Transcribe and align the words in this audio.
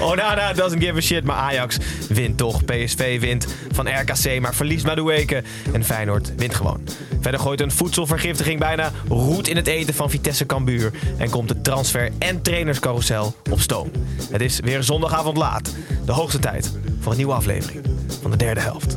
Onana 0.00 0.52
doesn't 0.54 0.80
give 0.80 0.96
a 0.96 1.00
shit, 1.00 1.24
maar 1.24 1.36
Ajax 1.36 1.78
wint 2.08 2.36
toch. 2.36 2.64
PSV 2.64 3.20
wint 3.20 3.46
van 3.72 3.88
RKC, 3.88 4.40
maar 4.40 4.54
verliest 4.54 4.84
Madueke. 4.84 5.42
En 5.72 5.84
Feyenoord 5.84 6.34
wint 6.36 6.54
gewoon. 6.54 6.80
Verder 7.20 7.40
gooit 7.40 7.60
een 7.60 7.70
voedselvergiftiging 7.70 8.58
bijna 8.58 8.92
roet 9.08 9.48
in 9.48 9.56
het 9.56 9.66
eten 9.66 9.94
van 9.94 10.10
Vitesse 10.10 10.46
Cambuur. 10.46 10.92
En 11.16 11.30
komt 11.30 11.48
de 11.48 11.60
transfer- 11.60 12.10
en 12.18 12.42
trainerscarousel 12.42 13.34
op 13.50 13.60
stoom. 13.60 13.90
Het 14.30 14.40
is 14.40 14.60
weer 14.60 14.82
zondagavond 14.82 15.36
laat. 15.36 15.74
De 16.04 16.12
hoogste 16.12 16.38
tijd 16.38 16.72
voor 17.00 17.10
een 17.10 17.18
nieuwe 17.18 17.34
aflevering 17.34 17.80
van 18.22 18.30
de 18.30 18.36
derde 18.36 18.60
helft. 18.60 18.96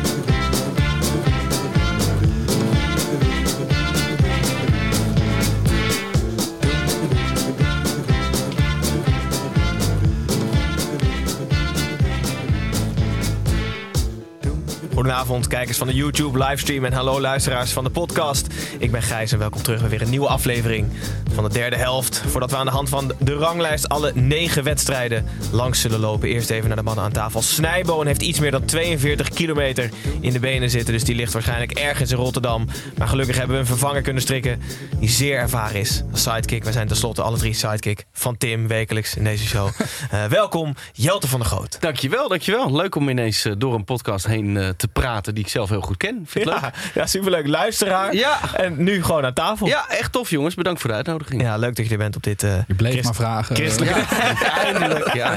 Goedenavond, 15.01 15.47
kijkers 15.47 15.77
van 15.77 15.87
de 15.87 15.93
YouTube 15.93 16.45
livestream 16.45 16.85
en 16.85 16.93
hallo 16.93 17.21
luisteraars 17.21 17.71
van 17.71 17.83
de 17.83 17.89
podcast. 17.89 18.47
Ik 18.77 18.91
ben 18.91 19.01
Gijs 19.01 19.31
en 19.31 19.39
welkom 19.39 19.61
terug 19.61 19.79
bij 19.79 19.89
weer 19.89 20.01
een 20.01 20.09
nieuwe 20.09 20.27
aflevering 20.27 20.87
van 21.33 21.43
de 21.43 21.49
derde 21.49 21.75
helft. 21.75 22.23
Voordat 22.27 22.51
we 22.51 22.57
aan 22.57 22.65
de 22.65 22.71
hand 22.71 22.89
van 22.89 23.13
de 23.19 23.33
ranglijst 23.33 23.89
alle 23.89 24.11
negen 24.15 24.63
wedstrijden 24.63 25.25
langs 25.51 25.81
zullen 25.81 25.99
lopen. 25.99 26.29
Eerst 26.29 26.49
even 26.49 26.67
naar 26.67 26.77
de 26.77 26.83
mannen 26.83 27.03
aan 27.03 27.11
tafel. 27.11 27.41
Snijboon 27.41 28.05
heeft 28.05 28.21
iets 28.21 28.39
meer 28.39 28.51
dan 28.51 28.65
42 28.65 29.29
kilometer 29.29 29.89
in 30.19 30.33
de 30.33 30.39
benen 30.39 30.69
zitten, 30.69 30.93
dus 30.93 31.03
die 31.03 31.15
ligt 31.15 31.33
waarschijnlijk 31.33 31.71
ergens 31.71 32.11
in 32.11 32.17
Rotterdam. 32.17 32.67
Maar 32.97 33.07
gelukkig 33.07 33.37
hebben 33.37 33.55
we 33.55 33.61
een 33.61 33.67
vervanger 33.67 34.01
kunnen 34.01 34.21
strikken 34.21 34.61
die 34.99 35.09
zeer 35.09 35.37
ervaren 35.37 35.79
is 35.79 36.03
als 36.11 36.21
sidekick. 36.21 36.63
We 36.63 36.71
zijn 36.71 36.87
tenslotte 36.87 37.21
alle 37.21 37.37
drie 37.37 37.53
sidekick 37.53 38.05
van 38.13 38.37
Tim 38.37 38.67
wekelijks 38.67 39.15
in 39.15 39.23
deze 39.23 39.47
show. 39.47 39.69
Eh, 40.11 40.25
welkom, 40.25 40.75
Jelte 40.93 41.27
van 41.27 41.39
der 41.39 41.49
Groot. 41.49 41.77
Dankjewel, 41.81 42.27
dankjewel. 42.27 42.75
Leuk 42.75 42.95
om 42.95 43.09
ineens 43.09 43.45
eh, 43.45 43.53
door 43.57 43.73
een 43.73 43.83
podcast 43.83 44.27
heen 44.27 44.57
eh, 44.57 44.69
te 44.69 44.87
praten 44.93 45.35
die 45.35 45.43
ik 45.43 45.49
zelf 45.49 45.69
heel 45.69 45.81
goed 45.81 45.97
ken. 45.97 46.21
Vind 46.25 46.45
je 46.45 46.51
het 46.51 46.61
Ja, 46.61 46.71
ja, 46.93 47.05
superleuk. 47.05 47.47
Luisteraar. 47.47 48.13
Ja. 48.15 48.39
En 48.55 48.83
nu 48.83 49.03
gewoon 49.03 49.25
aan 49.25 49.33
tafel. 49.33 49.65
leuk? 49.67 49.75
Ja, 49.75 49.89
echt 49.89 50.11
tof 50.11 50.29
jongens. 50.29 50.55
Bedankt 50.55 50.79
voor 50.81 50.89
de 50.89 50.95
uitnodiging. 50.95 51.41
Ja, 51.41 51.57
leuk 51.57 51.75
dat 51.75 51.85
je 51.85 51.91
er 51.91 51.97
bent 51.97 52.15
op 52.15 52.23
dit 52.23 52.43
eh, 52.43 52.53
Je 52.67 52.73
bleef 52.75 52.91
Christ- 52.91 53.05
maar 53.05 53.15
vragen. 53.15 53.55
christelijke, 53.55 53.99
Eindelijk. 54.65 55.13
Ja, 55.13 55.35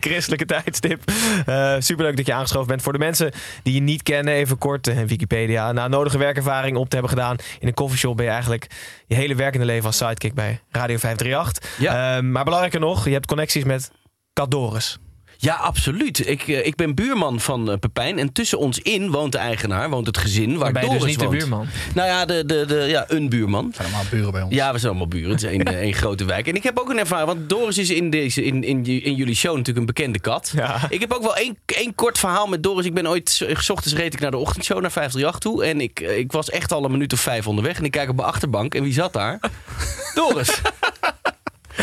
christelijke 0.00 0.44
tijdstip. 0.44 1.10
Eh 1.46 1.74
superleuk 1.78 2.16
dat 2.16 2.26
je 2.26 2.32
aangeschoven 2.34 2.68
bent. 2.68 2.82
Voor 2.82 2.92
de 2.92 2.98
mensen 2.98 3.32
die 3.62 3.74
je 3.74 3.80
niet 3.80 4.02
kennen, 4.02 4.34
even 4.34 4.58
kort 4.58 4.86
eh, 4.88 5.02
Wikipedia. 5.02 5.72
Na 5.72 5.88
nodige 5.88 6.18
werkervaring 6.18 6.76
op 6.76 6.88
te 6.88 6.96
hebben 6.96 7.12
gedaan 7.16 7.36
in 7.60 7.68
een 7.68 7.74
coffeeshop 7.74 8.16
ben 8.16 8.24
je 8.24 8.30
eigenlijk 8.30 8.66
je 9.06 9.14
hele 9.14 9.34
werkende 9.34 9.66
leven 9.66 9.86
als 9.86 9.96
sidekick 9.96 10.34
bij 10.34 10.60
Radio 10.70 10.96
538. 10.96 11.70
Ja. 11.78 12.16
Eh, 12.16 12.22
maar 12.22 12.44
belangrijker 12.44 12.80
nog, 12.80 13.04
je 13.04 13.12
hebt 13.12 13.26
connecties 13.26 13.64
met 13.64 13.90
Kat 14.32 14.50
Doris. 14.50 14.98
Ja, 15.40 15.54
absoluut. 15.54 16.28
Ik, 16.28 16.48
eh, 16.48 16.66
ik 16.66 16.74
ben 16.76 16.94
buurman 16.94 17.40
van 17.40 17.70
eh, 17.70 17.78
Pepijn. 17.78 18.18
En 18.18 18.32
tussen 18.32 18.58
ons 18.58 18.78
in 18.78 19.10
woont 19.10 19.32
de 19.32 19.38
eigenaar, 19.38 19.90
woont 19.90 20.06
het 20.06 20.18
gezin 20.18 20.56
waar 20.58 20.68
je 20.74 20.80
Doris 20.80 21.02
dus 21.02 21.04
niet 21.04 21.18
de 21.18 21.28
buurman? 21.28 21.66
Nou 21.94 22.08
ja, 22.08 22.24
de, 22.24 22.44
de, 22.46 22.64
de, 22.66 22.74
ja, 22.74 23.04
een 23.08 23.28
buurman. 23.28 23.70
zijn 23.74 23.88
allemaal 23.88 24.10
buren 24.10 24.32
bij 24.32 24.42
ons. 24.42 24.54
Ja, 24.54 24.72
we 24.72 24.78
zijn 24.78 24.90
allemaal 24.90 25.08
buren. 25.08 25.30
Het 25.30 25.42
is 25.42 25.48
één, 25.50 25.64
eh, 25.74 25.74
één 25.80 25.94
grote 25.94 26.24
wijk. 26.24 26.46
En 26.48 26.54
ik 26.54 26.62
heb 26.62 26.78
ook 26.78 26.90
een 26.90 26.98
ervaring, 26.98 27.26
want 27.28 27.48
Doris 27.48 27.78
is 27.78 27.90
in, 27.90 28.10
deze, 28.10 28.44
in, 28.44 28.64
in, 28.64 28.84
in 28.86 29.14
jullie 29.14 29.34
show 29.34 29.50
natuurlijk 29.56 29.78
een 29.78 29.86
bekende 29.94 30.20
kat. 30.20 30.52
Ja. 30.54 30.86
Ik 30.88 31.00
heb 31.00 31.12
ook 31.12 31.22
wel 31.22 31.36
één, 31.36 31.58
één 31.66 31.94
kort 31.94 32.18
verhaal 32.18 32.46
met 32.46 32.62
Doris. 32.62 32.86
Ik 32.86 32.94
ben 32.94 33.06
ooit, 33.08 33.30
s- 33.30 33.70
ochtends 33.70 33.94
reed 33.98 34.14
ik 34.14 34.20
naar 34.20 34.30
de 34.30 34.36
ochtendshow, 34.36 34.80
naar 34.80 34.90
538 34.92 35.38
toe. 35.40 35.64
En 35.64 35.80
ik, 35.80 36.00
ik 36.00 36.32
was 36.32 36.50
echt 36.50 36.72
al 36.72 36.84
een 36.84 36.90
minuut 36.90 37.12
of 37.12 37.20
vijf 37.20 37.46
onderweg. 37.46 37.78
En 37.78 37.84
ik 37.84 37.90
kijk 37.90 38.08
op 38.08 38.16
mijn 38.16 38.28
achterbank 38.28 38.74
en 38.74 38.82
wie 38.82 38.92
zat 38.92 39.12
daar? 39.12 39.38
Doris. 40.14 40.60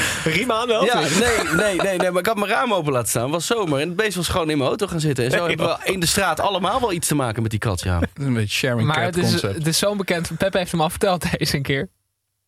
Riem 0.24 0.52
aan 0.52 0.68
wel. 0.68 0.86
Ja, 0.86 1.00
nee, 1.00 1.10
nee, 1.56 1.76
nee, 1.76 1.98
nee, 1.98 2.12
maar 2.12 2.20
ik 2.20 2.26
had 2.28 2.36
mijn 2.36 2.52
raam 2.52 2.74
open 2.74 2.92
laten 2.94 3.10
staan. 3.10 3.24
Het 3.24 3.32
was 3.32 3.46
zomer 3.46 3.80
en 3.80 3.88
het 3.88 3.98
beest 3.98 4.16
was 4.16 4.28
gewoon 4.28 4.50
in 4.50 4.58
mijn 4.58 4.70
auto 4.70 4.88
gaan 4.88 5.00
zitten. 5.00 5.26
En 5.26 5.32
zo 5.32 5.48
hebben 5.48 5.68
we 5.68 5.92
in 5.92 6.00
de 6.00 6.06
straat 6.06 6.40
allemaal 6.40 6.80
wel 6.80 6.92
iets 6.92 7.08
te 7.08 7.16
maken 7.16 7.42
met 7.42 7.52
die 7.52 7.60
kat, 7.60 7.82
ja. 7.82 8.00
Is 8.02 8.26
een 8.26 8.34
beetje 8.34 8.56
sharing 8.58 8.88
Maar 8.88 8.96
cat 8.96 9.06
het 9.06 9.18
is, 9.18 9.30
concept. 9.30 9.56
het 9.56 9.68
is 9.68 9.78
zo 9.78 9.96
bekend. 9.96 10.30
Pep 10.38 10.54
heeft 10.54 10.72
hem 10.72 10.82
al 10.82 10.90
verteld 10.90 11.26
deze 11.38 11.56
een 11.56 11.62
keer. 11.62 11.90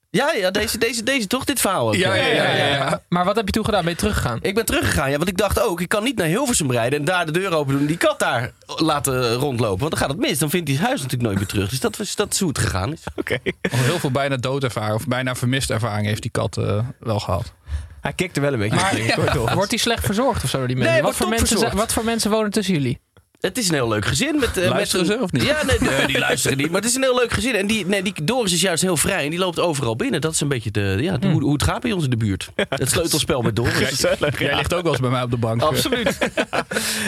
Ja, 0.09 0.31
ja, 0.33 0.51
deze, 0.51 0.77
deze, 0.77 1.03
deze 1.03 1.27
toch, 1.27 1.43
dit 1.45 1.59
verhaal 1.61 1.87
ook. 1.87 1.95
Ja, 1.95 2.13
ja, 2.15 2.25
ja, 2.27 2.49
ja, 2.55 2.65
ja. 2.67 3.01
Maar 3.09 3.25
wat 3.25 3.35
heb 3.35 3.45
je 3.45 3.51
toen 3.51 3.65
gedaan? 3.65 3.81
Ben 3.83 3.91
je 3.91 3.97
teruggegaan? 3.97 4.39
Ik 4.41 4.55
ben 4.55 4.65
teruggegaan, 4.65 5.09
ja, 5.11 5.17
want 5.17 5.29
ik 5.29 5.37
dacht 5.37 5.59
ook, 5.61 5.81
ik 5.81 5.89
kan 5.89 6.03
niet 6.03 6.17
naar 6.17 6.27
Hilversum 6.27 6.71
rijden 6.71 6.99
en 6.99 7.05
daar 7.05 7.25
de 7.25 7.31
deur 7.31 7.53
open 7.53 7.71
doen 7.71 7.81
en 7.81 7.87
die 7.87 7.97
kat 7.97 8.19
daar 8.19 8.51
laten 8.65 9.33
rondlopen. 9.33 9.79
Want 9.79 9.91
dan 9.91 9.99
gaat 9.99 10.09
het 10.09 10.19
mis, 10.19 10.39
dan 10.39 10.49
vindt 10.49 10.67
hij 10.67 10.75
zijn 10.77 10.87
huis 10.87 11.01
natuurlijk 11.01 11.29
nooit 11.29 11.37
meer 11.39 11.47
terug. 11.51 11.69
Dus 11.69 11.79
dat, 11.79 11.97
was, 11.97 12.15
dat 12.15 12.33
is 12.33 12.39
hoe 12.39 12.47
het 12.49 12.57
gegaan 12.59 12.93
is. 12.93 12.99
Oké. 13.15 13.37
Al 13.71 13.77
heel 13.79 13.99
veel 13.99 14.11
bijna 14.11 14.37
doodervaring 14.37 14.95
of 14.95 15.07
bijna 15.07 15.35
vermiste 15.35 15.73
ervaring 15.73 16.07
heeft 16.07 16.21
die 16.21 16.31
kat 16.31 16.57
eh, 16.57 16.79
wel 16.99 17.19
gehad. 17.19 17.53
Hij 18.01 18.13
kikte 18.13 18.39
wel 18.39 18.53
een 18.53 18.59
beetje. 18.59 18.75
Maar-. 18.75 19.53
Wordt 19.55 19.69
hij 19.69 19.79
slecht 19.79 20.05
verzorgd 20.05 20.43
of 20.43 20.49
zo 20.49 20.57
door 20.57 20.67
die 20.67 20.75
mensen? 20.75 20.93
Nee, 20.93 21.03
wat, 21.03 21.15
voor 21.15 21.29
mensen 21.29 21.57
zijn- 21.57 21.75
wat 21.75 21.93
voor 21.93 22.03
mensen 22.03 22.31
wonen 22.31 22.51
tussen 22.51 22.73
jullie? 22.73 22.99
Het 23.41 23.57
is 23.57 23.67
een 23.67 23.73
heel 23.73 23.87
leuk 23.87 24.05
gezin. 24.05 24.39
Met, 24.39 24.57
eh, 24.57 24.69
Luisteren 24.69 25.07
met, 25.07 25.17
ze 25.17 25.23
of 25.23 25.31
niet? 25.31 25.43
Ja, 25.43 25.63
nee, 25.65 25.77
nee, 25.79 26.07
die 26.07 26.19
luisteren 26.19 26.57
niet. 26.57 26.67
Maar 26.71 26.81
het 26.81 26.89
is 26.89 26.95
een 26.95 27.01
heel 27.01 27.15
leuk 27.15 27.31
gezin. 27.31 27.55
En 27.55 27.67
die, 27.67 27.85
nee, 27.85 28.01
die 28.03 28.13
Doris 28.23 28.53
is 28.53 28.61
juist 28.61 28.81
heel 28.81 28.97
vrij 28.97 29.23
en 29.23 29.29
die 29.29 29.39
loopt 29.39 29.59
overal 29.59 29.95
binnen. 29.95 30.21
Dat 30.21 30.33
is 30.33 30.41
een 30.41 30.47
beetje 30.47 30.71
de, 30.71 30.97
ja, 31.01 31.17
de- 31.17 31.27
hoe, 31.27 31.41
hoe 31.41 31.53
het 31.53 31.63
gaat 31.63 31.81
bij 31.81 31.91
ons 31.91 32.03
in 32.03 32.09
de 32.09 32.17
buurt. 32.17 32.49
Het 32.69 32.89
sleutelspel 32.89 33.41
met 33.41 33.55
Doris. 33.55 33.73
Gezellig, 33.73 34.39
Jij 34.39 34.49
ja. 34.49 34.57
ligt 34.57 34.73
ook 34.73 34.81
wel 34.83 34.91
eens 34.91 35.01
bij 35.01 35.09
mij 35.09 35.21
op 35.21 35.31
de 35.31 35.37
bank. 35.37 35.61
Absoluut. 35.61 36.17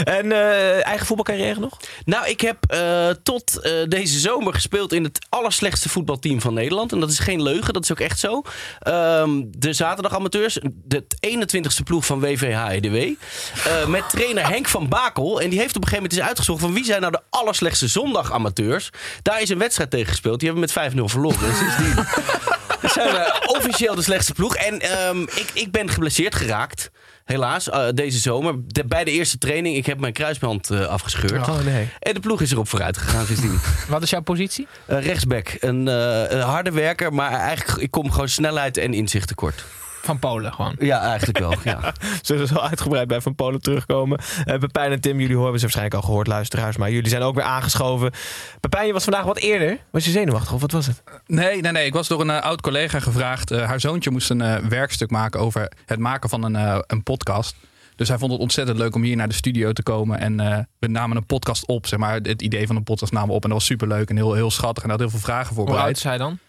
En 0.03 0.31
eh, 0.31 0.85
eigen 0.85 1.05
voetbalcarrière 1.05 1.59
nog? 1.59 1.77
Nou, 2.05 2.27
ik 2.27 2.41
heb 2.41 2.57
eh, 2.67 3.07
tot 3.23 3.69
deze 3.87 4.19
zomer 4.19 4.53
gespeeld 4.53 4.93
in 4.93 5.03
het 5.03 5.25
allerslechtste 5.29 5.89
voetbalteam 5.89 6.41
van 6.41 6.53
Nederland. 6.53 6.91
En 6.91 6.99
dat 6.99 7.09
is 7.11 7.19
geen 7.19 7.41
leugen, 7.41 7.73
dat 7.73 7.83
is 7.83 7.91
ook 7.91 7.99
echt 7.99 8.19
zo. 8.19 8.41
Ehm, 8.79 9.29
de 9.47 9.73
zaterdagamateurs, 9.73 10.59
de 10.83 11.03
21ste 11.19 11.83
ploeg 11.83 12.05
van 12.05 12.19
WVHEDW. 12.19 12.95
Eh 12.95 13.87
met 13.87 14.09
trainer 14.09 14.47
Henk 14.47 14.67
van 14.67 14.87
Bakel. 14.87 15.41
En 15.41 15.49
die 15.49 15.59
heeft 15.59 15.75
op 15.75 15.81
een 15.83 15.87
gegeven 15.89 16.09
moment 16.09 16.18
eens 16.19 16.27
uitgezocht 16.27 16.61
van 16.61 16.73
wie 16.73 16.85
zijn 16.85 17.01
nou 17.01 17.11
de 17.11 17.21
allerslechtste 17.29 17.87
zondagamateurs. 17.87 18.89
Daar 19.21 19.41
is 19.41 19.49
een 19.49 19.57
wedstrijd 19.57 19.89
tegen 19.89 20.07
gespeeld. 20.07 20.39
Die 20.39 20.49
hebben 20.49 20.67
we 20.69 20.79
met 20.81 20.93
5-0 20.93 21.03
verloren. 21.11 21.47
En 21.49 21.55
sindsdien 21.55 21.93
zijn 22.95 23.11
we 23.11 23.43
officieel 23.57 23.95
de 23.95 24.01
slechtste 24.01 24.33
ploeg. 24.33 24.55
En 24.55 24.79
ehm, 24.79 25.21
ik, 25.21 25.45
ik 25.53 25.71
ben 25.71 25.89
geblesseerd 25.89 26.35
geraakt. 26.35 26.91
Helaas, 27.25 27.69
eh, 27.69 27.85
deze 27.93 28.17
zomer. 28.19 28.53
De- 28.67 28.85
bij 28.85 29.03
de 29.03 29.11
eerste 29.11 29.37
training, 29.37 29.75
ik 29.75 29.85
heb 29.85 29.99
mijn 29.99 30.13
kruisband 30.13 30.69
eh, 30.69 30.85
afgescheurd. 30.87 31.47
Oh 31.47 31.59
nee. 31.65 31.89
En 31.99 32.13
de 32.13 32.19
ploeg 32.19 32.41
is 32.41 32.51
erop 32.51 32.67
vooruit 32.69 32.97
gegaan 32.97 33.25
sindsdien. 33.25 33.59
Wat 33.87 34.01
is 34.03 34.09
jouw 34.09 34.21
positie? 34.21 34.67
Eh, 34.85 35.05
rechtsback, 35.05 35.55
een, 35.59 35.87
eh, 35.87 36.23
een 36.29 36.41
harde 36.41 36.71
werker, 36.71 37.13
maar 37.13 37.31
eigenlijk 37.31 37.81
ik 37.81 37.91
kom 37.91 38.11
gewoon 38.11 38.29
snelheid 38.29 38.77
en 38.77 38.93
inzicht 38.93 39.27
tekort. 39.27 39.65
Van 40.01 40.19
Polen 40.19 40.53
gewoon. 40.53 40.75
Ja, 40.79 41.01
eigenlijk 41.01 41.39
wel. 41.39 41.53
Ja. 41.63 41.93
Zullen 42.21 42.41
we 42.41 42.47
zo 42.47 42.59
uitgebreid 42.59 43.07
bij 43.07 43.21
Van 43.21 43.35
Polen 43.35 43.61
terugkomen. 43.61 44.19
Eh 44.45 44.57
Pepijn 44.59 44.91
en 44.91 45.01
Tim, 45.01 45.19
jullie 45.19 45.35
hebben 45.35 45.55
ze 45.55 45.61
waarschijnlijk 45.61 45.95
al 45.95 46.01
gehoord, 46.01 46.27
luisteraars. 46.27 46.77
Maar 46.77 46.91
jullie 46.91 47.09
zijn 47.09 47.21
ook 47.21 47.35
weer 47.35 47.43
aangeschoven. 47.43 48.11
Pepijn, 48.59 48.87
je 48.87 48.93
was 48.93 49.03
vandaag 49.03 49.23
wat 49.23 49.37
eerder. 49.37 49.77
Was 49.91 50.05
je 50.05 50.11
zenuwachtig 50.11 50.53
of 50.53 50.61
wat 50.61 50.71
was 50.71 50.87
het? 50.87 51.03
Nee, 51.25 51.61
nee, 51.61 51.71
nee. 51.71 51.85
Ik 51.85 51.93
was 51.93 52.07
door 52.07 52.21
een 52.21 52.29
eh, 52.29 52.41
oud 52.41 52.61
collega 52.61 52.99
gevraagd. 52.99 53.51
Eh, 53.51 53.65
haar 53.65 53.79
zoontje 53.79 54.11
moest 54.11 54.29
een 54.29 54.69
werkstuk 54.69 55.09
maken 55.11 55.39
over 55.39 55.71
het 55.85 55.99
maken 55.99 56.29
van 56.29 56.43
een, 56.43 56.55
eh, 56.55 56.79
een 56.87 57.03
podcast. 57.03 57.55
Dus 57.99 58.07
hij 58.07 58.17
vond 58.17 58.31
het 58.31 58.41
ontzettend 58.41 58.77
leuk 58.77 58.95
om 58.95 59.01
hier 59.01 59.15
naar 59.15 59.27
de 59.27 59.33
studio 59.33 59.71
te 59.71 59.83
komen. 59.83 60.19
En 60.19 60.39
eh, 60.39 60.57
we 60.79 60.87
namen 60.87 61.17
een 61.17 61.25
podcast 61.25 61.65
op, 61.65 61.87
zeg 61.87 61.99
maar. 61.99 62.13
Het 62.13 62.41
idee 62.41 62.67
van 62.67 62.75
een 62.75 62.83
podcast 62.83 63.11
namen 63.11 63.29
we 63.29 63.35
op. 63.35 63.43
En 63.43 63.49
dat 63.49 63.57
was 63.57 63.67
superleuk 63.67 64.09
en 64.09 64.15
heel, 64.15 64.33
heel 64.33 64.51
schattig. 64.51 64.83
En 64.83 64.89
hij 64.89 64.97
had 64.99 64.99
heel 64.99 65.19
veel 65.19 65.27
vragen 65.27 65.55
Hoe 65.55 65.77
oud 65.77 65.95
is 65.95 66.03
hij 66.03 66.17
dan? 66.17 66.39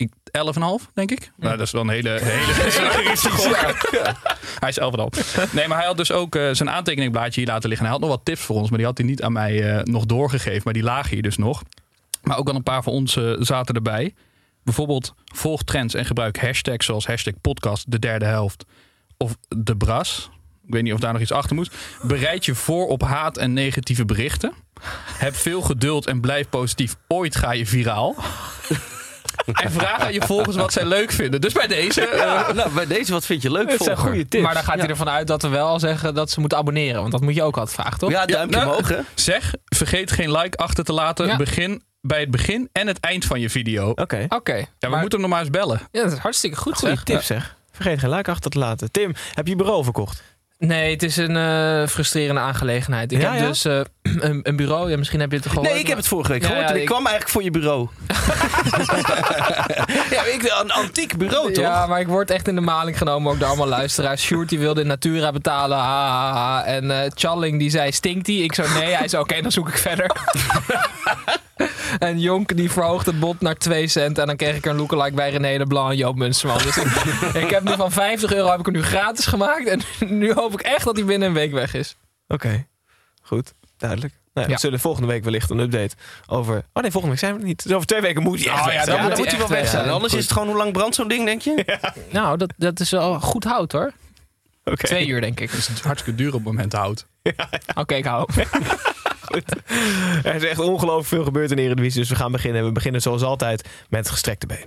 Ik, 0.00 0.12
11,5 0.24 0.92
denk 0.94 1.10
ik. 1.10 1.32
Nou, 1.36 1.56
dat 1.56 1.66
is 1.66 1.72
wel 1.72 1.82
een 1.82 1.88
hele... 1.88 2.18
hele 2.22 2.52
Ja. 4.02 4.16
Hij 4.58 4.68
is 4.68 4.80
11,5. 4.80 5.52
Nee, 5.52 5.68
maar 5.68 5.78
hij 5.78 5.86
had 5.86 5.96
dus 5.96 6.12
ook 6.12 6.34
eh, 6.34 6.48
zijn 6.52 6.70
aantekeningblaadje 6.70 7.40
hier 7.40 7.50
laten 7.50 7.68
liggen. 7.68 7.86
Hij 7.86 7.96
had 7.96 8.04
nog 8.04 8.16
wat 8.16 8.24
tips 8.24 8.40
voor 8.40 8.56
ons, 8.56 8.68
maar 8.68 8.78
die 8.78 8.86
had 8.86 8.98
hij 8.98 9.06
niet 9.06 9.22
aan 9.22 9.32
mij 9.32 9.76
eh, 9.76 9.82
nog 9.84 10.06
doorgegeven. 10.06 10.60
Maar 10.64 10.72
die 10.72 10.82
lagen 10.82 11.10
hier 11.10 11.22
dus 11.22 11.36
nog. 11.36 11.62
Maar 12.22 12.38
ook 12.38 12.46
wel 12.46 12.54
een 12.54 12.62
paar 12.62 12.82
van 12.82 12.92
ons 12.92 13.16
eh, 13.16 13.32
zaten 13.38 13.74
erbij. 13.74 14.14
Bijvoorbeeld 14.64 15.14
volg 15.24 15.62
trends 15.62 15.94
en 15.94 16.04
gebruik 16.04 16.38
hashtags 16.38 16.86
zoals 16.86 17.06
hashtag 17.06 17.34
podcast 17.40 17.90
de 17.90 17.98
derde 17.98 18.24
helft 18.24 18.64
of 19.16 19.36
de 19.48 19.76
bras. 19.76 20.30
Ik 20.66 20.72
weet 20.72 20.82
niet 20.82 20.92
of 20.92 21.00
daar 21.00 21.12
nog 21.12 21.22
iets 21.22 21.32
achter 21.32 21.56
moet. 21.56 21.70
Bereid 22.02 22.44
je 22.44 22.54
voor 22.54 22.86
op 22.86 23.02
haat 23.02 23.36
en 23.36 23.52
negatieve 23.52 24.04
berichten. 24.04 24.52
Heb 25.18 25.34
veel 25.34 25.60
geduld 25.60 26.06
en 26.06 26.20
blijf 26.20 26.48
positief. 26.48 26.96
Ooit 27.08 27.36
ga 27.36 27.52
je 27.52 27.66
viraal. 27.66 28.16
En 29.64 29.72
vraag 29.72 29.98
aan 30.00 30.12
je 30.12 30.20
volgers 30.22 30.56
wat 30.56 30.72
zij 30.72 30.84
leuk 30.84 31.10
vinden. 31.12 31.40
Dus 31.40 31.52
bij 31.52 31.66
deze. 31.66 32.06
eh, 32.06 32.52
nou, 32.54 32.70
bij 32.70 32.86
deze, 32.86 33.12
wat 33.12 33.24
vind 33.26 33.42
je 33.42 33.50
leuk? 33.50 33.68
Dat 33.68 33.82
zijn 33.82 33.96
volger? 33.96 34.12
goede 34.12 34.28
tips. 34.28 34.44
Maar 34.44 34.54
dan 34.54 34.62
gaat 34.64 34.78
hij 34.78 34.88
ervan 34.88 35.08
uit 35.08 35.26
dat 35.26 35.42
we 35.42 35.48
wel 35.48 35.78
zeggen 35.78 36.14
dat 36.14 36.30
ze 36.30 36.40
moeten 36.40 36.58
abonneren. 36.58 37.00
Want 37.00 37.12
dat 37.12 37.20
moet 37.20 37.34
je 37.34 37.42
ook 37.42 37.56
altijd 37.56 37.74
vragen, 37.76 37.98
toch? 37.98 38.10
Ja, 38.10 38.26
duimpje 38.26 38.58
Ja, 38.58 38.64
nou, 38.64 38.76
omhoog, 38.76 38.88
hè? 38.88 38.98
zeg, 39.14 39.54
vergeet 39.64 40.12
geen 40.12 40.32
like 40.32 40.56
achter 40.56 40.84
te 40.84 40.92
laten. 40.92 41.26
Ja. 41.26 41.36
Begin 41.36 41.82
bij 42.00 42.20
het 42.20 42.30
begin 42.30 42.68
en 42.72 42.86
het 42.86 43.00
eind 43.00 43.24
van 43.24 43.40
je 43.40 43.50
video. 43.50 43.90
Oké. 43.90 44.26
Oké. 44.28 44.56
Ja, 44.56 44.64
we 44.78 44.88
maar- 44.88 45.00
moeten 45.00 45.18
hem 45.20 45.28
nog 45.28 45.30
maar 45.38 45.46
eens 45.46 45.50
bellen. 45.58 45.80
Ja, 45.92 46.02
dat 46.02 46.12
is 46.12 46.18
hartstikke 46.18 46.56
goed 46.56 46.76
Goeie 46.76 46.94
zeg. 46.94 47.04
tip 47.04 47.22
zeg. 47.22 47.56
Vergeet 47.72 47.98
geen 47.98 48.10
like 48.10 48.30
achter 48.30 48.50
te 48.50 48.58
laten. 48.58 48.90
Tim, 48.90 49.14
heb 49.34 49.44
je 49.46 49.50
je 49.52 49.56
bureau 49.58 49.84
verkocht? 49.84 50.22
Nee, 50.66 50.90
het 50.90 51.02
is 51.02 51.16
een 51.16 51.36
eh, 51.36 51.86
frustrerende 51.86 52.40
aangelegenheid. 52.40 53.12
Ik 53.12 53.20
Ja, 53.20 53.32
heb 53.32 53.40
ja? 53.40 53.46
dus 53.46 53.64
eh, 53.64 53.80
een, 54.28 54.40
een 54.42 54.56
bureau. 54.56 54.90
Ja, 54.90 54.96
misschien 54.96 55.20
heb 55.20 55.30
je 55.30 55.36
het 55.36 55.46
gehoord. 55.46 55.68
Nee, 55.68 55.78
ik 55.78 55.86
heb 55.86 55.96
het 55.96 56.06
vorige 56.08 56.32
week 56.32 56.42
Ja, 56.42 56.46
gehoord. 56.48 56.64
ja, 56.66 56.70
en 56.70 56.76
ik, 56.76 56.82
ik- 56.82 56.88
kwam 56.88 57.06
eigenlijk 57.06 57.28
voor 57.30 57.42
je 57.42 57.50
bureau. 57.50 57.88
ja, 60.16 60.22
ik, 60.24 60.54
een 60.62 60.70
antiek 60.72 61.16
bureau, 61.16 61.52
toch? 61.52 61.64
Ja, 61.64 61.86
maar 61.86 62.00
ik 62.00 62.06
word 62.08 62.30
echt 62.30 62.48
in 62.48 62.54
de 62.54 62.60
maling 62.60 62.98
genomen 62.98 63.32
ook 63.32 63.38
door 63.38 63.48
allemaal 63.48 63.68
luisteraars. 63.68 64.22
Sjoerd 64.22 64.48
die 64.48 64.58
wilde 64.58 64.80
in 64.80 64.86
Natura 64.86 65.32
betalen. 65.32 65.78
Ha, 65.78 66.10
ha, 66.10 66.32
ha. 66.32 66.64
En 66.64 66.90
eh 66.90 67.10
Challing 67.14 67.58
die 67.58 67.70
zei, 67.70 67.92
stinkt 67.92 68.26
die? 68.26 68.42
Ik 68.42 68.54
zo, 68.54 68.64
nee. 68.78 68.94
Hij 68.94 69.08
zei, 69.08 69.22
oké, 69.22 69.40
dan 69.42 69.52
zoek 69.52 69.68
ik 69.68 69.78
verder. 69.78 70.10
en 71.98 72.20
Jonk 72.20 72.56
die 72.56 72.70
verhoogde 72.70 73.10
het 73.10 73.20
bod 73.20 73.40
naar 73.40 73.56
2 73.56 73.86
cent. 73.88 74.18
En 74.18 74.26
dan 74.26 74.36
kreeg 74.36 74.56
ik 74.56 74.66
een 74.66 74.76
lookalike 74.76 75.14
bij 75.14 75.30
René 75.30 75.58
de 75.58 75.66
Blanc 75.66 75.90
en 75.90 75.96
Joop 75.96 76.16
Munsterman. 76.16 76.58
Dus 76.58 76.76
ik, 76.76 76.86
ik 77.34 77.50
heb 77.50 77.62
nu 77.62 77.72
van 77.76 77.92
50 77.92 78.32
euro 78.32 78.50
heb 78.50 78.60
ik 78.60 78.66
er 78.66 78.72
nu 78.72 78.82
gratis 78.82 79.26
gemaakt. 79.26 79.66
En 79.68 79.80
nu 80.18 80.32
hoop 80.32 80.49
ik 80.52 80.66
echt 80.66 80.84
dat 80.84 80.96
hij 80.96 81.04
binnen 81.04 81.28
een 81.28 81.34
week 81.34 81.52
weg 81.52 81.74
is. 81.74 81.96
Oké. 82.28 82.66
Goed. 83.22 83.54
Duidelijk. 83.76 84.14
Nou, 84.34 84.48
ja. 84.48 84.54
We 84.54 84.60
zullen 84.60 84.80
volgende 84.80 85.08
week 85.08 85.24
wellicht 85.24 85.50
een 85.50 85.58
update 85.58 85.94
over... 86.26 86.64
Oh 86.72 86.82
nee, 86.82 86.90
volgende 86.90 87.08
week 87.08 87.18
zijn 87.18 87.34
we 87.34 87.40
er 87.40 87.46
niet. 87.46 87.62
Dus 87.62 87.72
over 87.72 87.86
twee 87.86 88.00
weken 88.00 88.22
moet 88.22 88.44
hij 88.44 88.52
echt 88.52 88.66
Oh 88.66 88.72
ja, 88.72 88.84
dan 88.84 88.94
Ja, 88.94 89.02
moet 89.02 89.10
dan 89.10 89.10
hij 89.10 89.18
moet 89.18 89.30
hij 89.30 89.38
wel 89.38 89.48
weg 89.48 89.68
zijn. 89.68 89.88
Anders 89.90 90.14
is 90.14 90.22
het 90.22 90.32
gewoon 90.32 90.48
hoe 90.48 90.56
lang 90.56 90.72
brandt 90.72 90.94
zo'n 90.94 91.08
ding, 91.08 91.24
denk 91.24 91.42
je? 91.42 91.78
Nou, 92.10 92.36
dat, 92.36 92.52
dat 92.56 92.80
is 92.80 92.90
wel 92.90 93.20
goed 93.20 93.44
hout 93.44 93.72
hoor. 93.72 93.92
Oké. 94.64 94.86
Twee 94.86 95.06
uur 95.06 95.20
denk 95.20 95.40
ik. 95.40 95.50
Het 95.50 95.68
is 95.74 95.80
hartstikke 95.80 96.18
duur 96.18 96.28
op 96.28 96.34
het 96.34 96.44
moment 96.44 96.72
hout. 96.72 97.06
Oké, 97.74 97.94
ik 97.94 98.04
hou. 98.04 98.28
Er 100.22 100.34
is 100.34 100.44
echt 100.44 100.58
ongelooflijk 100.58 101.08
veel 101.08 101.24
gebeurd 101.24 101.50
in 101.50 101.56
de 101.56 101.62
Eredivisie. 101.62 102.00
Dus 102.00 102.08
we 102.08 102.16
gaan 102.16 102.32
beginnen. 102.32 102.64
We 102.64 102.72
beginnen 102.72 103.00
zoals 103.02 103.22
altijd 103.22 103.68
met 103.88 104.00
het 104.00 104.10
gestrekte 104.10 104.46
been. 104.46 104.66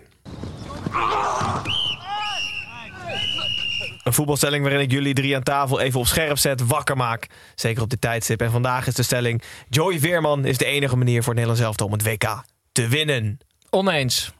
Voetbalstelling 4.13 4.63
waarin 4.63 4.81
ik 4.81 4.92
jullie 4.92 5.13
drie 5.13 5.36
aan 5.36 5.44
tafel 5.44 5.80
even 5.80 6.00
op 6.00 6.07
scherp 6.07 6.38
zet, 6.38 6.65
wakker 6.65 6.98
maak. 6.98 7.27
Zeker 7.56 7.81
op 7.81 7.89
dit 7.89 8.01
tijdstip. 8.01 8.42
En 8.42 8.51
vandaag 8.51 8.88
is 8.88 8.94
de 8.94 9.04
stelling... 9.04 9.42
Joey 9.69 10.00
Veerman 10.00 10.45
is 10.45 10.57
de 10.57 10.65
enige 10.65 10.95
manier 10.95 11.24
voor 11.24 11.33
het 11.33 11.42
Nederlands 11.42 11.62
elftal 11.62 11.88
om 11.88 11.94
het 11.94 12.04
WK 12.04 12.44
te 12.71 12.88
winnen. 12.88 13.38
Oneens. 13.69 14.33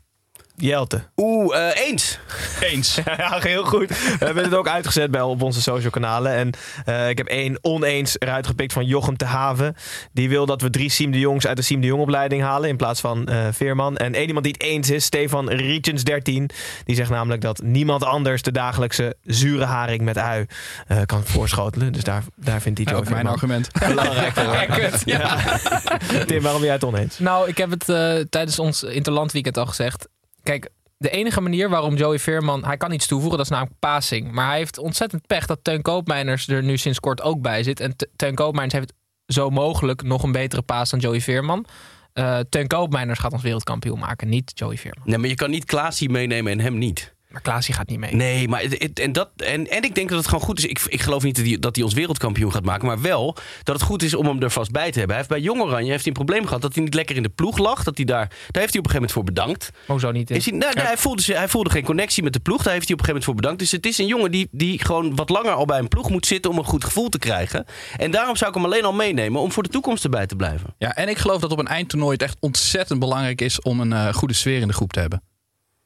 Jelte. 0.55 1.03
Oeh, 1.15 1.57
eh, 1.57 1.88
eens. 1.88 2.19
Eens. 2.61 2.95
Ja, 3.17 3.39
heel 3.39 3.65
goed. 3.65 3.89
We 3.89 4.25
hebben 4.25 4.44
het 4.44 4.55
ook 4.55 4.67
uitgezet 4.67 5.11
bij 5.11 5.21
op 5.21 5.41
onze 5.41 5.61
social 5.61 5.91
kanalen. 5.91 6.31
En 6.31 6.51
eh, 6.85 7.09
ik 7.09 7.17
heb 7.17 7.27
één 7.27 7.57
oneens 7.61 8.19
eruit 8.19 8.47
gepikt 8.47 8.73
van 8.73 8.85
Jochem 8.85 9.17
te 9.17 9.25
Haven. 9.25 9.75
Die 10.11 10.29
wil 10.29 10.45
dat 10.45 10.61
we 10.61 10.69
drie 10.69 10.89
Siem 10.89 11.11
de 11.11 11.19
Jongs 11.19 11.47
uit 11.47 11.57
de 11.57 11.63
Siem 11.63 11.81
de 11.81 11.88
Jong 11.88 12.01
opleiding 12.01 12.41
halen. 12.41 12.69
In 12.69 12.77
plaats 12.77 13.00
van 13.00 13.27
eh, 13.27 13.47
Veerman. 13.51 13.97
En 13.97 14.13
één 14.13 14.27
iemand 14.27 14.45
die 14.45 14.53
het 14.53 14.63
eens 14.63 14.89
is, 14.89 15.05
Stefan 15.05 15.50
Rietjens 15.50 16.03
13. 16.03 16.50
Die 16.85 16.95
zegt 16.95 17.09
namelijk 17.09 17.41
dat 17.41 17.61
niemand 17.61 18.03
anders 18.03 18.41
de 18.41 18.51
dagelijkse 18.51 19.15
zure 19.23 19.65
haring 19.65 20.01
met 20.01 20.17
ui 20.17 20.45
eh, 20.88 20.97
kan 21.06 21.23
voorschotelen. 21.23 21.94
Dus 21.94 22.03
daar, 22.03 22.23
daar 22.35 22.61
vindt 22.61 22.83
hij 22.83 22.95
ook 22.95 23.09
mijn 23.09 23.27
argument. 23.27 23.69
belangrijk 23.88 24.33
voor. 24.33 24.44
Ja, 24.44 24.65
kut. 24.65 25.01
Ja. 25.06 25.38
Tim, 26.27 26.41
waarom 26.41 26.59
ben 26.59 26.69
jij 26.69 26.73
het 26.73 26.83
oneens? 26.83 27.19
Nou, 27.19 27.49
ik 27.49 27.57
heb 27.57 27.69
het 27.69 27.89
eh, 27.89 28.15
tijdens 28.29 28.59
ons 28.59 28.83
interlandweekend 28.83 29.57
al 29.57 29.65
gezegd. 29.65 30.07
Kijk, 30.44 30.69
de 30.98 31.10
enige 31.10 31.42
manier 31.42 31.69
waarom 31.69 31.95
Joey 31.95 32.19
Veerman... 32.19 32.66
Hij 32.66 32.78
kan 32.78 32.92
iets 32.92 33.07
toevoegen, 33.07 33.38
dat 33.38 33.45
is 33.45 33.51
namelijk 33.51 33.80
passing. 33.80 34.31
Maar 34.31 34.48
hij 34.48 34.57
heeft 34.57 34.78
ontzettend 34.78 35.28
pech 35.28 35.45
dat 35.45 35.60
Teun 35.62 35.81
Koopmeiners 35.81 36.48
er 36.48 36.63
nu 36.63 36.78
sinds 36.78 37.00
kort 37.00 37.22
ook 37.22 37.42
bij 37.42 37.63
zit. 37.63 37.80
En 37.80 37.95
Te- 37.95 38.10
Teun 38.16 38.36
Koopmeiners 38.36 38.74
heeft 38.74 38.94
zo 39.25 39.50
mogelijk 39.50 40.04
nog 40.04 40.24
een 40.24 40.31
betere 40.31 40.62
paas 40.62 40.90
dan 40.90 41.00
Joey 41.00 41.22
Veerman. 41.22 41.66
Eh 42.13 42.40
Teun 42.50 42.68
Koopmeiners 42.68 43.19
gaat 43.19 43.31
ons 43.34 43.42
wereldkampioen 43.42 44.00
maken, 44.00 44.30
niet 44.30 44.51
Joey 44.56 44.78
Veerman. 44.78 45.04
Nee, 45.07 45.18
maar 45.18 45.30
je 45.30 45.36
kan 45.36 45.50
niet 45.50 45.66
Klaasie 45.66 46.10
meenemen 46.10 46.51
en 46.51 46.60
hem 46.60 46.78
niet. 46.78 47.12
Maar 47.33 47.41
Klaasie 47.41 47.74
gaat 47.74 47.89
niet 47.89 48.00
mee. 48.00 48.15
Nee, 48.15 48.47
maar 48.47 48.62
het, 48.62 48.81
het- 48.83 49.00
en, 49.00 49.12
dat, 49.12 49.30
en, 49.38 49.69
en 49.69 49.83
ik 49.83 49.95
denk 49.95 50.09
dat 50.09 50.18
het 50.18 50.27
gewoon 50.27 50.44
goed 50.44 50.57
is. 50.57 50.65
Ik, 50.65 50.81
ik 50.88 51.01
geloof 51.01 51.24
niet 51.24 51.35
dat 51.35 51.45
hij, 51.45 51.57
dat 51.59 51.75
hij 51.75 51.85
ons 51.85 51.94
wereldkampioen 51.94 52.51
gaat 52.51 52.63
maken. 52.65 52.88
Maar 52.88 53.01
wel 53.01 53.38
dat 53.63 53.75
het 53.75 53.83
goed 53.83 54.03
is 54.03 54.13
om 54.13 54.25
hem 54.25 54.41
er 54.41 54.50
vast 54.51 54.71
bij 54.71 54.91
te 54.91 54.97
hebben. 55.00 55.15
Hij 55.15 55.18
heeft 55.18 55.30
bij 55.30 55.39
Jong 55.39 55.62
Oranje 55.62 55.89
heeft 55.91 56.03
hij 56.06 56.07
een 56.07 56.25
probleem 56.25 56.45
gehad 56.45 56.62
dat 56.62 56.75
hij 56.75 56.83
niet 56.83 56.94
lekker 56.94 57.15
in 57.15 57.24
de 57.24 57.30
ploeg 57.30 57.57
lag. 57.57 57.83
Dat 57.83 57.97
hij 57.97 58.06
daar, 58.06 58.27
daar 58.27 58.62
heeft 58.62 58.74
hij 58.74 58.80
op 58.81 58.85
een 58.85 58.91
gegeven 58.91 58.94
moment 58.94 59.12
voor 59.12 59.24
bedankt. 59.24 59.69
Hoezo 59.88 60.12
niet? 60.12 60.31
Is 60.31 60.45
hij, 60.50 60.57
nou, 60.57 60.80
hij, 60.80 60.97
voelde, 60.97 61.21
ze- 61.21 61.33
hij 61.35 61.47
voelde 61.47 61.69
geen 61.69 61.83
connectie 61.83 62.24
met 62.24 62.33
de 62.33 62.39
ploeg. 62.39 62.63
Daar 62.63 62.74
heeft 62.74 62.88
hij 62.88 62.94
op 62.95 63.00
een 63.00 63.06
gegeven 63.06 63.21
moment 63.21 63.25
voor 63.25 63.35
bedankt. 63.35 63.59
Dus 63.59 63.71
het 63.71 63.85
is 63.85 63.97
een 63.97 64.07
jongen 64.07 64.31
die, 64.31 64.47
die 64.51 64.80
gewoon 64.85 65.15
wat 65.15 65.30
langer 65.30 65.51
al 65.53 65.65
bij 65.65 65.80
een 65.80 65.88
ploeg 65.88 66.09
moet 66.09 66.25
zitten 66.25 66.51
om 66.51 66.57
een 66.57 66.63
goed 66.65 66.83
gevoel 66.83 67.09
te 67.09 67.19
krijgen. 67.19 67.65
En 67.97 68.12
daarom 68.12 68.35
zou 68.35 68.50
ik 68.50 68.56
hem 68.56 68.65
alleen 68.65 68.83
al 68.85 68.94
meenemen 68.94 69.41
om 69.41 69.51
voor 69.51 69.63
de 69.63 69.69
toekomst 69.69 70.03
erbij 70.03 70.25
te 70.25 70.35
blijven. 70.35 70.75
Ja, 70.77 70.95
en 70.95 71.09
ik 71.09 71.18
geloof 71.18 71.41
dat 71.41 71.51
op 71.51 71.59
een 71.59 71.68
eindtoernooi 71.68 72.12
het 72.13 72.21
echt 72.21 72.38
ontzettend 72.39 73.00
belangrijk 73.00 73.41
is 73.41 73.62
om 73.62 73.80
een 73.80 73.94
eh, 73.94 74.13
goede 74.13 74.33
sfeer 74.33 74.62
in 74.62 74.68
de 74.68 74.74
groep 74.74 74.94
te 74.94 75.00
hebben. 75.00 75.21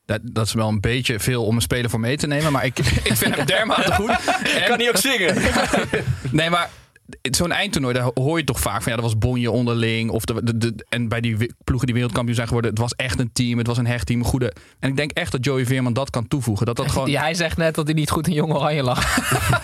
Dat, 0.07 0.19
dat 0.23 0.45
is 0.45 0.53
wel 0.53 0.67
een 0.67 0.79
beetje 0.79 1.19
veel 1.19 1.45
om 1.45 1.55
een 1.55 1.61
speler 1.61 1.89
voor 1.89 1.99
mee 1.99 2.17
te 2.17 2.27
nemen, 2.27 2.51
maar 2.51 2.65
ik, 2.65 2.79
ik 3.03 3.15
vind 3.15 3.35
hem 3.35 3.45
dermate 3.45 3.93
goed. 3.93 4.09
En- 4.09 4.63
Kan 4.67 4.77
hij 4.79 4.89
ook 4.89 4.97
zingen? 4.97 5.35
Nee, 6.31 6.49
maar 6.49 6.69
zo'n 7.21 7.51
eindtoernooi, 7.51 7.93
daar 7.93 8.09
hoor 8.13 8.37
je 8.37 8.43
toch 8.43 8.59
vaak 8.59 8.81
van 8.81 8.91
ja, 8.91 8.97
dat 8.97 9.05
was 9.07 9.17
bonje 9.17 9.51
onderling. 9.51 10.09
Of 10.09 10.25
de, 10.25 10.43
de, 10.43 10.57
de- 10.57 10.85
en 10.89 11.07
bij 11.07 11.21
die 11.21 11.53
ploegen 11.63 11.85
die 11.85 11.93
wereldkampioen 11.95 12.35
zijn 12.35 12.47
geworden, 12.47 12.71
het 12.71 12.79
was 12.79 12.93
echt 12.95 13.19
een 13.19 13.29
team, 13.33 13.57
het 13.57 13.67
was 13.67 13.77
een 13.77 13.87
hecht 13.87 14.05
team, 14.05 14.19
een 14.19 14.25
goede. 14.25 14.53
En 14.79 14.89
ik 14.89 14.95
denk 14.95 15.11
echt 15.11 15.31
dat 15.31 15.45
Joey 15.45 15.65
Veerman 15.65 15.93
dat 15.93 16.09
kan 16.09 16.27
toevoegen. 16.27 16.65
Dat 16.65 16.75
dat 16.75 16.91
gewoon. 16.91 17.09
Ja, 17.09 17.21
hij 17.21 17.33
zegt 17.33 17.57
net 17.57 17.75
dat 17.75 17.85
hij 17.85 17.93
niet 17.95 18.09
goed 18.09 18.27
in 18.27 18.33
Jong 18.33 18.53
Oranje 18.53 18.83
lag. 18.83 19.17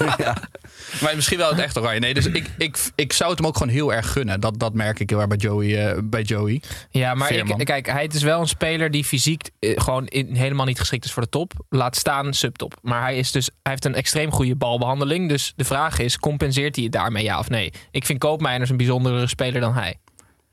Maar 1.01 1.15
misschien 1.15 1.37
wel 1.37 1.49
het 1.49 1.59
echt 1.59 1.77
oranje. 1.77 1.99
Nee, 1.99 2.13
dus 2.13 2.25
ik, 2.25 2.49
ik, 2.57 2.77
ik 2.95 3.13
zou 3.13 3.29
het 3.29 3.39
hem 3.39 3.47
ook 3.47 3.57
gewoon 3.57 3.73
heel 3.73 3.93
erg 3.93 4.11
gunnen. 4.11 4.39
Dat, 4.39 4.59
dat 4.59 4.73
merk 4.73 4.99
ik 4.99 5.09
heel 5.09 5.19
erg 5.19 5.27
bij 5.27 5.37
Joey. 5.37 5.87
eh, 5.87 5.97
bij 6.03 6.21
Joey. 6.21 6.61
Ja, 6.89 7.13
maar 7.13 7.31
ik, 7.31 7.65
kijk, 7.65 7.87
hij 7.91 8.07
is 8.11 8.21
wel 8.23 8.39
een 8.39 8.47
speler 8.47 8.91
die 8.91 9.03
fysiek 9.03 9.49
eh, 9.59 9.81
gewoon 9.81 10.05
in, 10.07 10.35
helemaal 10.35 10.65
niet 10.65 10.79
geschikt 10.79 11.05
is 11.05 11.11
voor 11.11 11.23
de 11.23 11.29
top. 11.29 11.53
Laat 11.69 11.95
staan 11.95 12.33
subtop. 12.33 12.77
Maar 12.81 13.01
hij, 13.01 13.17
is 13.17 13.31
dus, 13.31 13.45
hij 13.45 13.71
heeft 13.71 13.85
een 13.85 13.95
extreem 13.95 14.31
goede 14.31 14.55
balbehandeling. 14.55 15.29
Dus 15.29 15.53
de 15.55 15.63
vraag 15.65 15.99
is, 15.99 16.17
compenseert 16.19 16.75
hij 16.75 16.83
het 16.83 16.93
daarmee 16.93 17.23
ja 17.23 17.32
of 17.39 17.49
nee? 17.49 17.71
Ik 17.91 18.05
vind 18.05 18.19
Koopmeiners 18.19 18.69
een 18.69 18.77
bijzondere 18.77 19.27
speler 19.27 19.61
dan 19.61 19.73
hij. 19.73 19.97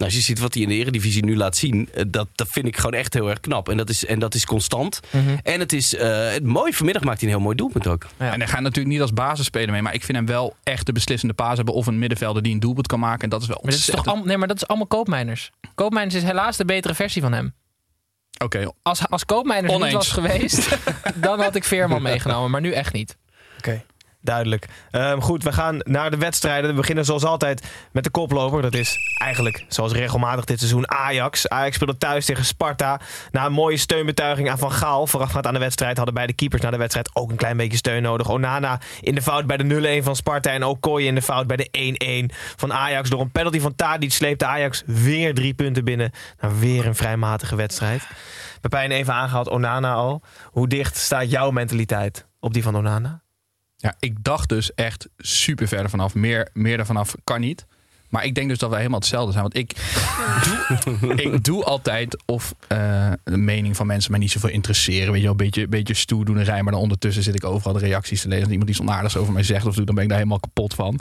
Nou, 0.01 0.13
als 0.13 0.21
je 0.21 0.27
ziet 0.27 0.39
wat 0.39 0.55
hij 0.55 0.63
in 0.63 0.69
de 0.69 0.75
Eredivisie 0.75 1.25
nu 1.25 1.37
laat 1.37 1.57
zien, 1.57 1.89
eh, 1.95 2.05
dat, 2.09 2.29
dat 2.35 2.49
vind 2.51 2.67
ik 2.67 2.77
gewoon 2.77 2.93
echt 2.93 3.15
heel 3.15 3.29
erg 3.29 3.41
knap. 3.41 3.69
En 3.69 3.77
dat 3.77 3.89
is, 3.89 4.07
en 4.07 4.19
dat 4.19 4.35
is 4.35 4.45
constant. 4.45 5.01
En 5.43 5.61
het 5.61 5.73
is 5.73 5.95
eh, 5.95 6.31
het 6.31 6.45
mooi. 6.45 6.73
Vanmiddag 6.73 7.05
maakt 7.05 7.21
hij 7.21 7.29
een 7.29 7.35
heel 7.35 7.45
mooi 7.45 7.57
doelpunt 7.57 7.87
ook. 7.87 8.07
Ja. 8.19 8.33
En 8.33 8.39
hij 8.39 8.49
gaat 8.49 8.61
natuurlijk 8.61 8.95
niet 8.95 9.01
als 9.01 9.13
basisspeler 9.13 9.71
mee. 9.71 9.83
Maar 9.83 9.95
ik 9.95 10.05
vind 10.05 10.19
hem 10.19 10.27
wel 10.27 10.57
echt 10.63 10.87
de 10.87 10.93
beslissende 10.93 11.35
paas 11.35 11.57
hebben. 11.57 11.75
Of 11.75 11.87
een 11.87 11.99
middenvelder 11.99 12.43
die 12.43 12.53
een 12.53 12.61
doelpunt 12.61 12.87
kan 12.87 13.01
maken. 13.01 13.23
En 13.23 13.29
dat 13.29 13.43
is 13.43 13.47
wel 13.47 13.59
Maar 13.63 13.71
dat 13.71 13.81
is 13.81 13.87
toch 13.87 13.95
ontzettend... 13.95 14.23
al, 14.23 14.29
nee, 14.29 14.39
maar 14.39 14.49
dat 14.49 14.57
is 14.57 14.67
allemaal 14.67 14.87
Koopmeiners. 14.87 15.51
Koopmeiners 15.75 16.15
is 16.15 16.23
helaas 16.23 16.57
de 16.57 16.65
betere 16.65 16.95
versie 16.95 17.23
van 17.23 17.33
hem. 17.33 17.55
Oké, 18.45 18.73
Als, 18.83 19.09
als 19.09 19.25
Koopmeiners 19.25 19.73
er 19.73 19.81
niet 19.81 19.93
was 19.93 20.13
geweest, 20.13 20.79
dan 21.15 21.41
had 21.41 21.55
ik 21.55 21.65
Veerman 21.65 22.03
meegenomen. 22.03 22.51
Maar 22.51 22.61
nu 22.61 22.73
echt 22.73 22.93
niet. 22.93 23.17
Oké, 23.59 23.85
duidelijk. 24.21 24.69
Ehm, 24.91 25.21
goed, 25.21 25.43
we 25.43 25.53
gaan 25.53 25.79
naar 25.79 26.11
de 26.11 26.17
wedstrijden. 26.17 26.71
We 26.71 26.77
beginnen 26.77 27.05
zoals 27.05 27.25
altijd 27.25 27.67
met 27.93 28.05
de 28.05 28.11
koploper. 28.11 28.63
Dat 28.63 28.75
is 28.75 28.97
eigenlijk, 29.19 29.65
zoals 29.69 29.93
regelmatig 29.93 30.45
dit 30.45 30.59
seizoen, 30.59 30.91
Ajax. 30.91 31.49
Ajax 31.49 31.75
speelde 31.75 31.97
thuis 31.97 32.25
tegen 32.25 32.45
Sparta. 32.45 33.01
Na 33.31 33.47
een 33.47 33.53
mooie 33.53 33.77
steunbetuiging 33.77 34.51
aan 34.51 34.59
Van 34.59 34.73
Gaal, 34.73 35.07
voorafgaand 35.07 35.47
aan 35.47 35.55
de 35.55 35.61
wedstrijd, 35.61 35.97
hadden 35.97 36.15
beide 36.15 36.33
keepers 36.33 36.63
na 36.63 36.71
de 36.71 36.77
wedstrijd 36.77 37.11
ook 37.13 37.31
een 37.31 37.37
klein 37.37 37.57
beetje 37.57 37.77
steun 37.77 38.03
nodig. 38.03 38.31
Onana 38.31 38.81
in 39.01 39.15
de 39.15 39.23
fout 39.23 39.47
bij 39.47 39.57
de 39.57 40.01
0-1 40.01 40.05
van 40.05 40.17
Sparta 40.17 40.51
en 40.51 40.65
Okoye 40.65 41.07
in 41.07 41.15
de 41.15 41.23
fout 41.23 41.47
bij 41.47 41.57
de 41.57 42.29
1-1 42.31 42.35
van 42.57 42.73
Ajax. 42.73 43.11
Door 43.11 43.21
een 43.21 43.33
penalty 43.33 43.61
van 43.61 43.75
Tadic 43.75 44.13
sleepte 44.13 44.47
Ajax 44.47 44.83
weer 44.87 45.35
drie 45.35 45.55
punten 45.55 45.85
binnen. 45.85 46.11
Nou, 46.41 46.55
weer 46.61 46.87
een 46.87 46.95
vrij 46.95 47.17
matige 47.17 47.57
wedstrijd. 47.57 48.07
Pepijn 48.61 48.91
even 48.91 49.15
aangehaald, 49.15 49.49
Onana 49.49 49.93
al. 49.93 50.23
Hoe 50.45 50.69
dicht 50.69 50.97
staat 50.97 51.31
jouw 51.31 51.51
mentaliteit 51.51 52.27
op 52.41 52.53
die 52.55 52.63
van 52.63 52.77
Onana? 52.77 53.23
Ja, 53.83 53.95
ik 54.01 54.25
dacht 54.25 54.49
dus 54.49 54.75
echt 54.75 55.09
super 55.19 55.69
verder 55.69 55.91
vanaf. 55.91 56.15
Meer, 56.15 56.49
meer 56.53 56.79
ervan 56.79 56.97
af 56.97 57.15
kan 57.25 57.41
niet. 57.41 57.67
Maar 58.09 58.25
ik 58.25 58.35
denk 58.35 58.49
dus 58.49 58.59
dat 58.59 58.69
wij 58.69 58.79
helemaal 58.79 58.99
hetzelfde 59.01 59.33
zijn. 59.33 59.43
Want 59.43 59.57
ik 59.57 59.73
doe, 61.01 61.15
ik 61.15 61.45
doe 61.45 61.65
altijd 61.65 62.23
of 62.27 62.55
eh, 62.69 63.13
de 63.25 63.37
mening 63.37 63.77
van 63.77 63.87
mensen 63.87 64.11
mij 64.11 64.21
niet 64.21 64.31
zoveel 64.31 64.49
interesseren. 64.49 65.07
Weet 65.07 65.17
je 65.17 65.23
wel, 65.23 65.31
een 65.31 65.37
beetje, 65.37 65.69
beetje 65.69 65.95
stoer 65.95 66.25
doen 66.25 66.43
rij. 66.43 66.63
Maar 66.63 66.73
dan 66.73 66.83
ondertussen 66.83 67.23
zit 67.23 67.35
ik 67.35 67.45
overal 67.45 67.73
de 67.73 67.79
reacties 67.79 68.21
te 68.23 68.29
lezen. 68.29 68.43
Als 68.43 68.53
iemand 68.53 68.71
iets 68.71 68.81
onaardigs 68.81 69.17
over 69.17 69.33
mij 69.33 69.43
zegt 69.43 69.67
of 69.67 69.75
doet, 69.75 69.87
dan 69.87 69.95
ben 69.95 70.05
ik 70.05 70.11
daar 70.11 70.19
helemaal 70.19 70.41
kapot 70.41 70.75
van. 70.75 71.01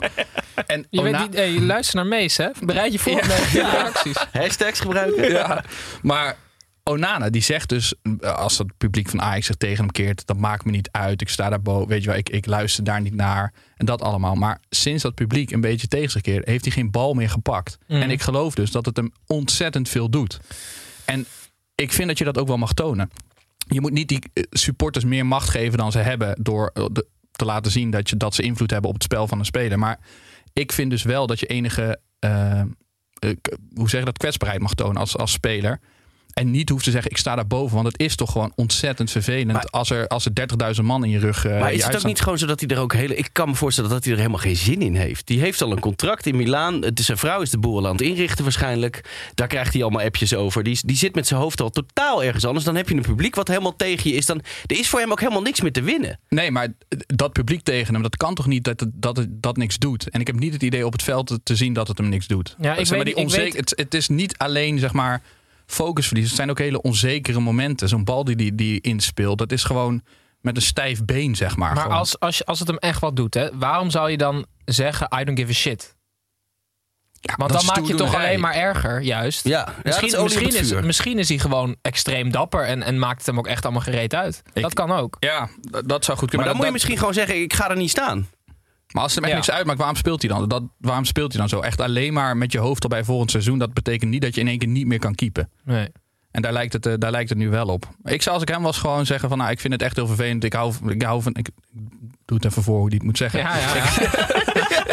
En 0.66 0.86
Je, 0.90 1.00
Ona- 1.00 1.10
weet 1.10 1.20
niet, 1.20 1.34
hey, 1.34 1.60
luister 1.60 1.96
naar 1.96 2.06
Mees, 2.06 2.36
hè? 2.36 2.48
Bereid 2.64 2.92
je 2.92 2.98
voor 2.98 3.14
met 3.14 3.24
de 3.26 3.48
reacties. 3.72 4.16
Hashtags 4.32 4.80
gebruiken. 4.80 5.30
ja. 5.30 5.64
Maar 6.02 6.36
Onana, 6.90 7.30
die 7.30 7.42
zegt 7.42 7.68
dus, 7.68 7.94
als 8.20 8.58
het 8.58 8.76
publiek 8.76 9.08
van 9.08 9.20
Ajax 9.22 9.46
zich 9.46 9.56
tegen 9.56 9.76
hem 9.84 9.92
keert, 9.92 10.26
dat 10.26 10.36
maakt 10.36 10.64
me 10.64 10.70
niet 10.70 10.88
uit. 10.92 11.20
Ik 11.20 11.28
sta 11.28 11.48
daar 11.48 11.62
boven, 11.62 11.88
weet 11.88 12.02
je 12.02 12.08
wel, 12.08 12.18
ik, 12.18 12.28
ik 12.28 12.46
luister 12.46 12.84
daar 12.84 13.00
niet 13.00 13.14
naar. 13.14 13.52
En 13.76 13.86
dat 13.86 14.02
allemaal. 14.02 14.34
Maar 14.34 14.60
sinds 14.70 15.02
dat 15.02 15.14
publiek 15.14 15.50
een 15.50 15.60
beetje 15.60 15.86
tegen 15.88 16.10
zich 16.10 16.22
keert, 16.22 16.46
heeft 16.46 16.64
hij 16.64 16.72
geen 16.72 16.90
bal 16.90 17.14
meer 17.14 17.30
gepakt. 17.30 17.78
Mhm. 17.88 18.00
En 18.02 18.10
ik 18.10 18.22
geloof 18.22 18.54
dus 18.54 18.70
dat 18.70 18.86
het 18.86 18.96
hem 18.96 19.12
ontzettend 19.26 19.88
veel 19.88 20.10
doet. 20.10 20.40
En 21.04 21.26
ik 21.74 21.92
vind 21.92 22.08
dat 22.08 22.18
je 22.18 22.24
dat 22.24 22.38
ook 22.38 22.46
wel 22.48 22.56
mag 22.58 22.72
tonen. 22.72 23.10
Je 23.68 23.80
moet 23.80 23.92
niet 23.92 24.08
die 24.08 24.20
eh, 24.32 24.42
supporters 24.50 25.04
meer 25.04 25.26
macht 25.26 25.48
geven 25.48 25.78
dan 25.78 25.92
ze 25.92 25.98
hebben 25.98 26.36
door 26.42 26.70
eh, 26.74 26.84
de- 26.92 27.06
te 27.32 27.44
laten 27.44 27.70
zien 27.72 27.90
dat, 27.90 28.10
je, 28.10 28.16
dat 28.16 28.34
ze 28.34 28.42
invloed 28.42 28.70
hebben 28.70 28.88
op 28.88 28.94
het 28.94 29.04
spel 29.04 29.28
van 29.28 29.38
een 29.38 29.44
speler. 29.44 29.78
Maar 29.78 29.98
ik 30.52 30.72
vind 30.72 30.90
dus 30.90 31.02
wel 31.02 31.26
dat 31.26 31.40
je 31.40 31.46
enige, 31.46 32.00
eh, 32.18 32.62
hoe 33.74 33.88
zeg 33.88 34.00
je 34.00 34.06
dat, 34.06 34.18
kwetsbaarheid 34.18 34.62
mag 34.62 34.74
tonen 34.74 34.96
als, 35.00 35.16
als 35.16 35.32
speler. 35.32 35.80
En 36.32 36.50
niet 36.50 36.68
hoeft 36.68 36.84
te 36.84 36.90
zeggen, 36.90 37.10
ik 37.10 37.16
sta 37.16 37.34
daar 37.34 37.46
boven. 37.46 37.74
Want 37.74 37.86
het 37.86 38.00
is 38.00 38.16
toch 38.16 38.32
gewoon 38.32 38.52
ontzettend 38.54 39.10
vervelend 39.10 39.52
Maar- 39.52 39.64
als 39.70 39.90
er, 39.90 40.06
als 40.08 40.24
er 40.24 40.32
30.000 40.74 40.82
man 40.84 41.04
in 41.04 41.10
je 41.10 41.18
rug 41.18 41.46
uh, 41.46 41.60
Maar 41.60 41.72
is 41.72 41.84
het 41.84 41.96
ook 41.96 42.04
niet 42.04 42.20
gewoon 42.20 42.38
zo 42.38 42.46
dat 42.46 42.60
hij 42.60 42.68
er 42.68 42.78
ook 42.78 42.92
hele... 42.92 43.16
Ik 43.16 43.28
kan 43.32 43.48
me 43.48 43.54
voorstellen 43.54 43.90
dat 43.90 44.02
hij 44.04 44.12
er 44.12 44.18
helemaal 44.18 44.38
geen 44.40 44.56
zin 44.56 44.82
in 44.82 44.94
heeft. 44.94 45.26
Die 45.26 45.40
heeft 45.40 45.62
al 45.62 45.72
een 45.72 45.80
contract 45.80 46.26
in 46.26 46.36
Milaan. 46.36 46.82
Het 46.82 46.98
is, 46.98 47.06
zijn 47.06 47.18
vrouw 47.18 47.40
is 47.40 47.50
de 47.50 47.58
boel 47.58 47.86
aan 47.86 47.92
het 47.92 48.00
inrichten 48.00 48.44
waarschijnlijk. 48.44 49.00
Daar 49.34 49.46
krijgt 49.48 49.72
hij 49.72 49.82
allemaal 49.82 50.02
appjes 50.04 50.34
over. 50.34 50.62
Die, 50.62 50.78
die 50.82 50.96
zit 50.96 51.14
met 51.14 51.26
zijn 51.26 51.40
hoofd 51.40 51.60
al 51.60 51.70
totaal 51.70 52.24
ergens 52.24 52.44
anders. 52.44 52.64
Dan 52.64 52.74
heb 52.76 52.88
je 52.88 52.94
een 52.94 53.02
publiek 53.02 53.34
wat 53.34 53.48
helemaal 53.48 53.76
tegen 53.76 54.10
je 54.10 54.16
is. 54.16 54.26
Dan, 54.26 54.40
er 54.66 54.78
is 54.78 54.88
voor 54.88 55.00
hem 55.00 55.10
ook 55.12 55.20
helemaal 55.20 55.42
niks 55.42 55.60
meer 55.60 55.72
te 55.72 55.82
winnen. 55.82 56.18
Nee, 56.28 56.50
maar 56.50 56.68
dat 57.06 57.32
publiek 57.32 57.62
tegen 57.62 57.92
hem, 57.94 58.02
dat 58.02 58.16
kan 58.16 58.34
toch 58.34 58.46
niet 58.46 58.64
dat 58.64 58.80
het, 58.80 58.88
dat 58.94 59.16
het 59.16 59.28
dat 59.42 59.56
niks 59.56 59.78
doet. 59.78 60.08
En 60.10 60.20
ik 60.20 60.26
heb 60.26 60.38
niet 60.38 60.52
het 60.52 60.62
idee 60.62 60.86
op 60.86 60.92
het 60.92 61.02
veld 61.02 61.38
te, 61.42 61.56
zien 61.56 61.72
dat 61.72 61.88
het 61.88 61.98
hem 61.98 62.08
niks 62.08 62.26
doet. 62.26 62.56
Ja, 62.60 62.70
ik 62.76 62.86
Zeg 62.86 62.88
maar, 62.96 63.04
weet- 63.04 63.14
die 63.16 63.24
ik 63.24 63.30
weet- 63.30 63.56
het, 63.56 63.72
het 63.76 63.94
is 63.94 64.08
niet 64.08 64.38
alleen 64.38 64.78
zeg 64.78 64.92
maar 64.92 65.22
focusverlies. 65.70 66.26
Het 66.26 66.36
zijn 66.36 66.50
ook 66.50 66.58
hele 66.58 66.82
onzekere 66.82 67.40
momenten. 67.40 67.88
Zo'n 67.88 68.04
bal 68.04 68.24
die, 68.24 68.36
die 68.36 68.54
die 68.54 68.80
inspeelt, 68.80 69.38
dat 69.38 69.52
is 69.52 69.64
gewoon 69.64 70.02
met 70.40 70.56
een 70.56 70.62
stijf 70.62 71.04
been, 71.04 71.34
zeg 71.36 71.56
maar. 71.56 71.72
Maar 71.74 71.82
Gewoon. 71.82 71.98
als, 71.98 72.18
als, 72.20 72.44
als 72.46 72.58
het 72.58 72.68
hem 72.68 72.76
echt 72.76 73.00
wat 73.00 73.16
doet, 73.16 73.34
hè, 73.34 73.58
waarom 73.58 73.90
zou 73.90 74.10
je 74.10 74.16
dan 74.16 74.46
zeggen: 74.64 75.08
I 75.20 75.24
don't 75.24 75.38
give 75.38 75.50
a 75.50 75.54
shit? 75.54 75.98
Ja, 77.22 77.34
Want 77.36 77.52
dan 77.52 77.64
maak 77.64 77.84
je 77.86 77.94
toch 77.94 78.14
alleen 78.14 78.40
maar 78.40 78.54
erger, 78.54 79.00
juist. 79.02 79.44
Ja, 79.48 79.74
Misschien, 79.82 80.08
is 80.08 80.22
misschien, 80.22 80.48
is, 80.48 80.72
misschien 80.86 81.18
is 81.18 81.28
hij 81.28 81.38
gewoon 81.38 81.76
extreem 81.82 82.30
dapper 82.30 82.64
en, 82.64 82.82
en 82.82 82.98
maakt 82.98 83.16
het 83.18 83.26
hem 83.26 83.38
ook 83.38 83.46
echt 83.46 83.64
allemaal 83.64 83.82
gereed 83.82 84.14
uit. 84.14 84.42
Ik- 84.52 84.62
dat 84.62 84.74
kan 84.74 84.90
ook. 84.90 85.16
Ja, 85.18 85.48
dat, 85.84 86.04
zou 86.04 86.18
goed 86.18 86.32
Maar 86.32 86.44
kunnen. 86.44 86.46
dan 86.46 86.46
moet 86.46 86.56
je 86.56 86.62
dat- 86.62 86.72
misschien 86.72 86.98
gewoon 86.98 87.14
zeggen, 87.14 87.42
ik 87.42 87.52
ga 87.54 87.70
er 87.70 87.76
niet 87.76 87.90
staan. 87.90 88.28
Maar 88.90 89.02
als 89.02 89.14
het 89.14 89.24
hem 89.24 89.32
echt 89.32 89.32
Ja. 89.32 89.46
niks 89.46 89.58
uitmaakt, 89.58 89.78
waarom 89.78 89.96
speelt 89.96 90.22
hij 90.22 90.30
dan? 90.30 90.48
Dat, 90.48 90.62
waarom 90.78 91.04
speelt 91.04 91.32
hij 91.32 91.40
dan 91.40 91.48
zo? 91.48 91.60
Echt 91.60 91.80
alleen 91.80 92.12
maar 92.12 92.36
met 92.36 92.52
je 92.52 92.58
hoofd 92.58 92.82
al 92.82 92.88
bij 92.88 93.04
volgend 93.04 93.30
seizoen. 93.30 93.58
Dat 93.58 93.74
betekent 93.74 94.10
niet 94.10 94.22
dat 94.22 94.34
je 94.34 94.40
in 94.40 94.48
één 94.48 94.58
keer 94.58 94.68
niet 94.68 94.86
meer 94.86 94.98
kan 94.98 95.14
keepen. 95.14 95.50
Nee. 95.64 95.88
En 96.30 96.42
daar 96.42 96.52
lijkt, 96.52 96.72
het, 96.72 96.86
eh, 96.86 96.94
daar 96.98 97.10
lijkt 97.10 97.28
het 97.28 97.38
nu 97.38 97.48
wel 97.48 97.66
op. 97.66 97.88
Ik 98.04 98.22
zou 98.22 98.34
als 98.34 98.44
ik 98.44 98.48
hem 98.48 98.62
was 98.62 98.78
gewoon 98.78 99.06
zeggen 99.06 99.28
van... 99.28 99.38
Nou, 99.38 99.50
ik 99.50 99.60
vind 99.60 99.72
het 99.72 99.82
echt 99.82 99.96
heel 99.96 100.06
vervelend. 100.06 100.44
Ik 100.44 100.52
hou, 100.52 100.74
ik 100.88 101.02
hou 101.02 101.22
van... 101.22 101.34
Ik, 101.34 101.48
doe 102.24 102.36
het 102.36 102.44
even 102.44 102.62
voor 102.62 102.78
hoe 102.78 102.88
die 102.88 102.98
het 102.98 103.06
moet 103.06 103.16
zeggen. 103.16 103.40
Ja, 103.40 103.56
ja, 103.56 103.74
ja. 103.74 103.84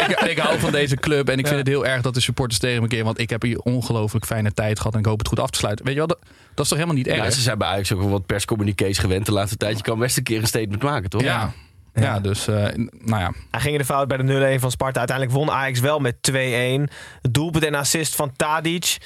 ik, 0.08 0.20
ik 0.20 0.38
hou 0.38 0.58
van 0.58 0.72
deze 0.72 0.96
club. 0.96 1.28
En 1.28 1.38
ik 1.38 1.46
vind 1.46 1.58
het 1.58 1.68
heel 1.68 1.86
erg 1.86 2.02
dat 2.02 2.14
de 2.14 2.20
supporters 2.20 2.60
tegen 2.60 2.82
me 2.82 2.88
keren. 2.88 3.04
Want 3.04 3.18
ik 3.18 3.30
heb 3.30 3.42
hier 3.42 3.58
ongelooflijk 3.58 4.26
fijne 4.26 4.52
tijd 4.52 4.78
gehad. 4.78 4.92
En 4.92 4.98
ik 4.98 5.06
hoop 5.06 5.18
het 5.18 5.28
goed 5.28 5.40
af 5.40 5.50
te 5.50 5.58
sluiten. 5.58 5.84
Weet 5.84 5.94
je 5.94 6.00
wel, 6.00 6.08
dat, 6.08 6.18
dat 6.54 6.64
is 6.64 6.68
toch 6.68 6.78
helemaal 6.78 6.96
niet 6.98 7.06
erg? 7.06 7.24
Ja, 7.24 7.30
ze 7.30 7.40
zijn 7.40 7.58
bij 7.58 7.68
Ajax 7.68 7.92
ook 7.92 8.00
wel 8.00 8.08
wat 8.08 8.26
perscommunicaties 8.26 8.98
gewend 8.98 9.26
de 9.26 9.32
laatste 9.32 9.56
tijd. 9.56 9.76
Je 9.76 9.82
kan 9.82 9.98
best 9.98 10.16
een 10.16 10.22
keer 10.22 10.40
een 10.40 10.46
statement 10.46 10.82
maken, 10.82 11.10
toch? 11.10 11.22
ja. 11.22 11.52
Ja, 11.94 12.20
dus 12.20 12.46
eh, 12.48 12.54
nou 12.90 13.20
ja. 13.20 13.32
Hij 13.50 13.60
ging 13.60 13.72
in 13.72 13.78
de 13.78 13.84
fout 13.84 14.08
bij 14.08 14.16
de 14.16 14.56
0-1 14.56 14.60
van 14.60 14.70
Sparta. 14.70 14.98
Uiteindelijk 14.98 15.36
won 15.36 15.50
Ajax 15.50 15.80
wel 15.80 15.98
met 15.98 16.14
2-1. 16.30 16.34
Het 17.22 17.34
doelpunt 17.34 17.64
en 17.64 17.74
assist 17.74 18.14
van 18.14 18.32
Tadic. 18.36 18.96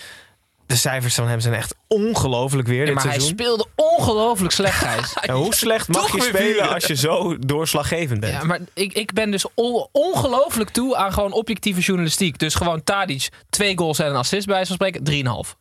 De 0.67 0.79
cijfers 0.79 1.15
van 1.15 1.29
hem 1.29 1.41
zijn 1.41 1.55
echt 1.55 1.75
ongelooflijk 1.89 2.69
weer 2.69 2.79
Ja, 2.79 2.85
dit 2.85 2.95
maar 2.95 3.03
hij 3.03 3.13
seizoen. 3.13 3.33
speelde 3.39 3.67
ongelooflijk 3.77 4.53
slecht, 4.53 4.79
Gijs. 4.85 5.15
En 5.21 5.35
hoe 5.35 5.55
slecht 5.55 5.89
mag 5.89 6.13
je 6.13 6.21
spelen 6.23 6.69
als 6.75 6.87
je 6.87 6.95
zo 6.97 7.39
doorslaggevend 7.39 8.21
bent? 8.21 8.33
Ja, 8.33 8.45
maar 8.45 8.59
ik, 8.75 8.93
ik 8.93 9.13
ben 9.13 9.31
dus 9.31 9.47
on- 9.55 9.89
ongelooflijk 9.93 10.71
toe 10.71 10.97
aan 10.97 11.13
gewoon 11.13 11.33
objectieve 11.33 11.81
journalistiek. 11.81 12.39
Dus 12.39 12.55
gewoon 12.55 12.85
Tadic, 12.85 13.29
twee 13.51 13.79
goals 13.79 13.99
en 13.99 14.07
een 14.07 14.17
assist 14.17 14.47
bij 14.47 14.67
van 14.67 14.75
spreken, 14.75 15.03
3,5. 15.05 15.57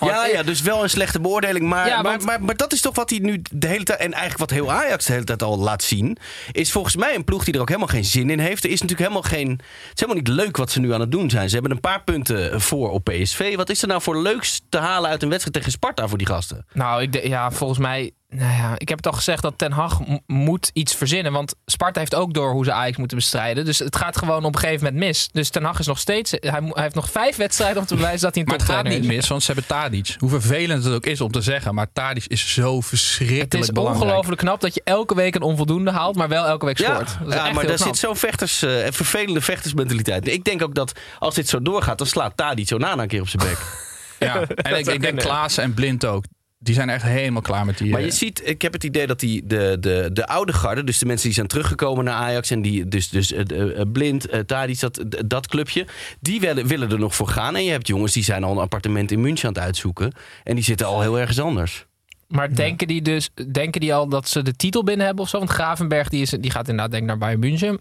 Ja, 0.00 0.26
ja, 0.26 0.42
dus 0.42 0.60
wel 0.60 0.82
een 0.82 0.90
slechte 0.90 1.20
beoordeling. 1.20 1.68
Maar, 1.68 1.88
Ja, 1.88 2.02
maar, 2.02 2.22
maar, 2.24 2.42
maar 2.42 2.56
dat 2.56 2.72
is 2.72 2.80
toch 2.80 2.94
wat 2.94 3.10
hij 3.10 3.18
nu 3.18 3.42
de 3.52 3.66
hele 3.66 3.84
tijd... 3.84 3.98
En 3.98 4.12
eigenlijk 4.12 4.38
wat 4.38 4.50
heel 4.50 4.72
Ajax 4.72 5.04
de 5.06 5.12
hele 5.12 5.24
tijd 5.24 5.42
al 5.42 5.58
laat 5.58 5.82
zien... 5.82 6.16
is 6.52 6.72
volgens 6.72 6.96
mij 6.96 7.14
een 7.14 7.24
ploeg 7.24 7.44
die 7.44 7.54
er 7.54 7.60
ook 7.60 7.68
helemaal 7.68 7.88
geen 7.88 8.04
zin 8.04 8.30
in 8.30 8.38
heeft. 8.38 8.64
Er 8.64 8.70
is 8.70 8.80
natuurlijk 8.80 9.08
helemaal 9.08 9.30
geen... 9.30 9.50
Het 9.50 9.60
is 9.94 10.00
helemaal 10.00 10.22
niet 10.22 10.28
leuk 10.28 10.56
wat 10.56 10.70
ze 10.70 10.80
nu 10.80 10.92
aan 10.92 11.00
het 11.00 11.10
doen 11.12 11.30
zijn. 11.30 11.48
Ze 11.48 11.54
hebben 11.54 11.72
een 11.72 11.80
paar 11.80 12.02
punten 12.02 12.60
voor 12.60 12.90
op 12.90 13.04
PSV. 13.04 13.56
Wat 13.56 13.70
is 13.70 13.82
er 13.82 13.88
nou 13.88 14.02
voor 14.02 14.22
leuks 14.22 14.60
te 14.68 14.78
halen 14.78 15.10
uit 15.10 15.22
een 15.22 15.28
wedstrijd 15.28 15.56
tegen 15.56 15.72
Sparta 15.72 16.08
voor 16.08 16.18
die 16.18 16.26
gasten? 16.26 16.66
Nou, 16.72 17.02
ik 17.02 17.12
de- 17.12 17.28
ja, 17.28 17.50
volgens 17.50 17.78
mij. 17.78 18.12
Nou 18.28 18.52
ja, 18.52 18.74
ik 18.78 18.88
heb 18.88 18.96
het 18.98 19.06
al 19.06 19.12
gezegd 19.12 19.42
dat 19.42 19.58
Ten 19.58 19.72
Hag 19.72 20.00
m- 20.06 20.16
moet 20.26 20.70
iets 20.72 20.94
verzinnen. 20.94 21.32
Want 21.32 21.54
Sparta 21.66 22.00
heeft 22.00 22.14
ook 22.14 22.34
door 22.34 22.50
hoe 22.52 22.64
ze 22.64 22.72
Ajax 22.72 22.96
moeten 22.96 23.16
bestrijden. 23.16 23.64
Dus 23.64 23.78
het 23.78 23.96
gaat 23.96 24.16
gewoon 24.18 24.44
op 24.44 24.54
een 24.54 24.60
gegeven 24.60 24.84
moment 24.84 25.04
mis. 25.04 25.28
Dus 25.32 25.48
Ten 25.48 25.64
Hag 25.64 25.78
is 25.78 25.86
nog 25.86 25.98
steeds. 25.98 26.30
Hij, 26.40 26.60
mo- 26.60 26.72
hij 26.74 26.82
heeft 26.82 26.94
nog 26.94 27.10
vijf 27.10 27.36
wedstrijden 27.36 27.78
om 27.78 27.86
te 27.86 27.94
bewijzen 27.94 28.20
dat 28.20 28.34
hij 28.34 28.42
een 28.42 28.48
Maar 28.48 28.58
het 28.58 28.66
gaat 28.66 28.74
toptrainer 28.76 29.02
niet 29.06 29.10
is. 29.12 29.16
mis, 29.20 29.28
want 29.28 29.42
ze 29.42 29.52
hebben 29.52 29.66
Tadic. 29.70 30.14
Hoe 30.18 30.28
vervelend 30.30 30.84
het 30.84 30.92
ook 30.94 31.06
is 31.06 31.20
om 31.20 31.30
te 31.32 31.40
zeggen. 31.40 31.74
Maar 31.74 31.86
Tadic 31.92 32.24
is 32.26 32.52
zo 32.54 32.80
verschrikkelijk 32.80 33.52
Het 33.52 33.62
is 33.62 33.70
belangrijk. 33.72 34.04
ongelooflijk 34.04 34.40
knap 34.40 34.60
dat 34.60 34.74
je 34.74 34.80
elke 34.84 35.14
week 35.14 35.34
een 35.34 35.42
onvoldoende 35.42 35.90
haalt, 35.90 36.16
maar 36.16 36.28
wel 36.28 36.46
elke 36.46 36.66
week 36.66 36.78
scoort. 36.78 37.16
Is 37.26 37.34
ja 37.34 37.52
maar 37.52 37.66
daar 37.66 37.78
zit 37.78 37.96
zo'n 37.98 38.16
vechters, 38.16 38.62
eh, 38.62 38.86
vervelende 38.90 39.40
vechtersmentaliteit. 39.40 40.28
Ik 40.28 40.44
denk 40.44 40.62
ook 40.62 40.74
dat 40.74 40.92
als 41.18 41.34
dit 41.34 41.48
zo 41.48 41.62
doorgaat... 41.62 41.98
dan 41.98 42.06
slaat 42.06 42.36
Tadic 42.36 42.70
Onana 42.72 43.02
een 43.02 43.08
keer 43.08 43.20
op 43.20 43.28
zijn 43.28 43.46
bek. 43.48 43.58
Ja, 44.18 44.40
en 44.48 44.78
ik, 44.78 44.86
ik 44.86 45.00
denk. 45.02 45.18
Klaassen 45.28 45.62
en 45.62 45.74
Blind 45.74 46.04
ook. 46.06 46.24
Die 46.58 46.74
zijn 46.74 46.88
echt 46.88 47.02
helemaal 47.02 47.42
klaar 47.42 47.64
met 47.64 47.78
die... 47.78 47.90
Maar 47.90 48.00
eh, 48.00 48.06
je 48.06 48.12
ziet, 48.12 48.48
ik 48.48 48.62
heb 48.62 48.72
het 48.72 48.84
idee 48.84 49.06
dat 49.06 49.20
die, 49.20 49.46
de, 49.46 49.76
de, 49.80 50.10
de 50.12 50.26
oude 50.26 50.52
garde, 50.52 50.84
dus 50.84 50.98
de 50.98 51.06
mensen 51.06 51.26
die 51.26 51.34
zijn 51.34 51.46
teruggekomen 51.46 52.04
naar 52.04 52.14
Ajax 52.14 52.50
en 52.50 52.62
die, 52.62 52.88
dus, 52.88 53.08
dus 53.08 53.32
eh, 53.32 53.80
eh, 53.80 53.90
Blind, 53.92 54.32
uh, 54.34 54.40
Tadic, 54.40 54.80
dat, 54.80 55.04
dat 55.26 55.46
clubje, 55.46 55.86
die 56.20 56.40
willen, 56.40 56.66
willen 56.66 56.90
er 56.90 56.98
nog 56.98 57.14
voor 57.14 57.28
gaan. 57.28 57.56
En 57.56 57.64
je 57.64 57.70
hebt 57.70 57.86
jongens 57.86 58.12
die 58.12 58.24
zijn 58.24 58.44
al 58.44 58.52
een 58.52 58.58
appartement 58.58 59.10
in 59.10 59.20
München 59.20 59.48
aan 59.48 59.54
het 59.54 59.62
uitzoeken 59.62 60.12
en 60.44 60.54
die 60.54 60.64
zitten 60.64 60.86
al 60.86 61.00
heel 61.00 61.18
ergens 61.18 61.40
anders. 61.40 61.86
Maar 62.28 62.54
denken 62.54 62.86
die 62.86 63.02
dus 63.02 63.30
denken 63.50 63.80
die 63.80 63.94
al 63.94 64.08
dat 64.08 64.28
ze 64.28 64.42
de 64.42 64.52
titel 64.52 64.84
binnen 64.84 65.06
hebben 65.06 65.24
of 65.24 65.30
zo? 65.30 65.38
Want 65.38 65.50
Gravenberg 65.50 66.08
die, 66.08 66.22
is, 66.22 66.30
die 66.30 66.50
gaat 66.50 66.68
inderdaad 66.68 66.90
denk 66.90 67.02
ik 67.02 67.08
naar 67.08 67.18
Bayern 67.18 67.40
München. 67.40 67.80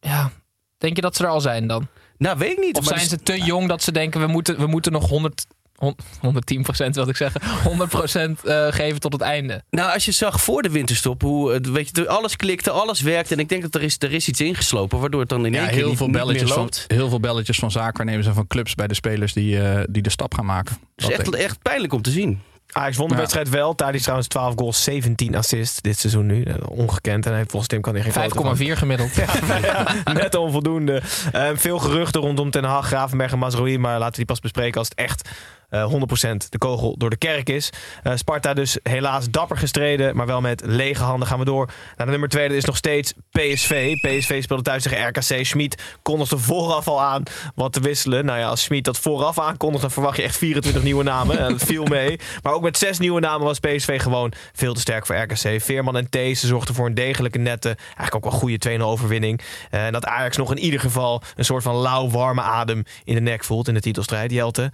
Ja, 0.00 0.30
denk 0.78 0.96
je 0.96 1.02
dat 1.02 1.16
ze 1.16 1.24
er 1.24 1.30
al 1.30 1.40
zijn 1.40 1.66
dan? 1.66 1.86
Nou, 2.18 2.38
weet 2.38 2.50
ik 2.50 2.58
niet. 2.58 2.76
Of 2.76 2.84
maar 2.84 2.98
zijn 2.98 3.08
dus- 3.08 3.18
ze 3.18 3.22
te 3.24 3.44
jong 3.44 3.68
dat 3.68 3.82
ze 3.82 3.92
denken 3.92 4.20
we 4.20 4.26
moeten, 4.26 4.58
we 4.58 4.66
moeten 4.66 4.92
nog 4.92 5.08
100, 5.08 5.46
hon- 5.48 5.56
110 6.20 6.62
procent 6.62 6.94
wil 6.94 7.08
ik 7.08 7.16
zeggen, 7.16 7.40
100 7.64 7.90
procent 7.90 8.44
eh, 8.44 8.66
geven 8.70 9.00
tot 9.00 9.12
het 9.12 9.22
einde? 9.22 9.62
Nou, 9.70 9.92
als 9.92 10.04
je 10.04 10.12
zag 10.12 10.40
voor 10.40 10.62
de 10.62 10.70
winterstop 10.70 11.22
hoe 11.22 11.52
eh, 11.52 11.72
weet 11.72 11.90
je, 11.96 12.08
alles 12.08 12.36
klikte, 12.36 12.70
alles 12.70 13.00
werkte. 13.00 13.34
En 13.34 13.40
ik 13.40 13.48
denk 13.48 13.62
dat 13.62 13.74
er 13.74 13.82
is, 13.82 13.96
er 13.98 14.12
is 14.12 14.28
iets 14.28 14.40
ingeslopen 14.40 15.00
waardoor 15.00 15.20
het 15.20 15.28
dan 15.28 15.46
in 15.46 15.52
ja, 15.52 15.58
één 15.58 15.68
keer 15.68 15.76
heel 15.76 15.88
niet, 15.88 15.96
veel, 15.96 16.06
niet 16.06 16.16
meer 16.16 16.24
belletjes 16.24 16.52
van, 16.52 16.70
heel 16.86 17.08
veel 17.08 17.20
belletjes 17.20 17.58
van 17.58 17.70
zaakwaarnemers 17.70 18.26
en 18.26 18.34
van 18.34 18.46
clubs 18.46 18.74
bij 18.74 18.86
de 18.86 18.94
spelers 18.94 19.32
die, 19.32 19.60
eh, 19.62 19.84
die 19.90 20.02
de 20.02 20.10
stap 20.10 20.34
gaan 20.34 20.46
maken. 20.46 20.74
Het 20.96 21.10
is 21.10 21.16
Dat 21.16 21.34
echt, 21.34 21.34
echt 21.34 21.62
pijnlijk 21.62 21.92
om 21.92 22.02
te 22.02 22.10
zien. 22.10 22.40
Ajax 22.72 22.96
won 22.96 23.08
de 23.08 23.14
Ja. 23.14 23.20
wedstrijd 23.20 23.48
wel. 23.48 23.74
Tadic 23.74 24.00
trouwens 24.00 24.28
12 24.28 24.54
goals, 24.56 24.82
17 24.82 25.34
assists 25.36 25.80
dit 25.80 25.98
seizoen 25.98 26.26
nu. 26.26 26.44
Ongekend. 26.68 27.24
En 27.24 27.28
hij 27.30 27.38
heeft 27.38 27.50
volgens 27.50 27.70
Tim 27.70 27.80
kan 27.80 27.94
hij 27.94 28.02
geen 28.02 28.12
foto 28.12 28.42
van. 28.42 28.56
5,4 28.56 28.76
gemiddeld. 28.76 29.10
ja, 29.62 29.96
net 30.12 30.34
onvoldoende. 30.34 31.02
Eh, 31.32 31.48
veel 31.54 31.78
geruchten 31.78 32.20
rondom 32.20 32.50
Ten 32.50 32.64
Hag, 32.64 32.86
Gravenberg 32.86 33.32
en 33.32 33.38
Mazraoui. 33.38 33.78
Maar 33.78 33.92
laten 33.98 34.10
we 34.10 34.16
die 34.16 34.24
pas 34.26 34.40
bespreken 34.40 34.78
als 34.78 34.88
het 34.88 34.98
echt 34.98 35.28
eh 35.68 35.92
100% 35.92 36.48
de 36.48 36.58
kogel 36.58 36.94
door 36.98 37.10
de 37.10 37.16
kerk 37.16 37.48
is. 37.48 37.70
Eh, 38.02 38.12
Sparta 38.16 38.54
dus 38.54 38.78
helaas 38.82 39.30
dapper 39.30 39.56
gestreden. 39.56 40.16
Maar 40.16 40.26
wel 40.26 40.40
met 40.40 40.62
lege 40.64 41.02
handen 41.02 41.28
gaan 41.28 41.38
we 41.38 41.44
door. 41.44 41.66
Naar 41.96 42.06
de 42.06 42.12
nummer 42.12 42.28
2 42.28 42.48
dat 42.48 42.56
is 42.56 42.64
nog 42.64 42.76
steeds 42.76 43.12
PSV. 43.30 43.94
PSV 44.00 44.42
speelde 44.42 44.62
thuis 44.62 44.82
tegen 44.82 45.08
RKC. 45.08 45.46
Schmid 45.46 45.82
kondigde 46.02 46.38
vooraf 46.38 46.88
al 46.88 47.02
aan 47.02 47.22
wat 47.54 47.72
te 47.72 47.80
wisselen. 47.80 48.24
Nou 48.24 48.38
ja, 48.38 48.48
als 48.48 48.62
Schmid 48.62 48.84
dat 48.84 48.98
vooraf 48.98 49.38
aankondigt... 49.38 49.82
dan 49.82 49.90
verwacht 49.90 50.16
je 50.16 50.22
echt 50.22 50.36
24 50.36 50.82
nieuwe 50.82 51.02
namen. 51.04 51.38
Eh, 51.38 51.48
dat 51.48 51.62
viel 51.62 51.84
mee. 51.84 52.18
Maar 52.42 52.52
ook 52.52 52.62
met 52.62 52.78
zes 52.78 52.98
nieuwe 52.98 53.20
namen 53.20 53.46
was 53.46 53.58
PSV 53.58 54.00
gewoon 54.00 54.32
veel 54.52 54.74
te 54.74 54.80
sterk 54.80 55.06
voor 55.06 55.16
RKC. 55.16 55.62
Veerman 55.62 55.96
en 55.96 56.10
Thees 56.10 56.42
zorgden 56.42 56.74
voor 56.74 56.86
een 56.86 56.94
degelijke 56.94 57.38
nette... 57.38 57.76
eigenlijk 57.86 58.14
ook 58.14 58.24
wel 58.30 58.40
goede 58.40 58.78
2-0 58.78 58.82
overwinning. 58.82 59.40
Eh, 59.70 59.86
En 59.86 59.92
dat 59.92 60.06
Ajax 60.06 60.36
nog 60.36 60.50
in 60.50 60.58
ieder 60.58 60.80
geval 60.80 61.22
een 61.36 61.44
soort 61.44 61.62
van 61.62 61.76
lauw, 61.76 62.08
warme 62.10 62.42
adem 62.42 62.82
in 63.04 63.14
de 63.14 63.20
nek 63.20 63.44
voelt 63.44 63.68
in 63.68 63.74
de 63.74 63.80
titelstrijd, 63.80 64.30
Jelte. 64.30 64.70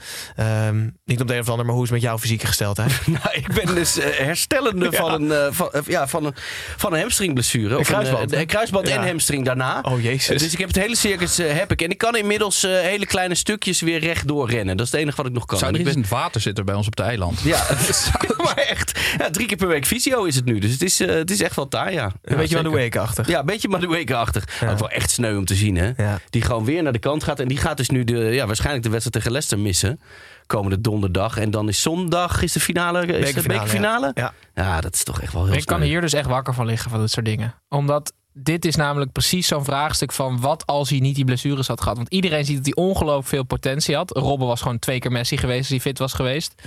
Niet 1.04 1.20
om 1.20 1.26
de 1.26 1.34
een 1.34 1.40
of 1.40 1.48
ander, 1.48 1.64
maar 1.66 1.74
hoe 1.74 1.84
is 1.84 1.90
het 1.90 1.98
met 2.00 2.08
jouw 2.08 2.18
fysieke 2.18 2.46
gesteldheid? 2.46 2.92
Nou, 3.06 3.28
ik 3.32 3.52
ben 3.54 3.74
dus 3.74 3.98
eh, 3.98 4.18
herstellende 4.18 4.92
van, 5.02 5.12
een, 5.12 5.32
eh, 5.32 5.46
van, 5.50 5.72
eh, 5.72 5.80
ja, 5.86 6.08
van, 6.08 6.24
een, 6.24 6.32
van 6.76 6.92
een 6.92 7.00
hamstringblessure. 7.00 7.78
Of 7.78 7.86
kruisband, 7.86 8.32
Een, 8.32 8.46
kruisband 8.46 8.88
Ja. 8.88 8.96
en 9.00 9.06
hamstring 9.06 9.44
daarna. 9.44 9.80
Oh, 9.82 10.02
jezus. 10.02 10.42
Dus 10.42 10.52
ik 10.52 10.58
heb 10.58 10.68
het 10.68 10.76
hele 10.78 10.96
circus 10.96 11.36
heb 11.36 11.70
ik. 11.72 11.82
En 11.82 11.90
ik 11.90 11.98
kan 11.98 12.16
inmiddels 12.16 12.62
hele 12.62 13.06
kleine 13.06 13.34
stukjes 13.34 13.80
weer 13.80 13.98
rechtdoor 13.98 14.50
rennen. 14.50 14.76
Dat 14.76 14.86
is 14.86 14.92
het 14.92 15.00
enige 15.00 15.16
wat 15.16 15.26
ik 15.26 15.32
nog 15.32 15.44
kan. 15.44 15.58
Zou 15.58 15.70
er 15.72 15.78
ik 15.80 15.86
iets 15.86 15.94
ben- 15.94 16.02
in 16.04 16.08
het 16.10 16.18
water 16.20 16.40
zitten 16.40 16.64
bij 16.64 16.74
ons 16.74 16.86
op 16.86 16.96
het 16.96 17.06
eiland? 17.06 17.40
Ja, 17.40 17.66
maar 18.44 18.54
echt. 18.56 19.00
Ja, 19.18 19.30
drie 19.30 19.46
keer 19.46 19.56
per 19.56 19.68
week 19.68 19.86
fysio 19.86 20.24
is 20.24 20.34
het 20.36 20.44
nu. 20.44 20.58
Dus 20.58 20.72
het 20.72 20.82
is, 20.82 20.98
het 20.98 21.30
is 21.30 21.42
echt 21.42 21.56
wel 21.56 21.68
taai, 21.68 21.94
ja. 21.94 22.12
Een 22.22 22.36
beetje. 22.36 22.62
Madueke-achtig. 22.62 23.26
Ja, 23.28 23.38
een 23.40 23.46
beetje 23.46 23.68
Madueke-achtig. 23.68 24.60
Maar 24.60 24.72
Ook 24.72 24.78
wel 24.78 24.90
echt 24.90 25.10
sneu 25.10 25.36
om 25.36 25.44
te 25.44 25.54
zien, 25.54 25.76
hè? 25.76 25.90
Ja. 25.96 26.20
Die 26.30 26.42
gewoon 26.42 26.64
weer 26.64 26.82
naar 26.82 26.92
de 26.92 26.98
kant 26.98 27.24
gaat. 27.24 27.40
En 27.40 27.48
die 27.48 27.56
gaat 27.58 27.76
dus 27.76 27.88
nu 27.88 28.04
de, 28.04 28.14
ja, 28.18 28.46
waarschijnlijk 28.46 28.84
de 28.84 28.90
wedstrijd 28.90 29.14
tegen 29.16 29.30
Leicester 29.32 29.58
missen. 29.58 30.00
Komende 30.46 30.80
donderdag. 30.80 31.36
En 31.36 31.50
dan 31.50 31.68
is 31.68 31.82
zondag 31.82 32.42
is 32.42 32.52
de 32.52 32.60
finale. 32.60 33.06
Is 33.06 33.34
de 33.34 33.42
Bekerfinale? 33.42 34.10
Ja. 34.14 34.32
Ja, 34.54 34.80
dat 34.80 34.94
is 34.94 35.04
toch 35.04 35.20
echt 35.20 35.32
wel 35.32 35.44
heel 35.44 35.54
Ik 35.54 35.66
kan 35.66 35.80
hier 35.80 36.00
dus 36.00 36.12
echt 36.12 36.28
wakker 36.28 36.54
van 36.54 36.66
liggen 36.66 36.90
van 36.90 37.00
dit 37.00 37.10
soort 37.10 37.26
dingen. 37.26 37.54
Omdat 37.68 38.12
dit 38.32 38.64
is 38.64 38.76
namelijk 38.76 39.12
precies 39.12 39.46
zo'n 39.46 39.64
vraagstuk 39.64 40.12
van 40.12 40.40
wat 40.40 40.66
als 40.66 40.90
hij 40.90 40.98
niet 40.98 41.14
die 41.14 41.24
blessures 41.24 41.66
had 41.66 41.80
gehad. 41.80 41.96
Want 41.96 42.08
iedereen 42.08 42.44
ziet 42.44 42.56
dat 42.56 42.64
hij 42.64 42.84
ongelooflijk 42.84 43.28
veel 43.28 43.44
potentie 43.44 43.96
had. 43.96 44.10
Robben 44.10 44.46
was 44.46 44.62
gewoon 44.62 44.78
twee 44.78 44.98
keer 44.98 45.12
Messi 45.12 45.36
geweest 45.36 45.58
als 45.58 45.68
hij 45.68 45.80
fit 45.80 45.98
was 45.98 46.12
geweest. 46.12 46.62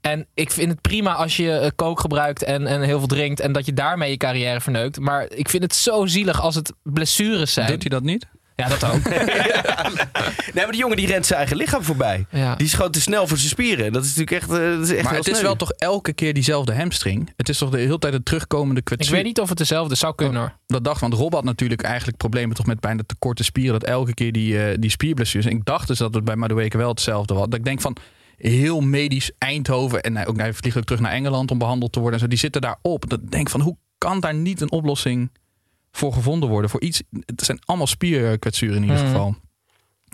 En 0.00 0.26
ik 0.34 0.50
vind 0.50 0.70
het 0.70 0.80
prima 0.80 1.14
als 1.14 1.36
je 1.36 1.52
eh, 1.52 1.70
kook 1.76 2.00
gebruikt 2.00 2.42
en, 2.42 2.66
en 2.66 2.80
heel 2.80 2.98
veel 2.98 3.08
drinkt 3.08 3.40
en 3.40 3.52
dat 3.52 3.66
je 3.66 3.72
daarmee 3.72 4.10
je 4.10 4.16
carrière 4.16 4.60
verneukt. 4.60 5.00
Maar 5.00 5.32
ik 5.32 5.48
vind 5.48 5.62
het 5.62 5.74
zo 5.74 6.06
zielig 6.06 6.40
als 6.40 6.54
het 6.54 6.72
blessures 6.82 7.52
zijn. 7.52 7.66
Doet 7.66 7.80
hij 7.80 7.90
dat 7.90 8.02
niet? 8.02 8.26
Ja, 8.60 8.68
dat 8.68 8.84
ook. 8.84 9.00
Nee, 10.54 10.64
maar 10.64 10.72
die 10.72 10.80
jongen 10.80 10.96
die 10.96 11.06
rent 11.06 11.26
zijn 11.26 11.38
eigen 11.38 11.56
lichaam 11.56 11.82
voorbij. 11.82 12.26
Ja. 12.30 12.54
Die 12.56 12.66
is 12.66 12.74
gewoon 12.74 12.90
te 12.90 13.00
snel 13.00 13.26
voor 13.26 13.36
zijn 13.36 13.50
spieren. 13.50 13.92
Dat 13.92 14.04
is 14.04 14.16
natuurlijk 14.16 14.42
echt, 14.42 14.60
eh, 14.60 14.76
dat 14.76 14.88
is 14.88 14.90
echt 14.90 15.02
Maar 15.02 15.12
heel 15.12 15.22
het 15.22 15.34
is 15.34 15.42
wel 15.42 15.56
toch 15.56 15.72
elke 15.72 16.12
keer 16.12 16.34
diezelfde 16.34 16.74
hamstring? 16.74 17.32
Het 17.36 17.48
is 17.48 17.58
toch 17.58 17.70
de 17.70 17.78
hele 17.78 17.98
tijd 17.98 18.14
een 18.14 18.22
terugkomende 18.22 18.78
ik 18.78 18.84
kwetsuur? 18.84 19.14
weet 19.14 19.24
niet 19.24 19.40
of 19.40 19.48
het 19.48 19.58
dezelfde 19.58 19.94
zou 19.94 20.14
kunnen 20.14 20.40
hoor. 20.40 20.52
Dat 20.66 20.84
dacht, 20.84 21.00
want 21.00 21.14
Rob 21.14 21.32
had 21.32 21.44
natuurlijk 21.44 21.82
eigenlijk 21.82 22.16
problemen 22.16 22.56
toch 22.56 22.66
met 22.66 22.80
bijna 22.80 23.02
te 23.06 23.14
korte 23.18 23.44
spieren. 23.44 23.80
Dat 23.80 23.88
elke 23.88 24.14
keer 24.14 24.32
die, 24.32 24.64
eh, 24.64 24.76
die 24.78 24.90
spierblessures. 24.90 25.46
En 25.46 25.56
ik 25.56 25.64
dacht 25.64 25.88
dus 25.88 25.98
dat 25.98 26.14
het 26.14 26.24
bij 26.24 26.36
Madueke 26.36 26.76
wel 26.76 26.88
hetzelfde 26.88 27.34
was. 27.34 27.44
Dat 27.44 27.58
ik 27.58 27.64
denk 27.64 27.80
van 27.80 27.96
heel 28.36 28.80
medisch 28.80 29.30
Eindhoven. 29.38 30.02
En 30.02 30.16
hij, 30.16 30.26
ook, 30.26 30.36
hij 30.36 30.52
vliegt 30.52 30.76
ook 30.76 30.84
terug 30.84 31.00
naar 31.00 31.12
Engeland 31.12 31.50
om 31.50 31.58
behandeld 31.58 31.92
te 31.92 32.00
worden. 32.00 32.18
En 32.18 32.24
zo, 32.24 32.30
die 32.30 32.38
zitten 32.38 32.60
daarop. 32.60 33.10
Dat 33.10 33.20
ik 33.22 33.30
denk 33.30 33.50
van 33.50 33.60
hoe 33.60 33.76
kan 33.98 34.20
daar 34.20 34.34
niet 34.34 34.60
een 34.60 34.70
oplossing 34.70 35.30
voor 35.92 36.12
gevonden 36.12 36.48
worden? 36.48 36.70
Voor 36.70 36.80
iets, 36.80 37.02
het 37.26 37.42
zijn 37.44 37.58
allemaal 37.64 37.86
spierkwetsuren 37.86 38.76
in 38.76 38.82
ieder 38.82 38.96
Mhm. 38.96 39.06
geval. 39.06 39.34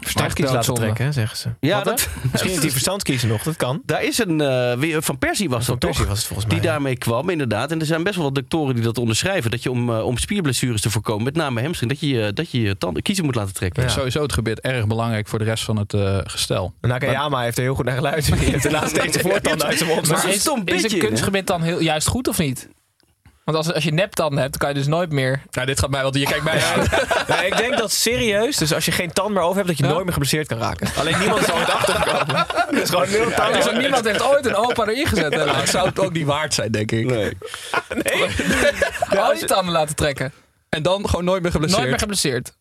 Verstandskies 0.03 0.51
laten 0.51 0.75
trekken, 0.75 1.05
hè, 1.05 1.13
zeggen 1.13 1.37
ze. 1.37 1.49
Ja, 1.61 1.83
dat? 1.83 2.09
Misschien 2.31 2.51
heeft 2.51 2.63
hij 2.63 2.71
verstandskiezen 2.71 3.29
nog, 3.29 3.43
dat 3.43 3.57
kan. 3.57 3.83
daar 3.85 4.03
is 4.05 4.19
een, 4.19 4.41
eh, 4.41 4.73
weer, 4.79 5.03
van 5.03 5.19
Persie 5.19 5.49
was 5.49 5.65
Van 5.65 5.75
dat 5.75 5.79
Persie 5.79 5.99
toch? 6.01 6.09
was 6.09 6.19
het 6.19 6.27
volgens 6.27 6.49
mij. 6.49 6.61
Die 6.61 6.69
daarmee 6.71 6.97
kwam, 6.97 7.29
inderdaad. 7.31 7.71
En 7.71 7.81
er 7.81 7.87
zijn 7.87 8.03
best 8.03 8.15
wel 8.17 8.25
wat 8.25 8.35
doktoren 8.35 8.75
die 8.75 8.85
dat 8.85 8.99
onderschrijven. 8.99 9.51
Dat 9.51 9.63
je 9.63 9.71
om, 9.71 9.91
eh, 9.91 10.05
om 10.05 10.19
spierblessures 10.19 10.81
te 10.81 10.91
voorkomen, 10.91 11.25
met 11.25 11.35
name 11.37 11.63
hamstring, 11.63 11.91
dat 11.91 12.01
je 12.01 12.09
je- 12.09 12.33
dat 12.33 12.51
je, 12.51 12.61
je 12.61 12.79
tanden, 12.79 13.03
kiezen 13.03 13.25
moet 13.25 13.35
laten 13.35 13.55
trekken. 13.55 13.83
Ja. 13.83 13.89
Sowieso 13.89 14.23
het 14.23 14.33
gebeurt 14.33 14.61
erg 14.61 14.87
belangrijk 14.87 15.29
voor 15.29 15.39
de 15.39 15.45
rest 15.45 15.65
van 15.65 15.77
het 15.77 15.95
eh, 15.95 16.19
gestel. 16.25 16.75
Nakayama 16.81 17.43
heeft 17.43 17.57
er 17.57 17.63
heel 17.63 17.75
goed 17.75 17.85
naar 17.85 17.97
geluisterd. 17.97 18.39
Die 18.41 18.51
heeft 18.51 18.63
daarna 18.63 18.87
steeds 18.89 19.17
de 19.17 19.21
voortanden 19.23 19.67
uit 19.67 19.79
zijn 19.79 19.91
mond. 19.91 20.09
Maar 20.09 20.29
is, 20.29 20.35
is 20.85 20.93
een 20.93 20.99
kunstgebied 20.99 21.47
dan 21.47 21.63
heel, 21.63 21.81
juist 21.81 22.07
goed 22.09 22.29
of 22.29 22.39
niet? 22.39 22.69
Want 23.47 23.59
als, 23.59 23.73
als 23.73 23.85
je 23.85 23.93
neptanden 23.93 24.39
hebt, 24.39 24.51
dan 24.51 24.61
kan 24.61 24.69
je 24.69 24.75
dus 24.75 24.87
nooit 24.87 25.13
meer... 25.13 25.43
Nou, 25.51 25.67
dit 25.67 25.79
gaat 25.81 25.91
mij, 25.91 26.03
want 26.03 26.15
je 26.15 26.25
kijkt 26.25 26.45
mij 26.45 26.63
aan. 26.65 26.85
Nee, 27.37 27.47
ik 27.47 27.57
denk 27.57 27.79
dat 27.79 27.93
serieus, 27.93 28.57
dus 28.57 28.75
als 28.75 28.85
je 28.85 28.93
geen 28.93 29.13
tand 29.13 29.31
meer 29.35 29.43
over 29.43 29.55
hebt, 29.57 29.67
dat 29.69 29.77
je 29.79 29.85
Ja? 29.85 29.91
nooit 29.91 30.03
meer 30.05 30.13
geblesseerd 30.13 30.47
kan 30.47 30.59
raken. 30.59 30.89
Alleen 30.97 31.19
niemand 31.19 31.41
is 31.41 31.47
er 31.49 31.55
ooit 31.55 31.71
achtergekomen. 31.71 32.37
Het 32.69 32.83
is 32.83 32.91
gewoon 32.91 33.11
nul 33.11 33.31
tanden. 33.31 33.63
Dus 33.63 33.73
niemand 33.73 34.05
heeft 34.05 34.23
ooit 34.23 34.47
een 34.47 34.55
opa 34.55 34.87
erin 34.87 35.07
gezet. 35.07 35.31
Nou, 35.37 35.67
zou 35.67 35.89
het 35.89 35.99
ook 35.99 36.13
niet 36.13 36.27
waard 36.27 36.55
zijn, 36.55 36.71
denk 36.73 36.93
ik. 36.93 37.07
Nee. 37.07 37.33
Al 39.21 39.35
die 39.35 39.45
tanden 39.45 39.73
laten 39.73 39.95
trekken. 39.97 40.33
En 40.69 40.83
dan 40.83 41.09
gewoon 41.09 41.25
nooit 41.25 41.43
meer 41.43 41.51
geblesseerd. 41.51 41.81
Nooit 41.81 41.91
meer 41.91 42.01
geblesseerd. 42.01 42.53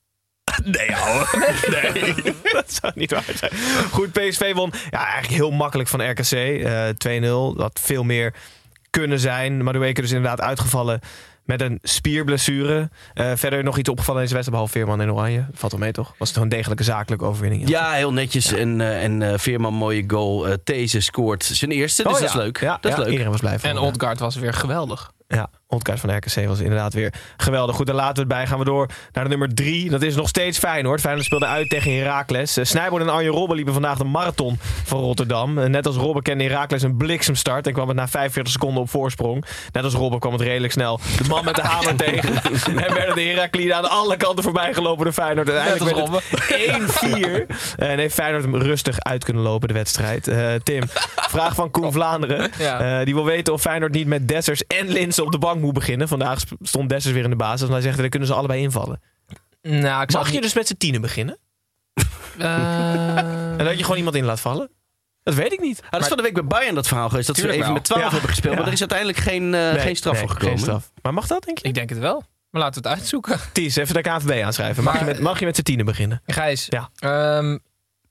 Nee, 0.64 0.96
ouwe. 0.96 1.26
Nee, 1.70 2.14
dat 2.54 2.74
zou 2.82 2.92
niet 2.96 3.12
waar 3.12 3.24
zijn. 3.36 3.52
Goed, 3.92 4.12
PSV 4.12 4.54
won 4.54 4.74
ja, 4.90 5.04
eigenlijk 5.04 5.34
heel 5.34 5.52
makkelijk 5.52 5.90
van 5.90 6.10
RKC. 6.10 6.32
eh 6.32 6.88
2-0. 7.54 7.58
Dat 7.58 7.80
veel 7.84 8.04
meer 8.04 8.34
kunnen 9.00 9.20
zijn. 9.20 9.56
Maar 9.56 9.64
Madueke 9.64 10.02
dus 10.02 10.12
inderdaad 10.12 10.42
uitgevallen 10.42 11.00
met 11.46 11.62
een 11.62 11.80
spierblessure. 11.82 12.90
Eh, 13.14 13.32
verder 13.36 13.64
nog 13.64 13.78
iets 13.78 13.90
opgevallen 13.90 14.22
in 14.22 14.28
deze 14.28 14.36
wedstrijd, 14.36 14.50
behalve 14.50 14.72
Veerman 14.72 15.02
in 15.02 15.12
Oranje. 15.12 15.46
Valt 15.54 15.72
wel 15.72 15.82
mee, 15.82 15.92
toch? 15.92 16.08
Was 16.08 16.28
het 16.28 16.38
gewoon 16.38 16.44
een 16.44 16.58
degelijke 16.58 16.84
zakelijke 16.84 17.26
overwinning? 17.26 17.70
Ja, 17.70 17.92
heel 17.92 18.14
netjes. 18.14 18.54
En, 18.54 18.82
eh, 18.82 19.04
en 19.04 19.22
eh, 19.22 19.38
Veerman, 19.38 19.74
mooie 19.74 20.04
goal. 20.08 20.48
Eh 20.48 20.54
These 20.64 21.00
scoort 21.00 21.44
zijn 21.44 21.72
eerste, 21.72 22.04
dus 22.04 22.12
Oh, 22.12 22.20
dat 22.20 22.30
is 22.30 22.36
leuk. 22.36 22.60
Ja, 22.60 22.78
dat 22.82 22.92
is 22.92 22.98
ja, 22.98 23.04
leuk. 23.04 23.12
Iedereen 23.12 23.32
was 23.32 23.42
blij 23.42 23.60
van. 23.60 23.70
En 23.70 23.76
ja. 23.76 23.82
Odgaard 23.82 24.20
was 24.20 24.36
weer 24.36 24.54
geweldig. 24.54 25.12
Ja, 25.28 25.50
Ontkaart 25.68 26.00
van 26.00 26.16
RKC 26.16 26.48
was 26.48 26.60
inderdaad 26.60 26.94
weer 26.94 27.14
geweldig. 27.38 27.76
Goed, 27.76 27.86
daar 27.86 27.96
laten 27.96 28.14
we 28.14 28.20
het 28.20 28.30
bij. 28.30 28.48
Gaan 28.48 28.60
we 28.60 28.66
door 28.66 28.90
naar 29.12 29.24
de 29.24 29.30
nummer 29.30 29.54
drie. 29.54 29.90
Dat 29.90 30.02
is 30.02 30.16
nog 30.16 30.28
steeds 30.28 30.58
Feyenoord. 30.58 31.02
Feyenoord 31.02 31.26
speelde 31.26 31.46
uit 31.46 31.70
tegen 31.70 31.98
Heracles. 31.98 32.58
Uh, 32.58 32.66
Snijboord 32.66 33.02
en 33.02 33.10
Arjen 33.10 33.32
Robben 33.32 33.56
liepen 33.56 33.74
vandaag 33.74 33.98
de 33.98 34.04
marathon 34.04 34.58
van 34.84 35.00
Rotterdam. 35.00 35.58
Eh, 35.58 35.70
net 35.70 35.86
als 35.86 35.96
Robben 35.96 36.24
kende 36.24 36.44
Heracles 36.44 36.82
een 36.82 36.98
bliksemstart 36.98 37.68
en 37.68 37.74
kwam 37.74 37.88
het 37.88 37.98
na 37.98 38.08
45 38.08 38.54
seconden 38.54 38.82
op 38.82 38.90
voorsprong. 38.90 39.46
Net 39.72 39.84
als 39.84 39.94
Robben 39.94 40.20
kwam 40.20 40.32
het 40.32 40.42
redelijk 40.42 40.74
snel 40.74 41.00
de 41.18 41.28
man 41.28 41.46
met 41.46 41.56
de 41.56 41.62
hamer 41.62 41.96
tegen. 42.06 42.36
En 42.66 42.94
werden 42.94 43.16
de 43.16 43.22
Herakliden 43.22 43.76
aan 43.76 43.90
alle 43.90 44.18
kanten 44.18 44.44
voorbij 44.44 44.74
gelopen 44.74 45.04
door 45.04 45.14
Feyenoord. 45.14 45.50
En 45.50 45.54
Uiteindelijk 45.56 45.98
Net 45.98 46.10
werd 46.10 46.70
het 47.00 47.50
1-4. 47.50 47.56
En 47.86 48.00
heeft 48.00 48.14
Feyenoord 48.14 48.44
hem 48.44 48.56
rustig 48.56 49.00
uit 49.00 49.24
kunnen 49.24 49.44
lopen, 49.44 49.68
de 49.68 49.74
wedstrijd. 49.74 50.28
Eh, 50.28 50.54
Tim, 50.64 50.84
vraag 51.16 51.56
van 51.56 51.72
Koen 51.72 51.92
Vlaanderen. 51.92 52.52
Eh, 52.52 53.06
die 53.06 53.14
wil 53.14 53.26
weten 53.26 53.54
of 53.54 53.62
Feyenoord 53.62 53.92
niet 53.92 54.08
met 54.08 54.28
Dessers 54.28 54.68
en 54.68 54.88
Linsen 55.16 55.26
op 55.26 55.32
de 55.42 55.48
bank 55.48 55.62
moet 55.62 55.74
beginnen. 55.74 56.08
Vandaag 56.08 56.40
stond 56.62 56.90
Dessers 56.90 57.14
weer 57.14 57.24
in 57.24 57.30
de 57.30 57.36
basis. 57.36 57.68
En 57.68 57.74
hij 57.74 57.82
zegt, 57.82 57.98
dan 57.98 58.10
kunnen 58.10 58.28
ze 58.28 58.34
allebei 58.34 58.62
invallen. 58.62 59.02
Nou, 59.62 60.02
ik 60.02 60.12
Mag 60.12 60.32
je 60.32 60.42
dus 60.42 60.54
met 60.54 60.68
z'n 60.68 60.76
tienen 60.78 61.02
beginnen? 61.02 61.38
Eh, 62.38 63.18
En 63.58 63.66
dat 63.66 63.78
je 63.78 63.82
gewoon 63.84 63.98
iemand 63.98 64.16
in 64.16 64.26
laat 64.26 64.40
vallen? 64.40 64.70
Dat 65.24 65.34
weet 65.34 65.52
ik 65.54 65.60
niet. 65.60 65.82
Ah, 65.86 65.92
dat 65.92 66.02
is 66.02 66.08
van 66.08 66.18
de 66.18 66.24
week 66.24 66.34
bij 66.34 66.44
Bayern 66.46 66.76
dat 66.76 66.88
verhaal 66.88 67.10
geweest. 67.10 67.28
Dat 67.28 67.36
ze 67.38 67.48
even 67.50 67.60
wel. 67.60 67.74
met 67.74 67.84
12 67.84 68.02
Ja. 68.04 68.10
hebben 68.12 68.30
gespeeld. 68.30 68.54
Ja. 68.54 68.60
Maar 68.60 68.68
er 68.68 68.74
is 68.74 68.80
uiteindelijk 68.80 69.18
geen, 69.20 69.54
eh, 69.54 69.72
Nee, 69.72 69.80
geen 69.80 69.96
straf 69.96 70.14
nee, 70.14 70.22
voor 70.22 70.32
gekomen. 70.32 70.54
Geen 70.56 70.64
straf. 70.66 70.92
Maar 71.02 71.14
mag 71.14 71.28
dat, 71.28 71.44
denk 71.44 71.58
je? 71.58 71.68
ik 71.68 71.74
denk 71.74 71.90
het 71.90 72.00
wel. 72.00 72.24
Maar 72.50 72.62
laten 72.62 72.82
we 72.82 72.90
het 72.90 72.98
uitzoeken. 72.98 73.40
Ties, 73.54 73.76
even 73.76 73.94
de 73.94 74.02
KNVB 74.02 74.44
aanschrijven. 74.44 74.84
Mag, 74.84 74.94
Maar- 74.94 75.02
je 75.06 75.10
met, 75.12 75.20
mag 75.20 75.40
je 75.40 75.46
met 75.46 75.56
z'n 75.56 75.62
tienen 75.62 75.86
beginnen? 75.86 76.22
Gijs, 76.26 76.68
Ja. 76.70 76.90
ehm, 77.00 77.58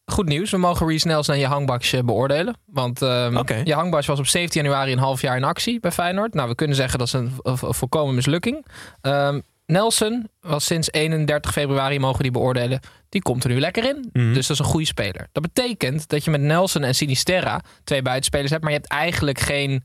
goed 0.04 0.28
nieuws. 0.28 0.50
We 0.50 0.56
mogen 0.56 0.86
Reece 0.86 1.06
Nelson 1.06 1.34
en 1.34 1.40
je 1.40 1.46
hangbaksje 1.46 2.04
beoordelen. 2.04 2.56
Want 2.66 3.02
Oké. 3.02 3.60
je 3.64 3.74
hangbaks 3.74 4.06
was 4.06 4.18
op 4.18 4.26
17 4.26 4.62
januari 4.62 4.92
een 4.92 4.98
half 4.98 5.20
jaar 5.20 5.36
in 5.36 5.44
actie 5.44 5.80
bij 5.80 5.92
Feyenoord. 5.92 6.34
Nou, 6.34 6.48
we 6.48 6.54
kunnen 6.54 6.76
zeggen 6.76 6.98
dat 6.98 7.06
is 7.06 7.12
een, 7.12 7.32
volkomen 7.74 8.14
mislukking. 8.14 8.66
Ehm, 9.00 9.40
Nelson 9.66 10.28
was 10.40 10.64
sinds 10.64 10.92
31 10.92 11.52
februari, 11.52 11.98
mogen 11.98 12.22
die 12.22 12.30
beoordelen. 12.30 12.80
Die 13.08 13.22
komt 13.22 13.44
er 13.44 13.50
nu 13.50 13.60
lekker 13.60 13.84
in. 13.84 14.08
Mhm. 14.12 14.32
Dus 14.32 14.46
dat 14.46 14.56
is 14.56 14.64
een 14.64 14.70
goede 14.70 14.86
speler. 14.86 15.28
Dat 15.32 15.42
betekent 15.42 16.08
dat 16.08 16.24
je 16.24 16.30
met 16.30 16.40
Nelson 16.40 16.82
en 16.82 16.94
Sinisterra 16.94 17.60
twee 17.84 18.02
buitenspelers 18.02 18.50
hebt. 18.50 18.62
Maar 18.62 18.72
je 18.72 18.78
hebt 18.78 18.90
eigenlijk 18.90 19.38
geen 19.38 19.84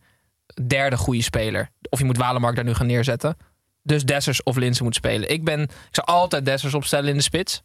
derde 0.68 0.98
goede 0.98 1.22
speler. 1.22 1.70
Of 1.90 2.00
je 2.00 2.06
moet 2.06 2.18
Walemark 2.18 2.56
daar 2.56 2.66
nu 2.66 2.74
gaan 2.74 2.88
neerzetten. 2.88 3.38
Dus 3.84 4.04
Dessers 4.04 4.44
of 4.44 4.56
Linsen 4.56 4.84
moet 4.84 4.96
spelen. 4.96 5.30
Ik, 5.30 5.44
ben, 5.44 5.62
ik 5.62 5.70
zou 5.92 6.08
altijd 6.08 6.46
Dessers 6.46 6.74
opstellen 6.74 7.10
in 7.10 7.16
de 7.16 7.24
spits. 7.24 7.62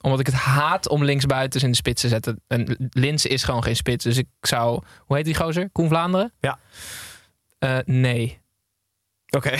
Omdat 0.00 0.20
ik 0.20 0.26
het 0.26 0.34
haat 0.34 0.88
om 0.88 1.04
linksbuitens 1.04 1.62
in 1.62 1.70
de 1.70 1.76
spits 1.76 2.00
te 2.00 2.08
zetten. 2.08 2.42
En 2.46 2.90
Linsen 2.90 3.30
is 3.30 3.42
gewoon 3.44 3.62
geen 3.62 3.76
spits. 3.76 4.04
Dus 4.04 4.16
ik 4.16 4.26
zou... 4.40 4.82
Hoe 4.98 5.16
heet 5.16 5.24
die 5.24 5.34
gozer? 5.34 5.70
Koen 5.70 5.88
Vlaanderen? 5.88 6.32
Ja. 6.40 6.58
Eh, 7.58 7.78
nee. 7.84 8.38
Oké, 9.30 9.50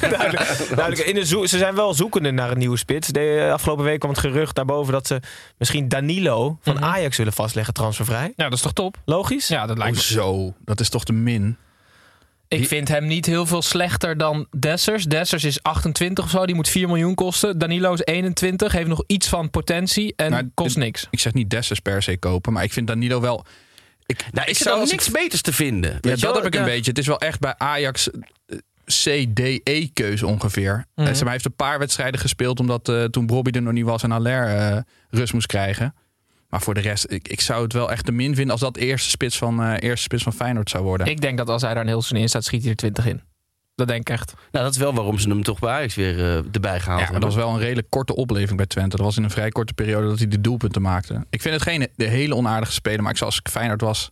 duidelijk. 0.00 0.68
duidelijk. 0.74 0.98
In 1.08 1.14
de 1.14 1.26
ze 1.26 1.58
zijn 1.58 1.74
wel 1.74 1.94
zoekende 1.94 2.30
naar 2.30 2.50
een 2.50 2.58
nieuwe 2.58 2.76
spits. 2.76 3.08
De 3.08 3.44
eh, 3.46 3.52
afgelopen 3.52 3.84
week 3.84 3.98
kwam 3.98 4.10
het 4.10 4.20
gerucht 4.20 4.54
daarboven 4.54 4.92
dat 4.92 5.06
ze 5.06 5.20
misschien 5.56 5.88
Danilo 5.88 6.58
van 6.60 6.74
Mhm. 6.74 6.84
Ajax 6.84 7.16
willen 7.16 7.32
vastleggen, 7.32 7.74
transfervrij. 7.74 8.32
Ja, 8.36 8.44
dat 8.44 8.52
is 8.52 8.60
toch 8.60 8.72
top? 8.72 8.96
Logisch? 9.04 9.48
Ja, 9.48 9.66
dat 9.66 9.78
lijkt 9.78 9.96
me. 9.96 10.02
Hoezo? 10.02 10.54
Dat 10.64 10.80
is 10.80 10.88
toch 10.88 11.04
te 11.04 11.12
min? 11.12 11.56
Ik 12.48 12.66
vind 12.68 12.88
hem 12.88 13.06
niet 13.06 13.26
heel 13.26 13.46
veel 13.46 13.62
slechter 13.62 14.16
dan 14.18 14.46
Dessers. 14.58 15.04
Dessers 15.04 15.44
is 15.44 15.62
28 15.62 16.24
of 16.24 16.30
zo. 16.30 16.46
Die 16.46 16.54
moet 16.54 16.68
4 16.68 16.86
miljoen 16.86 17.14
kosten. 17.14 17.58
Danilo 17.58 17.92
is 17.92 18.00
21. 18.04 18.72
Heeft 18.72 18.88
nog 18.88 19.04
iets 19.06 19.28
van 19.28 19.50
potentie. 19.50 20.12
En 20.16 20.30
Nou, 20.30 20.50
kost 20.54 20.76
niks. 20.76 21.06
Ik 21.10 21.20
zeg 21.20 21.32
niet 21.32 21.50
Dessers 21.50 21.80
per 21.80 22.02
se 22.02 22.16
kopen, 22.18 22.52
maar 22.52 22.62
ik 22.64 22.72
vind 22.72 22.86
Danilo 22.86 23.20
wel... 23.20 23.44
Ik, 24.06 24.24
Nou, 24.32 24.48
ik 24.50 24.56
zou 24.56 24.86
niks 24.86 25.06
ik- 25.06 25.12
beters 25.12 25.42
te 25.42 25.52
vinden. 25.52 25.98
Ja, 26.00 26.16
dat 26.16 26.34
heb 26.34 26.46
ik 26.46 26.54
een 26.54 26.60
Ja. 26.60 26.66
beetje. 26.66 26.90
Het 26.90 26.98
is 26.98 27.06
wel 27.06 27.20
echt 27.20 27.40
bij 27.40 27.54
Ajax 27.58 28.10
eh, 28.10 28.58
C-D-E-keuze 28.86 30.26
ongeveer. 30.26 30.84
Maar, 30.94 31.06
hij 31.14 31.30
heeft 31.30 31.44
een 31.44 31.54
paar 31.56 31.78
wedstrijden 31.78 32.20
gespeeld 32.20 32.60
omdat 32.60 32.88
eh, 32.88 33.04
toen 33.04 33.26
Bobby 33.26 33.50
er 33.50 33.62
nog 33.62 33.72
niet 33.72 33.84
was 33.84 34.02
en 34.02 34.12
Aller 34.12 34.46
eh, 34.56 34.78
rust 35.10 35.32
moest 35.32 35.46
krijgen. 35.46 35.94
Maar 36.48 36.60
voor 36.60 36.74
de 36.74 36.80
rest, 36.80 37.06
ik, 37.08 37.28
ik 37.28 37.40
zou 37.40 37.62
het 37.62 37.72
wel 37.72 37.90
echt 37.90 38.04
te 38.04 38.12
min 38.12 38.34
vinden 38.34 38.52
als 38.52 38.60
dat 38.60 38.74
de 38.74 38.80
eerste 38.80 39.08
spits 39.08 39.38
van, 39.38 39.62
eh, 39.62 39.74
eerste 39.78 40.02
spits 40.02 40.22
van 40.22 40.32
Feyenoord 40.32 40.70
zou 40.70 40.84
worden. 40.84 41.06
Ik 41.06 41.20
denk 41.20 41.38
dat 41.38 41.48
als 41.48 41.62
hij 41.62 41.74
daar 41.74 41.82
een 41.82 41.88
heel 41.88 42.00
seizoen 42.00 42.22
in 42.22 42.28
staat, 42.28 42.44
schiet 42.44 42.60
hij 42.60 42.70
er 42.70 42.76
20 42.76 43.06
in. 43.06 43.22
Dat 43.74 43.88
denk 43.88 44.00
ik 44.00 44.10
echt. 44.10 44.34
Nou, 44.50 44.64
dat 44.64 44.74
is 44.74 44.80
wel 44.80 44.94
waarom 44.94 45.18
ze 45.18 45.28
hem 45.28 45.42
toch 45.42 45.58
bij 45.58 45.70
Ajax 45.70 45.94
weer 45.94 46.18
eh, 46.18 46.36
erbij 46.52 46.80
gehaald 46.80 47.00
ja, 47.00 47.10
maar 47.10 47.20
dat 47.20 47.34
was 47.34 47.44
wel 47.44 47.50
een 47.50 47.58
redelijk 47.58 47.90
korte 47.90 48.14
opleving 48.14 48.56
bij 48.56 48.66
Twente. 48.66 48.96
Dat 48.96 49.04
was 49.04 49.16
in 49.16 49.22
een 49.22 49.30
vrij 49.30 49.48
korte 49.48 49.72
periode 49.74 50.08
dat 50.08 50.18
hij 50.18 50.28
de 50.28 50.40
doelpunten 50.40 50.82
maakte. 50.82 51.26
Ik 51.30 51.42
vind 51.42 51.54
het 51.54 51.62
geen 51.62 51.88
de 51.96 52.04
hele 52.04 52.34
onaardige 52.34 52.72
speler, 52.72 53.02
maar 53.02 53.10
ik 53.10 53.16
zou 53.16 53.30
als 53.30 53.38
ik 53.38 53.48
Feyenoord 53.48 53.80
was, 53.80 54.10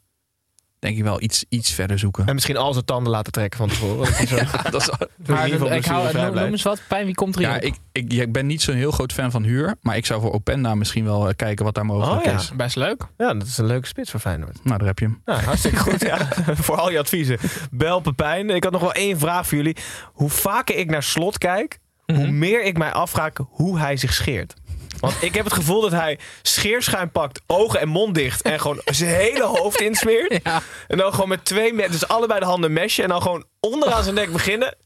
denk 0.78 0.96
ik 0.96 1.02
wel 1.02 1.22
iets, 1.22 1.44
iets 1.48 1.72
verder 1.72 1.98
zoeken. 1.98 2.26
En 2.26 2.34
misschien 2.34 2.56
al 2.56 2.72
zijn 2.72 2.84
tanden 2.84 3.12
laten 3.12 3.32
trekken 3.32 3.58
van 3.58 3.68
tevoren. 3.68 4.12
Dat 4.70 4.80
is, 4.82 4.90
Maar 5.26 5.48
ik 5.48 5.84
hou, 5.84 6.12
noem, 6.12 6.34
noem 6.34 6.44
eens 6.44 6.62
wat. 6.62 6.80
Pijn, 6.88 7.04
wie 7.06 7.14
komt 7.14 7.34
er 7.34 7.40
hier? 7.40 7.50
ja, 7.50 7.60
ik, 7.60 7.74
ik, 7.92 8.12
ja, 8.12 8.22
ik 8.22 8.32
ben 8.32 8.46
niet 8.46 8.62
zo'n 8.62 8.74
heel 8.74 8.90
groot 8.90 9.12
fan 9.12 9.30
van 9.30 9.42
huur. 9.42 9.74
Maar 9.80 9.96
ik 9.96 10.06
zou 10.06 10.20
voor 10.20 10.32
Openda 10.32 10.74
misschien 10.74 11.04
wel 11.04 11.28
eh, 11.28 11.34
kijken 11.36 11.64
wat 11.64 11.74
daar 11.74 11.86
mogelijk 11.86 12.18
Oh, 12.26 12.32
ja. 12.32 12.38
is. 12.38 12.50
Best 12.56 12.76
leuk. 12.76 13.02
Ja, 13.16 13.34
dat 13.34 13.46
is 13.46 13.58
een 13.58 13.66
leuke 13.66 13.86
spits 13.86 14.10
voor 14.10 14.20
Feyenoord. 14.20 14.64
Nou, 14.64 14.78
daar 14.78 14.86
heb 14.86 14.98
je 14.98 15.04
hem. 15.04 15.20
Nou, 15.24 15.42
hartstikke 15.42 15.78
goed. 15.78 16.00
Ja. 16.06 16.28
voor 16.66 16.76
al 16.76 16.90
je 16.90 16.98
adviezen. 16.98 17.38
Bel 17.70 18.00
Pepijn. 18.00 18.50
Ik 18.50 18.62
had 18.64 18.72
nog 18.72 18.80
wel 18.80 18.92
één 18.92 19.18
vraag 19.18 19.46
voor 19.46 19.56
jullie. 19.56 19.76
Hoe 20.12 20.30
vaker 20.30 20.76
ik 20.76 20.90
naar 20.90 21.02
Slot 21.02 21.38
kijk, 21.38 21.78
hoe 22.06 22.26
meer 22.30 22.64
ik 22.64 22.78
mij 22.78 22.92
afvraag 22.92 23.30
hoe 23.48 23.78
hij 23.78 23.96
zich 23.96 24.12
scheert. 24.12 24.54
Want 25.00 25.14
ik 25.20 25.34
heb 25.34 25.44
het 25.44 25.54
gevoel 25.54 25.80
dat 25.80 25.90
hij 25.90 26.18
scheerschuim 26.42 27.10
pakt, 27.10 27.40
ogen 27.46 27.80
en 27.80 27.88
mond 27.88 28.14
dicht 28.14 28.42
en 28.42 28.60
gewoon 28.60 28.80
zijn 28.84 29.14
hele 29.14 29.44
hoofd 29.44 29.80
insmeert. 29.80 30.40
Ja. 30.42 30.62
En 30.88 30.96
dan 30.96 31.12
gewoon 31.12 31.28
met 31.28 31.44
twee 31.44 31.88
dus 31.88 32.08
allebei 32.08 32.40
de 32.40 32.46
handen 32.46 32.72
mesje 32.72 33.02
en 33.02 33.08
dan 33.08 33.22
gewoon 33.22 33.44
onderaan 33.60 34.02
zijn 34.02 34.14
nek 34.14 34.32
beginnen. 34.32 34.76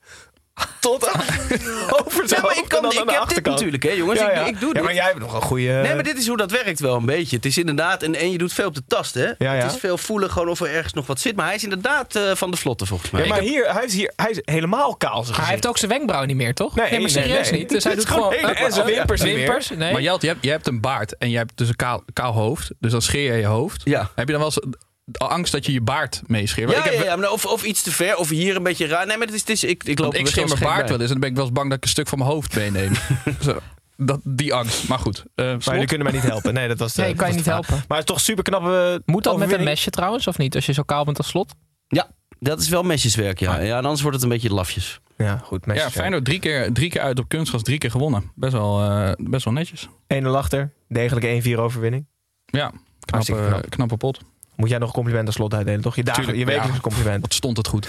Tot 0.81 1.09
aan 1.09 1.21
over 2.05 2.29
zijn 2.29 2.41
Ja, 2.41 2.47
maar 2.47 2.57
ik, 2.57 2.69
kan, 2.69 2.93
ik 2.93 2.99
aan 2.99 3.07
de 3.07 3.13
heb 3.13 3.29
dit 3.29 3.45
natuurlijk, 3.45 3.83
hè, 3.83 3.91
jongens. 3.91 4.21
Ja, 4.21 4.29
Ik, 4.31 4.37
ja. 4.37 4.45
ik 4.47 4.61
doe 4.61 4.69
ja, 4.69 4.75
dit. 4.75 4.83
maar 4.83 4.95
jij 4.95 5.05
hebt 5.05 5.19
nog 5.19 5.35
een 5.35 5.41
goede... 5.43 5.63
Nee, 5.63 5.95
maar 5.95 6.03
dit 6.03 6.19
is 6.19 6.27
hoe 6.27 6.37
dat 6.37 6.51
werkt 6.51 6.81
wel 6.81 6.97
een 6.97 7.05
beetje. 7.07 7.37
Het 7.37 7.45
is 7.45 7.59
inderdaad, 7.59 8.03
en, 8.03 8.15
en 8.15 8.31
je 8.31 8.39
doet 8.39 8.53
veel 8.53 8.67
op 8.67 8.75
de 8.75 8.83
tast, 8.89 9.15
hè? 9.15 9.27
Ja, 9.27 9.35
ja. 9.39 9.53
Het 9.55 9.73
is 9.73 9.79
veel 9.81 9.99
voelen 9.99 10.31
gewoon 10.31 10.49
of 10.49 10.61
er 10.61 10.71
ergens 10.75 10.93
nog 10.93 11.07
wat 11.07 11.21
zit. 11.21 11.37
Maar 11.37 11.47
hij 11.47 11.55
is 11.55 11.63
inderdaad 11.63 12.17
eh, 12.17 12.35
van 12.35 12.51
de 12.51 12.57
vlotte, 12.57 12.87
volgens 12.87 13.11
mij. 13.11 13.23
Ja, 13.23 13.29
maar 13.29 13.41
hier, 13.41 13.73
hij 13.73 13.85
is 13.85 13.95
hier, 13.95 14.13
hij 14.17 14.31
is 14.31 14.41
helemaal 14.45 14.97
kaal 14.97 15.25
zijn 15.25 15.41
Hij 15.41 15.51
heeft 15.51 15.67
ook 15.67 15.79
zijn 15.79 15.91
wenkbrauw 15.91 16.25
niet 16.25 16.37
meer, 16.37 16.55
toch? 16.55 16.75
Nee, 16.75 17.01
maar 17.01 17.11
serieus 17.11 17.51
nee. 17.51 17.61
niet. 17.61 17.69
Dus 17.75 17.85
hij 17.85 17.93
Het 17.93 18.01
doet 18.01 18.11
is 18.11 18.15
gewoon 18.17 18.33
gewoon... 18.33 18.55
hele- 18.55 18.67
en 18.67 18.73
zijn 18.73 18.87
wimpers 18.87 19.21
niet 19.21 19.35
meer. 19.35 19.43
Wimpers? 19.45 19.69
Nee. 19.71 19.93
Maar 19.93 20.03
Jelt, 20.03 20.23
je 20.23 20.29
hebt, 20.29 20.45
je 20.45 20.51
hebt 20.51 20.67
een 20.67 20.81
baard 20.81 21.17
en 21.17 21.31
je 21.31 21.37
hebt 21.37 21.53
dus 21.59 21.69
een 21.69 21.77
kaal, 21.77 22.03
kaal 22.13 22.33
hoofd. 22.33 22.71
Dus 22.81 22.93
dan 22.93 23.03
scheer 23.03 23.33
je 23.33 23.39
je 23.39 23.47
hoofd. 23.47 23.81
Ja. 23.85 24.11
Heb 24.15 24.27
je 24.27 24.33
dan 24.33 24.43
wel 24.43 24.53
eens 24.55 24.77
angst 25.13 25.53
dat 25.53 25.67
je 25.67 25.73
je 25.73 25.81
baard 25.81 26.23
meescheert? 26.27 26.71
Ja, 26.71 26.77
ik, 26.79 26.85
heb, 26.85 26.93
ja, 26.93 27.05
ja, 27.05 27.17
maar 27.17 27.31
of, 27.31 27.47
of 27.47 27.63
iets 27.63 27.83
te 27.83 27.91
ver, 27.93 28.17
of 28.17 28.29
hier 28.29 28.57
een 28.57 28.63
beetje 28.63 28.87
raar. 28.87 29.07
Nee, 29.07 29.17
maar 29.17 29.27
het 29.27 29.35
is, 29.35 29.41
het 29.41 29.51
is, 29.51 29.65
ik, 29.65 29.85
ik 29.85 29.99
loop 29.99 30.15
want 30.15 30.29
ik 30.29 30.47
mijn 30.49 30.61
baard 30.61 30.89
wel 30.89 31.01
eens 31.01 31.07
en 31.07 31.09
dan 31.11 31.21
ben 31.21 31.29
ik 31.29 31.35
wel 31.35 31.45
eens 31.45 31.55
bang 31.55 31.69
dat 31.69 31.77
ik 31.79 31.85
een 31.85 31.91
stuk 31.91 32.09
van 32.09 32.19
mijn 32.19 32.31
hoofd 32.31 32.57
meeneem. 32.57 32.93
Zo, 33.41 33.59
dat, 33.97 34.21
die 34.25 34.55
angst. 34.55 34.89
Maar 34.89 34.99
goed. 34.99 35.25
eh, 35.35 35.45
Maar 35.45 35.61
jullie 35.65 35.87
kunnen 35.87 36.07
mij 36.07 36.15
niet 36.17 36.31
helpen. 36.31 36.55
Nee, 36.55 36.69
dat 36.69 36.79
was 36.79 36.95
de, 36.95 37.01
Nee, 37.01 37.11
ik 37.11 37.17
kan 37.17 37.27
je 37.27 37.33
dat 37.33 37.45
niet 37.45 37.53
helpen. 37.53 37.85
Maar 37.89 37.99
het 37.99 38.09
is 38.09 38.15
toch 38.15 38.21
super 38.21 38.45
knappe 38.45 39.03
Moet 39.05 39.25
dat 39.25 39.37
met 39.39 39.53
een 39.53 39.65
mesje 39.65 39.91
trouwens, 39.91 40.27
of 40.27 40.39
niet? 40.39 40.55
Als 40.55 40.67
je 40.67 40.73
zo 40.73 40.83
kaal 40.83 41.05
bent 41.05 41.19
als 41.19 41.29
slot? 41.29 41.55
Ja, 41.89 42.11
dat 42.39 42.61
is 42.61 42.69
wel 42.69 42.83
mesjeswerk, 42.83 43.41
ja. 43.41 43.61
ja. 43.61 43.77
En 43.77 43.85
anders 43.85 44.01
wordt 44.01 44.17
het 44.17 44.25
een 44.25 44.33
beetje 44.33 44.53
lafjes. 44.55 45.01
Ja, 45.17 45.37
goed. 45.45 45.65
Ja, 45.75 45.91
Feyenoord 45.91 46.25
drie 46.25 46.39
keer, 46.39 46.73
drie 46.73 46.91
keer 46.91 47.01
uit 47.01 47.19
op 47.19 47.29
kunstgras, 47.29 47.63
drie 47.63 47.79
keer 47.79 47.91
gewonnen. 47.91 48.33
Best 48.35 48.53
wel, 48.53 48.83
eh, 48.83 49.13
best 49.17 49.45
wel 49.45 49.55
netjes. 49.55 49.89
1-0 50.07 50.37
achter. 50.37 50.73
Degelijke 50.89 51.29
1-4 51.29 51.59
overwinning. 51.61 52.07
Ja, 52.47 52.73
knappe, 53.05 53.33
knap. 53.33 53.71
knappe 53.71 53.97
pot. 53.97 54.21
Moet 54.61 54.69
jij 54.69 54.79
nog 54.79 54.89
een 54.89 54.95
compliment 54.95 55.27
als 55.27 55.35
slot 55.35 55.55
uitdelen, 55.55 55.81
toch? 55.81 55.97
Je, 55.97 56.03
dagen, 56.03 56.25
Tuurlijk, 56.25 56.49
je 56.49 56.55
ja. 56.55 56.79
compliment. 56.81 57.21
Wat 57.21 57.35
stond 57.35 57.57
het 57.57 57.67
goed. 57.67 57.89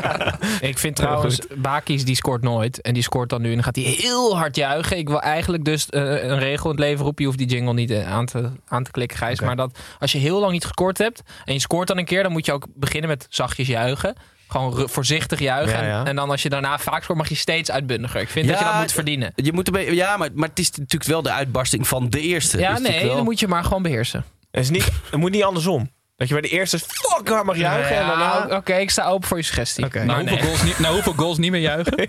Ik 0.60 0.78
vind 0.78 0.96
trouwens, 0.96 1.40
Bakis 1.56 2.04
die 2.04 2.14
scoort 2.14 2.42
nooit. 2.42 2.80
En 2.80 2.94
die 2.94 3.02
scoort 3.02 3.28
dan 3.28 3.42
nu 3.42 3.48
en 3.48 3.54
dan 3.54 3.64
gaat 3.64 3.76
hij 3.76 3.84
heel 3.84 4.36
hard 4.36 4.56
juichen. 4.56 4.98
Ik 4.98 5.08
wil 5.08 5.20
eigenlijk 5.20 5.64
dus 5.64 5.88
eh, 5.88 6.02
een 6.02 6.38
regel 6.38 6.64
in 6.70 6.76
het 6.76 6.84
leven 6.84 7.04
roepen. 7.04 7.22
Je 7.22 7.26
hoeft 7.30 7.38
die 7.38 7.48
jingle 7.48 7.74
niet 7.74 7.90
eh, 7.90 8.12
aan 8.12 8.26
te, 8.26 8.50
aan 8.68 8.84
te 8.84 8.90
klikken, 8.90 9.18
Gijs. 9.18 9.40
Maar 9.40 9.56
dat 9.56 9.78
als 9.98 10.12
je 10.12 10.18
heel 10.18 10.40
lang 10.40 10.52
niet 10.52 10.64
gescoord 10.64 10.98
hebt 10.98 11.22
en 11.44 11.52
je 11.52 11.60
scoort 11.60 11.88
dan 11.88 11.98
een 11.98 12.04
keer... 12.04 12.22
dan 12.22 12.32
moet 12.32 12.46
je 12.46 12.52
ook 12.52 12.66
beginnen 12.74 13.10
met 13.10 13.26
zachtjes 13.28 13.66
juichen. 13.66 14.14
Gewoon 14.48 14.88
voorzichtig 14.88 15.38
juichen. 15.38 15.78
Ja, 15.78 15.88
ja. 15.88 16.00
En, 16.00 16.06
en 16.06 16.16
dan 16.16 16.30
als 16.30 16.42
je 16.42 16.48
daarna 16.48 16.78
vaak 16.78 17.02
scoort, 17.02 17.18
mag 17.18 17.28
je 17.28 17.34
steeds 17.34 17.70
uitbundiger. 17.70 18.20
Ik 18.20 18.28
vind 18.28 18.48
dat 18.48 18.58
je 18.58 18.64
dat 18.64 18.78
moet 18.78 18.92
verdienen. 18.92 19.32
Je 19.34 19.52
moet 19.52 19.76
een 19.76 19.94
ja, 19.94 20.16
maar, 20.16 20.28
maar 20.34 20.48
het 20.48 20.58
is 20.58 20.70
natuurlijk 20.70 21.10
wel 21.10 21.22
de 21.22 21.32
uitbarsting 21.32 21.88
van 21.88 22.08
de 22.08 22.20
eerste. 22.20 22.58
Ja, 22.58 22.74
Dus 22.74 22.88
nee, 22.88 23.06
wel- 23.06 23.14
dan 23.14 23.24
moet 23.24 23.40
je 23.40 23.48
maar 23.48 23.64
gewoon 23.64 23.82
beheersen. 23.82 24.24
Het, 24.50 24.62
is 24.62 24.70
niet, 24.70 24.88
het 25.10 25.20
moet 25.20 25.30
niet 25.30 25.42
andersom. 25.42 25.90
Dat 26.20 26.28
je 26.28 26.34
bij 26.34 26.42
de 26.50 26.56
eerste 26.56 26.78
fuck 26.78 27.28
hard 27.28 27.44
mag 27.44 27.56
juichen 27.56 27.96
en 27.96 28.02
Ja, 28.02 28.06
daarna... 28.06 28.56
Oké, 28.56 28.74
ik 28.74 28.90
sta 28.90 29.06
open 29.06 29.28
voor 29.28 29.36
je 29.36 29.42
suggestie. 29.42 29.86
Nou, 29.88 30.06
Maar 30.06 30.16
hoeveel, 30.16 30.36
nee. 30.36 30.44
goals 30.44 30.62
niet, 30.62 30.78
nou, 30.78 30.94
hoeveel 30.94 31.12
goals 31.12 31.38
niet 31.38 31.50
meer 31.50 31.60
juichen? 31.60 32.08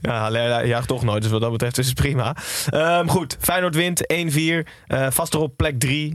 Ja, 0.00 0.28
ja. 0.28 0.60
ja, 0.60 0.80
toch 0.80 1.02
nooit. 1.02 1.22
Dus 1.22 1.30
wat 1.30 1.40
dat 1.40 1.50
betreft 1.50 1.78
is 1.78 1.86
het 1.86 1.94
prima. 1.94 2.36
Ehm, 2.70 3.06
goed, 3.06 3.36
Feyenoord 3.40 3.74
wint 3.74 4.12
1-4. 4.12 4.66
Eh, 4.86 5.06
vast 5.10 5.34
erop 5.34 5.56
plek 5.56 5.78
3. 5.78 6.14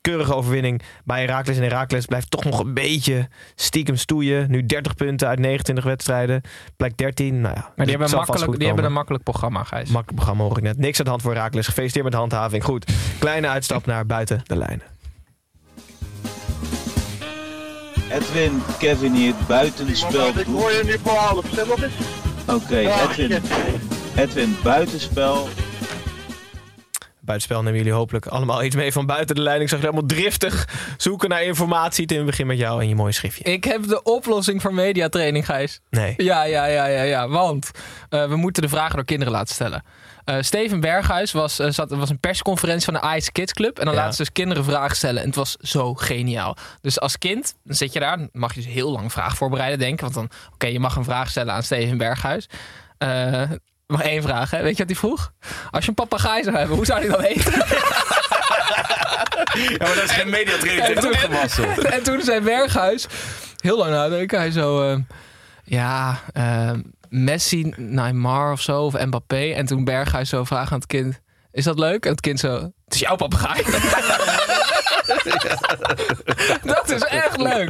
keurige 0.00 0.34
overwinning 0.34 0.82
bij 1.04 1.20
Heracles. 1.20 1.56
En 1.56 1.62
Heracles 1.62 2.06
blijft 2.06 2.30
toch 2.30 2.44
nog 2.44 2.58
een 2.58 2.74
beetje 2.74 3.28
stiekem 3.54 3.96
stoeien. 3.96 4.50
Nu 4.50 4.66
30 4.66 4.94
punten 4.94 5.28
uit 5.28 5.38
29 5.38 5.84
wedstrijden. 5.84 6.40
Plek 6.76 6.96
13. 6.96 7.40
Nou 7.40 7.54
ja, 7.54 7.72
Maar 7.76 7.86
die 7.86 7.96
hebben, 7.96 8.16
makkelijk, 8.16 8.58
die 8.58 8.66
hebben 8.66 8.84
een 8.84 8.92
makkelijk 8.92 9.24
programma, 9.24 9.64
Gijs. 9.64 9.88
Makkelijk 9.88 10.14
programma 10.16 10.42
hoor 10.44 10.56
ik 10.56 10.62
net. 10.62 10.78
Niks 10.78 10.98
aan 10.98 11.04
de 11.04 11.10
hand 11.10 11.22
voor 11.22 11.32
Heracles. 11.34 11.66
Gefeliciteerd 11.66 12.04
met 12.04 12.12
de 12.12 12.18
handhaving. 12.18 12.64
Goed, 12.64 12.92
kleine 13.18 13.48
uitstap 13.48 13.86
naar 13.86 14.06
buiten 14.06 14.42
de 14.46 14.56
lijnen. 14.56 14.95
Edwin, 18.16 18.62
Kevin 18.78 19.12
hier, 19.12 19.34
buitenspel. 19.48 20.28
Ik 20.28 20.46
hoor 20.46 20.72
je 20.72 20.82
nu 20.84 20.98
voor 21.02 21.12
half, 21.12 21.44
stem 21.52 21.68
nog 21.68 21.82
eens. 21.82 21.94
Oké, 22.46 22.76
Edwin. 22.76 23.42
Edwin, 24.16 24.56
buitenspel. 24.62 25.48
Buitenspel 27.20 27.62
nemen 27.62 27.78
jullie 27.78 27.92
hopelijk 27.92 28.26
allemaal 28.26 28.62
iets 28.62 28.76
mee 28.76 28.92
van 28.92 29.06
buiten 29.06 29.36
de. 29.36 29.42
Ik 29.42 29.68
zag 29.68 29.80
je 29.80 29.84
helemaal 29.86 30.06
driftig 30.06 30.68
zoeken 30.96 31.28
naar 31.28 31.42
informatie. 31.42 32.06
Tim, 32.06 32.18
we 32.18 32.24
beginnen 32.24 32.56
met 32.56 32.66
jou 32.66 32.80
en 32.80 32.88
je 32.88 32.94
mooie 32.94 33.12
schriftje. 33.12 33.44
Ik 33.44 33.64
heb 33.64 33.86
de 33.86 34.02
oplossing 34.02 34.62
voor 34.62 34.74
mediatraining, 34.74 35.44
Gijs. 35.44 35.80
Nee. 35.90 36.14
Ja, 36.16 36.44
ja, 36.44 36.66
ja, 36.66 36.86
ja, 36.86 37.02
ja. 37.02 37.28
Want 37.28 37.70
eh, 38.08 38.28
we 38.28 38.36
moeten 38.36 38.62
de 38.62 38.68
vragen 38.68 38.96
door 38.96 39.04
kinderen 39.04 39.32
laten 39.32 39.54
stellen. 39.54 39.84
Eh, 40.26 40.36
Steven 40.40 40.80
Berghuis 40.80 41.32
was, 41.32 41.58
eh, 41.58 41.70
zat, 41.70 41.90
er 41.90 41.96
was 41.96 42.10
een 42.10 42.18
persconferentie 42.20 42.92
van 42.92 42.94
de 42.94 43.16
Ice 43.16 43.32
Kids 43.32 43.52
Club. 43.52 43.78
En 43.78 43.84
dan 43.84 43.94
Ja. 43.94 44.00
laten 44.00 44.16
ze 44.16 44.22
dus 44.22 44.32
kinderen 44.32 44.64
vragen 44.64 44.96
stellen. 44.96 45.20
En 45.22 45.26
het 45.26 45.36
was 45.36 45.56
zo 45.60 45.94
geniaal. 45.94 46.56
Dus 46.80 47.00
als 47.00 47.18
kind, 47.18 47.54
dan 47.64 47.74
zit 47.76 47.92
je 47.92 48.00
daar. 48.00 48.16
Dan 48.18 48.28
mag 48.32 48.54
je 48.54 48.60
dus 48.62 48.72
heel 48.72 48.92
lang 48.92 49.12
vragen 49.12 49.36
voorbereiden, 49.36 49.78
denken. 49.78 50.02
Want 50.02 50.14
dan, 50.14 50.30
oké, 50.54 50.66
je 50.66 50.80
mag 50.80 50.96
een 50.96 51.04
vraag 51.04 51.30
stellen 51.30 51.54
aan 51.54 51.62
Steven 51.62 51.98
Berghuis. 51.98 52.48
Eh 52.98 53.42
maar 53.86 54.00
één 54.00 54.22
vraag, 54.22 54.50
hè? 54.50 54.62
Weet 54.62 54.72
je 54.76 54.78
wat 54.78 54.86
hij 54.90 54.96
vroeg? 55.00 55.32
Als 55.70 55.82
je 55.84 55.88
een 55.88 55.94
papegaai 55.94 56.42
zou 56.42 56.56
hebben, 56.56 56.76
hoe 56.76 56.86
zou 56.86 57.00
die 57.00 57.10
dan 57.10 57.22
heten? 57.22 57.52
Ja, 59.54 59.76
maar 59.78 59.94
dat 59.94 60.04
is 60.04 60.10
geen 60.10 60.30
mediatraining. 60.30 60.86
En 60.86 61.00
toen, 61.00 61.84
en 61.92 62.02
toen 62.02 62.22
zei 62.22 62.40
Berghuis, 62.40 63.06
heel 63.60 63.78
lang 63.78 63.90
nadenken, 63.90 64.38
hij 64.38 64.50
zo... 64.50 64.98
ja, 65.64 66.20
eh, 66.32 66.70
Messi, 67.08 67.72
Neymar 67.76 68.52
of 68.52 68.60
zo, 68.60 68.82
of 68.82 69.04
Mbappé. 69.04 69.52
En 69.52 69.66
toen 69.66 69.84
Berghuis 69.84 70.28
zo 70.28 70.44
vragen 70.44 70.72
aan 70.72 70.78
het 70.78 70.86
kind, 70.86 71.20
is 71.52 71.64
dat 71.64 71.78
leuk? 71.78 72.04
En 72.04 72.10
het 72.10 72.20
kind 72.20 72.40
zo, 72.40 72.52
het 72.84 72.94
is 72.94 72.98
jouw 73.00 73.16
papegaai. 73.16 73.62
dat 76.64 76.90
is 76.90 77.02
echt 77.02 77.36
leuk. 77.36 77.68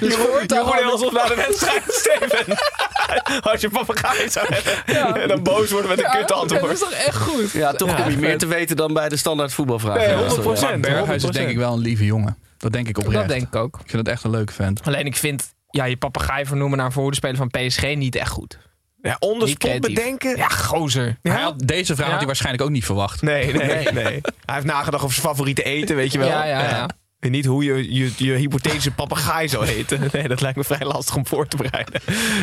Dus 0.00 0.14
Je 0.14 0.28
wordt 0.30 0.52
gewoon- 0.52 0.90
alsof 0.90 1.12
naar 1.12 1.28
de 1.28 1.34
wedstrijd, 1.34 1.82
Steven. 1.88 2.56
Als 3.50 3.60
je 3.60 3.68
papegaai 3.70 4.30
zou 4.30 4.46
hebben. 4.54 5.22
En 5.22 5.28
dan 5.28 5.42
boos 5.42 5.70
worden 5.70 5.88
met 5.90 5.98
een 5.98 6.04
Ja, 6.04 6.10
kut 6.10 6.28
Dat 6.28 6.38
antwoord. 6.38 6.72
is 6.72 6.78
toch 6.78 6.90
echt 6.92 7.16
goed? 7.16 7.50
Ja, 7.52 7.72
toch 7.72 7.88
Ja, 7.88 7.94
kom 7.94 8.10
je 8.10 8.16
meer 8.16 8.30
vet. 8.30 8.38
te 8.38 8.46
weten 8.46 8.76
dan 8.76 8.92
bij 8.94 9.08
de 9.08 9.16
standaard 9.16 9.52
voetbalvragen. 9.52 10.00
Nee, 10.00 10.08
Ja, 10.08 10.28
100%. 10.28 10.58
zo, 10.58 10.64
ja. 10.66 10.70
Maar 10.70 10.80
Berghuis 10.80 11.22
is 11.22 11.22
100%. 11.22 11.32
denk 11.32 11.48
ik 11.48 11.56
wel 11.56 11.72
een 11.72 11.78
lieve 11.78 12.04
jongen. 12.04 12.36
Dat 12.58 12.72
denk 12.72 12.88
ik 12.88 12.98
oprecht. 12.98 13.18
Dat 13.18 13.28
denk 13.28 13.42
ik 13.46 13.54
ook. 13.56 13.74
Ik 13.74 13.90
vind 13.90 13.98
het 14.06 14.08
echt 14.08 14.24
een 14.24 14.30
leuke 14.30 14.52
vent. 14.52 14.80
Alleen 14.84 15.06
ik 15.06 15.16
vind 15.16 15.54
ja, 15.70 15.84
je 15.84 15.96
papegaai 15.96 16.46
vernoemen 16.46 16.76
naar 16.76 16.86
een 16.86 16.92
voorhoedenspeler 16.92 17.36
van 17.36 17.48
PSG 17.68 17.94
niet 17.94 18.14
echt 18.16 18.30
goed. 18.30 18.58
Ja, 19.06 19.16
on 19.18 19.38
the 19.38 19.44
Niet 19.44 19.54
spot 19.54 19.70
creatief. 19.70 19.94
bedenken. 19.94 20.36
Ja, 20.36 20.48
gozer. 20.48 21.18
Hij 21.22 21.40
had, 21.42 21.58
deze 21.58 21.86
vraag 21.94 21.98
Ja? 21.98 22.10
had 22.10 22.16
hij 22.18 22.26
waarschijnlijk 22.26 22.64
ook 22.64 22.70
niet 22.70 22.84
verwacht. 22.84 23.22
Nee, 23.22 23.52
nee, 23.52 23.88
nee. 23.92 24.20
Hij 24.44 24.54
heeft 24.54 24.66
nagedacht 24.66 25.02
over 25.02 25.14
zijn 25.14 25.26
favoriete 25.26 25.62
eten, 25.62 25.96
weet 25.96 26.12
je 26.12 26.18
wel. 26.18 26.28
Ja, 26.28 26.44
ja, 26.44 26.60
ja. 26.60 26.88
En 27.20 27.30
niet 27.30 27.44
hoe 27.44 27.64
je 27.64 27.94
je, 27.94 28.10
je 28.16 28.32
hypothetische 28.32 28.90
papegaai 28.90 29.48
zou 29.48 29.66
heten. 29.66 30.00
Nee, 30.12 30.28
dat 30.28 30.40
lijkt 30.40 30.56
me 30.56 30.64
vrij 30.64 30.86
lastig 30.86 31.16
om 31.16 31.26
voor 31.26 31.48
te 31.48 31.56
bereiden. 31.56 32.00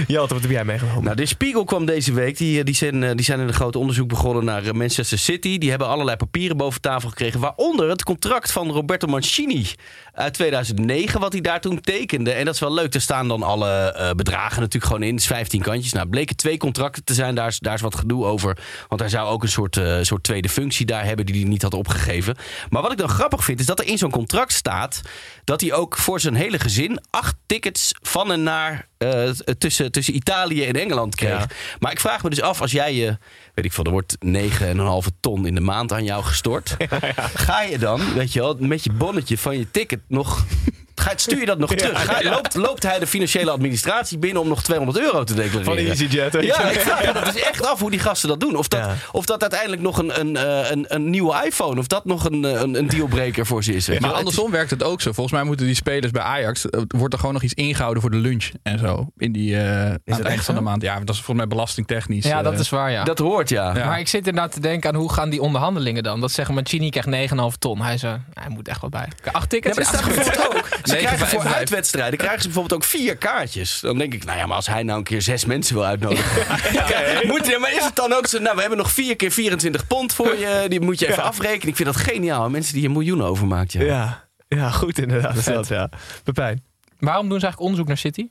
Jelte, 0.08 0.34
wat 0.34 0.42
heb 0.44 0.52
jij 0.52 0.66
meegenomen? 0.66 1.04
Nou, 1.04 1.16
de 1.16 1.26
Spiegel 1.26 1.64
kwam 1.64 1.86
deze 1.86 2.14
week. 2.14 2.38
Die, 2.38 2.60
eh, 2.60 2.66
die, 2.66 2.76
zijn, 2.76 3.04
eh, 3.04 3.12
die 3.16 3.26
zijn 3.26 3.40
in 3.40 3.48
een 3.48 3.54
groot 3.54 3.76
onderzoek 3.76 4.08
begonnen 4.08 4.46
naar 4.46 4.64
eh, 4.66 4.72
Manchester 4.72 5.18
City. 5.18 5.58
Die 5.58 5.70
hebben 5.70 5.88
allerlei 5.88 6.18
papieren 6.18 6.58
boven 6.58 6.82
tafel 6.82 7.10
gekregen. 7.10 7.40
Waaronder 7.40 7.90
het 7.90 8.04
contract 8.04 8.52
van 8.52 8.72
Roberto 8.72 9.08
Mancini 9.08 9.68
uit 10.14 10.34
2009. 10.34 11.20
Wat 11.20 11.32
hij 11.32 11.42
daar 11.42 11.62
toen 11.62 11.82
tekende. 11.82 12.32
En 12.32 12.46
dat 12.46 12.54
is 12.54 12.60
wel 12.60 12.74
leuk. 12.74 12.94
Er 12.94 13.02
staan 13.02 13.28
dan 13.28 13.44
alle 13.44 13.70
eh, 13.70 14.12
bedragen 14.12 14.60
natuurlijk 14.60 14.92
gewoon 14.92 15.04
in. 15.08 15.14
Het 15.14 15.22
is 15.22 15.28
15 15.28 15.62
kantjes. 15.62 15.94
Nou, 15.94 16.08
bleken 16.08 16.36
twee 16.36 16.58
contracten 16.58 17.04
te 17.04 17.14
zijn. 17.14 17.36
Daar 17.36 17.48
is, 17.48 17.60
daar 17.60 17.74
is 17.74 17.82
wat 17.82 17.96
gedoe 17.96 18.26
over. 18.26 18.58
Want 18.88 19.02
hij 19.02 19.10
zou 19.10 19.30
ook 19.30 19.44
een 19.44 19.50
soort, 19.50 19.78
eh, 19.78 19.98
soort 20.02 20.24
tweede 20.24 20.50
functie 20.50 20.86
daar 20.86 21.06
hebben 21.06 21.26
die 21.26 21.36
hij 21.36 21.50
niet 21.50 21.62
had 21.62 21.74
opgegeven. 21.74 22.36
Maar 22.70 22.82
wat 22.82 22.92
ik 22.92 22.98
dan 22.98 23.10
grappig 23.10 23.44
vind, 23.44 23.60
is 23.60 23.66
dat 23.66 23.80
er 23.80 23.88
in 23.88 23.98
zo'n 23.98 24.12
contract 24.12 24.54
staat 24.54 25.02
dat 25.44 25.62
hij 25.62 25.74
ook 25.74 25.98
voor 25.98 26.20
zijn 26.20 26.36
hele 26.36 26.60
gezin 26.60 27.00
acht 27.10 27.36
tickets 27.46 27.92
van 28.02 28.32
en 28.32 28.44
naar 28.44 28.88
eh, 29.04 29.54
tussen, 29.58 29.92
tussen 29.92 30.16
Italië 30.16 30.66
en 30.66 30.76
Engeland 30.76 31.16
kreeg. 31.16 31.40
Ja. 31.40 31.48
Maar 31.80 31.92
ik 31.92 32.00
vraag 32.00 32.24
me 32.24 32.30
dus 32.30 32.42
af, 32.42 32.62
als 32.62 32.72
jij 32.72 32.94
je, 32.94 33.18
weet 33.54 33.66
ik 33.66 33.74
veel, 33.74 33.84
er 33.84 33.92
wordt 33.92 34.18
9,5 34.26 35.20
ton 35.20 35.46
in 35.46 35.56
de 35.56 35.62
maand 35.62 35.94
aan 35.94 36.04
jou 36.04 36.24
gestort. 36.24 36.76
Ga 37.48 37.62
je 37.62 37.78
dan, 37.78 38.14
weet 38.14 38.34
je 38.34 38.40
wel, 38.40 38.56
met 38.60 38.84
je 38.84 38.92
bonnetje 38.92 39.38
van 39.38 39.58
je 39.58 39.72
ticket 39.72 40.02
nog 40.08 40.46
Ga, 40.96 41.12
stuur 41.16 41.40
je 41.40 41.46
dat 41.46 41.58
nog 41.58 41.76
terug? 41.76 42.06
Ga, 42.06 42.30
loopt, 42.30 42.56
loopt 42.56 42.84
hij 42.84 43.00
de 43.00 43.08
financiële 43.08 43.52
administratie 43.52 44.18
binnen 44.18 44.42
om 44.42 44.48
nog 44.48 44.64
200 44.64 45.00
euro 45.00 45.24
te 45.24 45.34
declareren? 45.34 45.66
Van 45.66 45.78
EasyJet. 45.78 46.34
Ja, 46.42 46.70
ik 46.70 46.80
vraag 46.80 47.06
me 47.06 47.14
dat 47.14 47.26
dus 47.26 47.36
echt 47.42 47.66
af 47.66 47.80
hoe 47.80 47.90
die 47.90 48.00
gasten 48.00 48.30
dat 48.30 48.40
doen. 48.40 48.56
Of 48.56 48.68
dat, 48.68 48.80
Ja. 48.80 48.96
of 49.12 49.26
dat 49.26 49.42
uiteindelijk 49.42 49.82
nog 49.82 49.98
een, 49.98 50.20
een, 50.20 50.36
eh, 50.38 50.72
een, 50.72 50.86
een 50.88 51.10
nieuwe 51.10 51.42
iPhone, 51.46 51.80
of 51.80 51.88
dat 51.88 52.06
nog 52.06 52.26
een, 52.26 52.46
eh, 52.46 52.52
een, 52.62 52.78
een 52.78 52.88
dealbreaker 52.88 53.46
voor 53.46 53.64
ze 53.64 53.74
is. 53.76 53.88
Maar 53.88 54.00
wel. 54.00 54.14
andersom 54.14 54.52
werkt 54.52 54.70
het 54.70 54.84
ook 54.84 55.02
zo. 55.02 55.12
Volgens 55.12 55.36
mij 55.36 55.44
moeten 55.46 55.66
die 55.66 55.76
spelers 55.76 56.12
bij 56.12 56.22
Ajax. 56.22 56.70
eh, 56.70 56.82
wordt 56.88 57.14
er 57.14 57.20
gewoon 57.20 57.34
nog 57.34 57.44
iets 57.44 57.54
ingehouden 57.54 58.02
voor 58.02 58.12
de 58.12 58.18
lunch 58.18 58.50
en 58.64 58.80
zo. 58.80 59.08
In 59.18 59.32
die, 59.32 59.58
eh, 59.58 59.86
aan 59.86 59.98
het 60.06 60.22
eind 60.22 60.42
van 60.44 60.56
de 60.56 60.62
maand. 60.62 60.82
Ja, 60.82 60.94
dat 61.00 61.10
is 61.10 61.16
volgens 61.16 61.38
mij 61.38 61.48
belastingtechnisch. 61.48 62.26
Ja, 62.26 62.42
dat 62.42 62.60
is 62.60 62.70
waar, 62.70 62.92
ja. 62.92 63.04
Dat 63.04 63.20
hoort, 63.20 63.50
ja. 63.50 63.76
Ja. 63.76 63.86
Maar 63.86 64.00
ik 64.00 64.08
zit 64.08 64.28
inderdaad 64.28 64.52
te 64.54 64.60
denken 64.60 64.90
aan 64.90 64.96
hoe 64.96 65.14
gaan 65.14 65.30
die 65.30 65.42
onderhandelingen 65.42 66.04
dan? 66.04 66.22
Dat 66.22 66.32
zeggen 66.32 66.56
Mancini 66.56 66.90
krijgt 66.90 67.10
9,5 67.10 67.56
ton. 67.60 67.82
Hij 67.82 67.98
zei, 67.98 68.18
hij 68.34 68.50
moet 68.50 68.68
echt 68.68 68.82
wat 68.82 68.90
bij. 68.90 69.08
Acht 69.32 69.34
Ja, 69.42 69.48
tickets? 69.48 69.76
maar 69.76 69.86
staat 69.86 70.02
Ja, 70.06 70.08
bijvoorbeeld 70.16 70.56
ook. 70.56 70.70
Ze 70.84 70.96
krijgen 70.96 71.28
voor 71.28 71.46
uitwedstrijden 71.48 72.18
krijgen 72.18 72.42
ze 72.42 72.48
bijvoorbeeld 72.48 72.82
ook 72.82 72.88
vier 72.90 73.18
kaartjes. 73.18 73.80
Dan 73.80 73.98
denk 73.98 74.14
ik, 74.14 74.26
nou 74.26 74.38
ja, 74.38 74.46
maar 74.46 74.56
als 74.56 74.68
hij 74.68 74.84
nou 74.84 74.98
een 74.98 75.04
keer 75.04 75.22
zes 75.22 75.46
mensen 75.46 75.76
wil 75.76 75.86
uitnodigen. 75.86 76.42
moet, 77.28 77.48
je- 77.48 77.58
maar 77.60 77.72
is 77.74 77.84
het 77.84 77.96
dan 77.96 78.14
ook 78.14 78.28
zo, 78.28 78.40
nou 78.40 78.54
we 78.56 78.60
hebben 78.62 78.78
nog 78.80 78.92
vier 78.92 79.16
keer 79.16 79.32
24 79.32 79.88
pond 79.88 80.14
voor 80.14 80.38
je. 80.38 80.66
Die 80.68 80.82
moet 80.82 81.00
je 81.00 81.08
even 81.08 81.24
afrekenen. 81.24 81.68
Ik 81.68 81.76
vind 81.76 81.94
dat 81.94 81.98
geniaal. 81.98 82.50
Mensen 82.50 82.74
die 82.74 82.86
een 82.86 82.92
miljoen 82.92 83.24
overmaakt. 83.24 83.72
Ja. 83.72 83.82
Ja. 83.84 84.28
ja, 84.48 84.70
goed 84.70 85.00
inderdaad. 85.00 85.46
Dat, 85.46 85.68
ja. 85.68 85.90
Pepijn. 86.24 86.64
Waarom 87.00 87.30
doen 87.30 87.40
ze 87.40 87.46
eigenlijk 87.46 87.60
onderzoek 87.60 87.88
naar 87.88 87.98
City? 87.98 88.28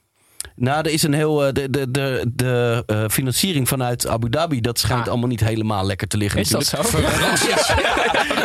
Nou, 0.57 0.79
er 0.87 0.93
is 0.93 1.03
een 1.03 1.13
heel. 1.13 1.47
eh, 1.47 1.53
De, 1.53 1.71
de, 1.71 1.91
de, 1.91 2.31
de 2.35 2.83
eh, 2.87 3.05
financiering 3.09 3.69
vanuit 3.69 4.07
Abu 4.07 4.31
Dhabi, 4.31 4.61
dat 4.61 4.79
schijnt 4.79 5.03
Ah. 5.03 5.09
allemaal 5.09 5.29
niet 5.29 5.41
helemaal 5.45 5.87
lekker 5.87 6.09
te 6.09 6.17
liggen. 6.17 6.41
Is 6.41 6.49
dat 6.49 6.67
zo? 6.67 6.77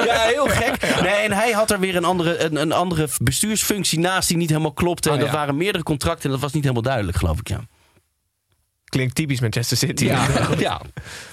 Ja, 0.06 0.20
heel 0.22 0.48
gek. 0.48 1.02
Nee, 1.02 1.12
en 1.14 1.32
hij 1.32 1.52
had 1.52 1.72
er 1.72 1.80
weer 1.80 1.96
een 1.96 2.04
andere, 2.06 2.44
een, 2.44 2.56
een 2.56 2.72
andere 2.72 3.08
bestuursfunctie 3.22 4.00
naast 4.00 4.28
die 4.28 4.38
niet 4.38 4.50
helemaal 4.50 4.74
klopte. 4.74 5.10
En 5.10 5.16
Oh, 5.16 5.22
dat 5.22 5.32
waren 5.32 5.58
meerdere 5.58 5.84
contracten 5.84 6.24
en 6.26 6.32
dat 6.32 6.40
was 6.40 6.52
niet 6.54 6.62
helemaal 6.62 6.84
duidelijk, 6.84 7.18
geloof 7.18 7.40
ik. 7.40 7.48
Ja. 7.48 7.62
Klinkt 8.86 9.16
typisch 9.16 9.40
Manchester 9.40 9.78
City. 9.78 10.06
Ja. 10.06 10.28
ja. 10.58 10.82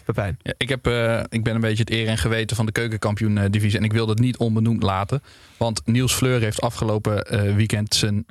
Pepijn. 0.04 0.38
Ja, 0.42 0.54
ik, 0.56 0.68
heb, 0.68 0.86
eh, 0.86 1.20
ik 1.28 1.44
ben 1.44 1.54
een 1.54 1.60
beetje 1.60 1.82
het 1.82 1.90
eer 1.92 2.08
en 2.08 2.18
geweten 2.18 2.56
van 2.56 2.66
de 2.66 2.72
keukenkampioen-divisie. 2.72 3.78
En 3.78 3.84
ik 3.84 3.92
wil 3.92 4.06
dat 4.06 4.18
niet 4.18 4.36
onbenoemd 4.36 4.82
laten. 4.82 5.22
Want 5.56 5.80
Niels 5.84 6.12
Fleur 6.14 6.40
heeft 6.40 6.60
afgelopen 6.60 7.22
eh, 7.24 7.54
weekend 7.54 7.94
zijn 7.94 8.26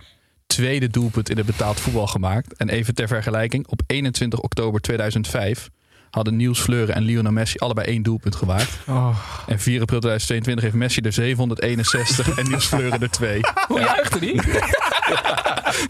tweede 0.54 0.88
doelpunt 0.88 1.30
in 1.30 1.38
het 1.38 1.46
betaald 1.46 1.80
voetbal 1.80 2.08
gemaakt. 2.08 2.54
En 2.58 2.70
even 2.70 2.94
ter 2.96 3.08
vergelijking, 3.08 3.68
op 3.68 3.82
21 3.88 4.40
oktober 4.40 4.82
2005 4.82 5.70
hadden 6.10 6.36
Niels 6.36 6.60
Fleur 6.60 6.90
en 6.90 7.02
Lionel 7.04 7.32
Messi 7.32 7.58
allebei 7.58 7.88
één 7.88 8.04
doelpunt 8.04 8.36
gemaakt. 8.36 8.78
Oh. 8.88 9.18
En 9.48 9.60
4 9.60 9.82
april 9.82 10.00
2022 10.00 10.64
heeft 10.64 10.76
Messi 10.76 11.02
er 11.02 11.14
761 11.14 12.38
en 12.38 12.48
Niels 12.50 12.66
Fleur 12.66 13.02
er 13.02 13.10
twee. 13.10 13.40
Hoe 13.68 13.80
juichte 13.80 14.20
die? 14.20 14.42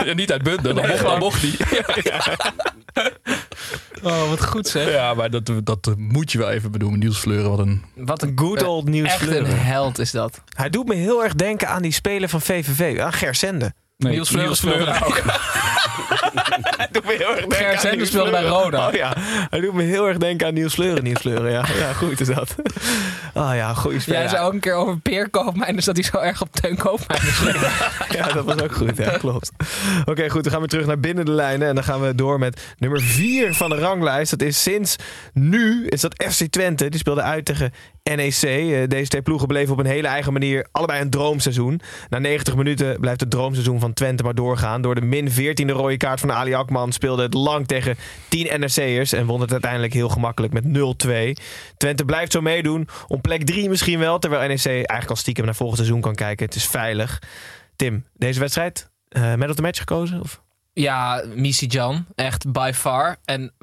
Ja, 0.06 0.14
niet 0.14 0.32
uitbundig, 0.32 0.74
dat 0.74 0.88
Nee, 0.88 0.98
gewoon- 0.98 1.20
mocht 1.20 1.44
niet. 1.44 1.58
Oh, 4.04 4.30
wat 4.30 4.46
goed 4.46 4.68
zeg. 4.68 4.92
Ja, 4.92 5.14
maar 5.14 5.30
dat, 5.30 5.52
dat 5.64 5.94
moet 5.98 6.32
je 6.32 6.38
wel 6.38 6.50
even 6.50 6.72
benoemen. 6.72 7.00
Niels 7.00 7.18
Fleur, 7.18 7.50
wat 7.50 7.60
een... 7.60 7.84
Wat 7.96 8.22
een 8.22 8.32
Good 8.36 8.64
old 8.64 8.86
Niels 8.90 9.08
Echt 9.08 9.22
een 9.22 9.28
Fleuren. 9.28 9.66
held 9.66 10.00
is 10.00 10.12
dat. 10.12 10.42
Hij 10.56 10.70
doet 10.70 10.88
me 10.88 10.96
heel 10.96 11.24
erg 11.24 11.34
denken 11.34 11.68
aan 11.70 11.82
die 11.82 11.92
speler 11.92 12.30
van 12.30 12.42
VVV. 12.42 13.00
Aan 13.00 13.14
Gersende. 13.14 13.74
Nee, 14.04 14.14
Niels 14.14 14.60
Fleuren 14.60 15.04
ook. 15.04 15.22
Hij 16.78 16.88
doet 16.92 17.06
me 17.06 17.16
heel 17.18 17.36
erg 17.36 17.82
denken 17.82 18.08
speelde 18.08 18.32
bij. 18.32 18.44
Roda. 18.44 18.88
Oh 18.88 18.94
ja, 18.94 19.14
hij 19.50 19.60
doet 19.60 19.74
me 19.74 19.84
heel 19.84 20.08
erg 20.08 20.18
denken 20.18 20.48
aan 20.48 20.54
Niels 20.54 20.74
Fleuren. 20.74 21.04
Niels 21.04 21.20
Fleuren, 21.20 21.52
ja. 21.52 21.66
Ja, 21.78 21.94
goed 21.94 22.20
is 22.20 22.28
dat. 22.28 22.56
Ah 23.34 23.56
ja, 23.56 23.74
goede 23.74 24.00
speler. 24.00 24.20
Jij 24.20 24.30
zei 24.30 24.44
ook 24.46 24.54
een 24.54 24.60
keer 24.60 24.74
over 24.74 24.98
Peer 24.98 25.30
Koopmijn, 25.30 25.76
dus 25.76 25.86
dat 25.86 25.96
hij 25.96 26.06
zo 26.06 26.18
erg 26.18 26.42
op 26.42 26.52
Teun 26.52 26.78
Koopmijn. 26.78 27.22
Ja, 28.10 28.32
dat 28.32 28.46
was 28.46 28.62
ook 28.62 28.76
goed. 28.76 28.98
Ja, 28.98 29.18
klopt. 29.18 29.52
Oké, 30.06 30.30
goed. 30.30 30.44
Dan 30.44 30.52
gaan 30.52 30.62
we 30.62 30.68
terug 30.68 30.86
naar 30.86 31.00
binnen 31.00 31.26
de 31.26 31.32
lijnen. 31.32 31.68
En 31.68 31.76
dan 31.76 31.84
gaan 31.84 32.02
we 32.02 32.16
door 32.16 32.40
met 32.40 32.62
nummer 32.78 33.02
4 33.02 33.54
van 33.54 33.70
de 33.70 33.76
ranglijst. 33.76 34.30
Dat 34.30 34.42
is 34.42 34.64
sinds 34.64 34.96
nu, 35.34 35.88
is 35.88 36.02
dat 36.02 36.24
FC 36.32 36.46
Twente. 36.50 36.90
Die 36.90 37.00
speelde 37.00 37.22
uit 37.22 37.46
tegen 37.46 37.74
NEC. 38.04 38.44
Eh, 38.44 38.88
Deze 38.88 39.08
twee 39.08 39.22
ploegen 39.22 39.48
bleven 39.48 39.74
op 39.74 39.80
een 39.80 39.86
hele 39.86 40.08
eigen 40.08 40.34
manier 40.34 40.68
allebei 40.72 41.02
een 41.02 41.10
droomseizoen. 41.10 41.80
Na 42.10 42.20
90 42.20 42.56
minuten 42.56 43.00
blijft 43.00 43.20
het 43.20 43.30
droomseizoen 43.30 43.80
van 43.80 43.94
Twente 43.94 44.24
maar 44.24 44.36
doorgaan. 44.36 44.82
Door 44.82 44.96
de 44.96 45.02
min 45.02 45.30
14e 45.32 45.72
rode 45.72 45.98
kaart 45.98 46.20
van 46.20 46.32
Ali 46.32 46.54
Akman 46.54 46.92
speelde 46.92 47.22
het 47.24 47.34
lang 47.34 47.68
tegen 47.68 47.96
10 48.28 48.60
NEC'ers. 48.60 49.14
En 49.14 49.26
won 49.26 49.42
het 49.42 49.52
uiteindelijk 49.52 49.94
heel 49.94 50.10
gemakkelijk 50.10 50.54
met 50.54 50.64
0-2. 50.64 51.36
Twente 51.78 52.06
blijft 52.06 52.32
zo 52.32 52.42
meedoen. 52.42 52.88
Om 53.08 53.22
plek 53.22 53.46
3 53.46 53.70
misschien 53.70 54.00
wel. 54.00 54.20
Terwijl 54.20 54.48
NEC 54.48 54.66
eigenlijk 54.66 55.10
al 55.10 55.16
stiekem 55.16 55.46
naar 55.46 55.56
volgend 55.56 55.78
seizoen 55.80 56.02
kan 56.02 56.16
kijken. 56.16 56.46
Het 56.46 56.56
is 56.56 56.68
veilig. 56.68 57.22
Tim, 57.76 58.06
deze 58.14 58.40
wedstrijd, 58.40 58.90
eh 59.10 59.36
man 59.36 59.50
of 59.50 59.56
the 59.56 59.62
match 59.62 59.80
gekozen? 59.80 60.20
Of? 60.22 60.43
Ja, 60.74 61.24
Missy 61.36 61.66
Jan, 61.66 62.06
echt 62.16 62.52
by 62.52 62.72
far. 62.74 63.18
En 63.26 63.54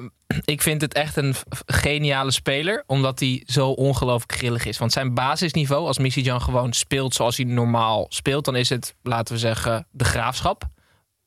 ik 0.45 0.61
vind 0.61 0.81
het 0.81 0.93
echt 0.93 1.15
een 1.15 1.35
geniale 1.65 2.31
speler, 2.31 2.83
omdat 2.87 3.19
hij 3.19 3.43
zo 3.45 3.69
ongelooflijk 3.69 4.33
grillig 4.33 4.65
is. 4.65 4.77
Want 4.77 4.91
zijn 4.91 5.13
basisniveau, 5.13 5.87
als 5.87 5.97
Missy 5.97 6.19
Jan 6.19 6.41
gewoon 6.41 6.73
speelt 6.73 7.13
zoals 7.13 7.37
hij 7.37 7.45
normaal 7.45 8.05
speelt, 8.09 8.45
dan 8.45 8.55
is 8.55 8.69
het, 8.69 8.95
laten 9.03 9.33
we 9.33 9.39
zeggen, 9.39 9.87
de 9.91 10.03
graafschap. 10.03 10.63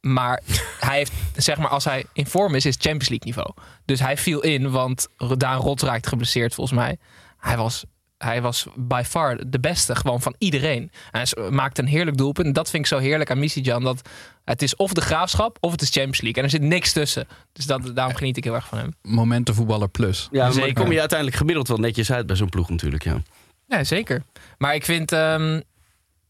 Maar 0.00 0.42
hij 0.80 0.96
heeft, 0.96 1.12
zeg 1.36 1.58
maar, 1.58 1.68
als 1.68 1.84
hij 1.84 2.04
in 2.12 2.26
vorm 2.26 2.54
is, 2.54 2.66
is 2.66 2.74
Champions 2.74 3.08
League 3.08 3.26
niveau. 3.26 3.50
Dus 3.84 4.00
hij 4.00 4.16
viel 4.16 4.40
in, 4.40 4.70
want 4.70 5.08
Daan 5.36 5.60
Rots 5.60 5.82
raakte 5.82 6.08
geblesseerd 6.08 6.54
volgens 6.54 6.78
mij. 6.78 6.98
Hij 7.38 7.56
was, 7.56 7.84
hij 8.24 8.42
was 8.42 8.66
by 8.76 9.02
far 9.06 9.50
de 9.50 9.60
beste, 9.60 9.96
gewoon 9.96 10.22
van 10.22 10.34
iedereen. 10.38 10.90
Hij 11.10 11.50
maakte 11.50 11.82
een 11.82 11.88
heerlijk 11.88 12.16
doelpunt. 12.16 12.46
En 12.46 12.52
dat 12.52 12.70
vind 12.70 12.82
ik 12.82 12.88
zo 12.88 12.98
heerlijk 12.98 13.30
aan 13.30 13.38
Missy 13.38 13.60
Jan, 13.60 13.82
dat 13.82 14.08
het 14.44 14.62
is 14.62 14.76
of 14.76 14.92
de 14.92 15.00
graafschap 15.00 15.56
of 15.60 15.70
het 15.70 15.82
is 15.82 15.90
Champions 15.90 16.20
League. 16.20 16.42
En 16.42 16.48
er 16.48 16.58
zit 16.58 16.62
niks 16.62 16.92
tussen. 16.92 17.26
Dus 17.52 17.66
dat, 17.66 17.90
daarom 17.94 18.14
geniet 18.14 18.36
ik 18.36 18.44
heel 18.44 18.54
erg 18.54 18.66
van 18.66 18.78
hem. 18.78 18.94
Momentenvoetballer 19.02 19.88
plus. 19.88 20.28
Ja, 20.30 20.42
maar 20.42 20.52
Zeker. 20.52 20.74
dan 20.74 20.82
kom 20.82 20.92
je 20.92 21.00
uiteindelijk 21.00 21.38
gemiddeld 21.38 21.68
wel 21.68 21.78
netjes 21.78 22.12
uit 22.12 22.26
bij 22.26 22.36
zo'n 22.36 22.48
ploeg 22.48 22.68
natuurlijk. 22.68 23.04
Ja. 23.04 23.22
Ja, 23.66 23.84
zeker. 23.84 24.22
Maar 24.58 24.74
ik 24.74 24.84
vind, 24.84 25.12
ehm, 25.12 25.52
het 25.52 25.62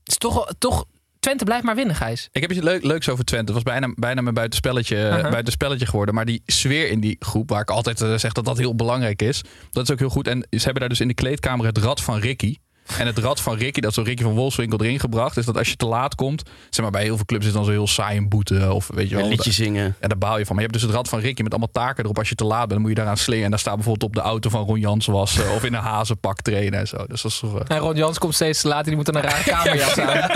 is 0.05 0.17
toch, 0.19 0.47
toch, 0.59 0.85
Twente 1.25 1.45
blijft 1.45 1.65
maar 1.65 1.75
winnen, 1.75 1.95
Gijs. 1.97 2.29
Ik 2.33 2.41
heb 2.41 2.51
iets 2.53 2.61
leuk, 2.61 2.85
leuks 2.85 3.09
over 3.09 3.25
Twente. 3.25 3.53
Het 3.53 3.65
was 3.65 3.73
bijna, 3.75 3.93
bijna 3.97 4.21
mijn 4.21 4.35
buitenspelletje, 4.35 4.97
Uh-huh. 4.97 5.31
buitenspelletje 5.31 5.87
geworden. 5.87 6.15
Maar 6.15 6.25
die 6.25 6.43
sfeer 6.47 6.91
in 6.91 7.01
die 7.01 7.17
groep, 7.19 7.51
waar 7.51 7.61
ik 7.61 7.71
altijd 7.71 8.01
eh, 8.01 8.15
zeg 8.15 8.33
dat 8.33 8.45
dat 8.45 8.59
heel 8.59 8.75
belangrijk 8.75 9.23
is. 9.23 9.43
Dat 9.71 9.83
is 9.85 9.91
ook 9.91 9.99
heel 9.99 10.09
goed. 10.09 10.29
En 10.29 10.47
ze 10.51 10.59
hebben 10.63 10.81
daar 10.81 10.89
dus 10.89 11.01
in 11.01 11.09
de 11.09 11.15
kleedkamer 11.15 11.67
het 11.67 11.79
rad 11.79 12.01
van 12.03 12.19
Ricky. 12.19 12.57
En 12.99 13.07
het 13.07 13.19
rad 13.19 13.41
van 13.41 13.57
Ricky, 13.57 13.81
dat 13.81 13.91
is 13.91 13.97
zo 13.97 14.03
Ricky 14.03 14.23
van 14.23 14.33
Wolfswinkel 14.35 14.81
erin 14.81 15.01
gebracht. 15.01 15.37
Is 15.37 15.45
dat 15.45 15.57
als 15.59 15.69
je 15.69 15.77
te 15.77 15.87
laat 15.87 16.15
komt, 16.15 16.43
zeg 16.71 16.83
maar 16.83 16.91
bij 16.91 17.03
heel 17.03 17.17
veel 17.17 17.25
clubs 17.25 17.47
is 17.47 17.53
dan 17.53 17.65
zo 17.65 17.71
heel 17.71 17.87
saai 17.87 18.17
een 18.17 18.29
boete. 18.29 18.73
Of 18.73 18.89
weet 18.95 19.09
je 19.09 19.15
wel. 19.15 19.25
Een 19.25 19.31
liedje 19.31 19.53
zingen. 19.53 19.97
Ja, 20.01 20.09
daar 20.09 20.19
baal 20.19 20.39
je 20.39 20.47
van. 20.47 20.55
Maar 20.57 20.65
je 20.65 20.71
hebt 20.71 20.73
dus 20.81 20.83
het 20.83 20.97
rad 20.97 21.09
van 21.09 21.19
Ricky 21.21 21.43
met 21.43 21.51
allemaal 21.53 21.73
taken 21.73 22.05
erop. 22.05 22.19
Als 22.19 22.29
je 22.29 22.35
te 22.35 22.45
laat 22.45 22.59
bent, 22.59 22.71
dan 22.71 22.81
moet 22.81 22.89
je 22.91 22.97
daaraan 22.97 23.17
slingen. 23.17 23.45
En 23.45 23.51
daar 23.51 23.59
staat 23.59 23.75
bijvoorbeeld 23.75 24.11
op 24.11 24.15
de 24.17 24.29
auto 24.29 24.51
van 24.51 24.65
Ron 24.65 24.81
Jans 24.81 25.07
wassen. 25.07 25.51
of 25.55 25.65
in 25.65 25.75
een 25.75 25.81
hazenpak 25.83 26.41
trainen 26.41 26.79
en 26.79 26.87
zo. 26.89 26.97
Dus 27.07 27.23
dat 27.23 27.31
is 27.31 27.39
toch... 27.39 27.59
eh, 27.59 27.77
En 27.77 27.83
Ron 27.83 27.95
Jans 27.97 28.19
komt 28.19 28.35
steeds 28.35 28.61
te 28.61 28.69
laat 28.69 28.79
en 28.81 28.85
die 28.87 28.97
moet 28.97 29.07
dan 29.07 29.15
een 29.17 29.23
rare 29.23 29.45
kamerjas 29.53 29.99
aan. 29.99 30.31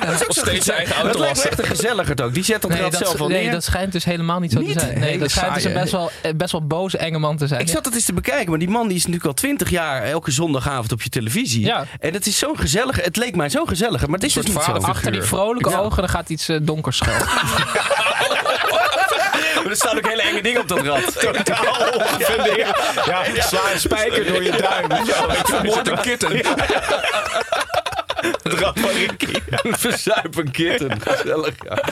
nog 0.00 0.24
steeds 0.28 0.64
zijn 0.64 0.76
eigen 0.76 0.94
Dat 0.94 1.04
auto 1.04 1.18
lijkt 1.18 1.18
me 1.18 1.42
wassen. 1.42 1.50
echt 1.50 1.58
een 1.58 1.76
gezelligerd 1.76 2.20
ook. 2.20 2.34
Die 2.34 2.44
zet 2.44 2.62
dat 2.62 2.70
Nee, 2.70 2.80
rad 2.80 2.92
dat, 2.92 3.00
zelf 3.06 3.20
al 3.20 3.28
nee 3.28 3.42
neer. 3.42 3.52
dat 3.52 3.64
schijnt 3.64 3.92
dus 3.92 4.04
helemaal 4.04 4.40
niet 4.40 4.52
zo 4.52 4.58
Niet? 4.60 4.72
te 4.72 4.80
zijn. 4.80 4.98
Nee, 4.98 5.08
Hele 5.08 5.18
dat 5.18 5.30
schijnt 5.30 5.54
dus 5.54 5.64
een 5.64 5.72
best 5.72 5.92
wel, 5.92 6.10
eh, 6.22 6.32
best 6.36 6.52
wel 6.52 6.66
boze 6.66 6.98
enge 6.98 7.18
man 7.18 7.36
te 7.36 7.46
zijn. 7.46 7.60
Ik 7.60 7.68
zat 7.68 7.84
dat 7.84 7.94
eens 7.94 8.04
te 8.04 8.12
bekijken, 8.12 8.50
maar 8.50 8.58
die 8.58 8.68
man 8.68 8.86
die 8.88 8.96
is 8.96 9.02
natuurlijk 9.02 9.26
al 9.28 9.34
twintig 9.34 9.70
jaar 9.70 10.02
elke 10.02 10.30
zondagavond 10.30 10.92
op 10.92 11.02
je 11.02 11.08
televisie. 11.08 11.64
Ja. 11.64 11.84
En 12.00 12.12
het 12.14 12.26
is 12.26 12.38
zo'n 12.38 12.58
gezellige, 12.58 13.00
het 13.00 13.16
leek 13.16 13.36
mij 13.36 13.48
zo 13.48 13.64
gezellig, 13.64 14.00
maar 14.06 14.14
het 14.18 14.22
is 14.28 14.32
dus 14.32 14.46
niet 14.46 14.62
zo. 14.62 14.70
Achter 14.72 15.12
die 15.12 15.22
vrolijke 15.22 15.70
Ja. 15.70 15.78
ogen, 15.78 15.98
dan 15.98 16.08
gaat 16.10 16.28
iets 16.28 16.48
eh, 16.48 16.56
donkers 16.62 16.96
schuil. 16.96 17.24
Maar 19.62 19.70
er 19.70 19.76
staan 19.76 19.96
ook 19.96 20.08
hele 20.08 20.22
enge 20.22 20.42
dingen 20.42 20.60
op 20.60 20.68
dat 20.68 20.80
rad. 20.80 21.20
Totaal 21.20 21.92
ongefundeerd. 21.94 22.76
Ja, 23.06 23.22
sla 23.36 23.60
een 23.72 23.80
spijker 23.80 24.26
door 24.26 24.42
je 24.42 24.50
duim. 24.50 25.06
Vermoord 25.44 25.88
een 25.88 26.00
kitten. 26.00 26.36
Het 26.36 26.46
rad 28.60 28.80
van 28.80 28.90
Ricky. 28.90 29.40
Verzuip 29.62 30.36
een 30.36 30.50
kitten. 30.50 31.00
Gezellig, 31.00 31.54
ja. 31.64 31.82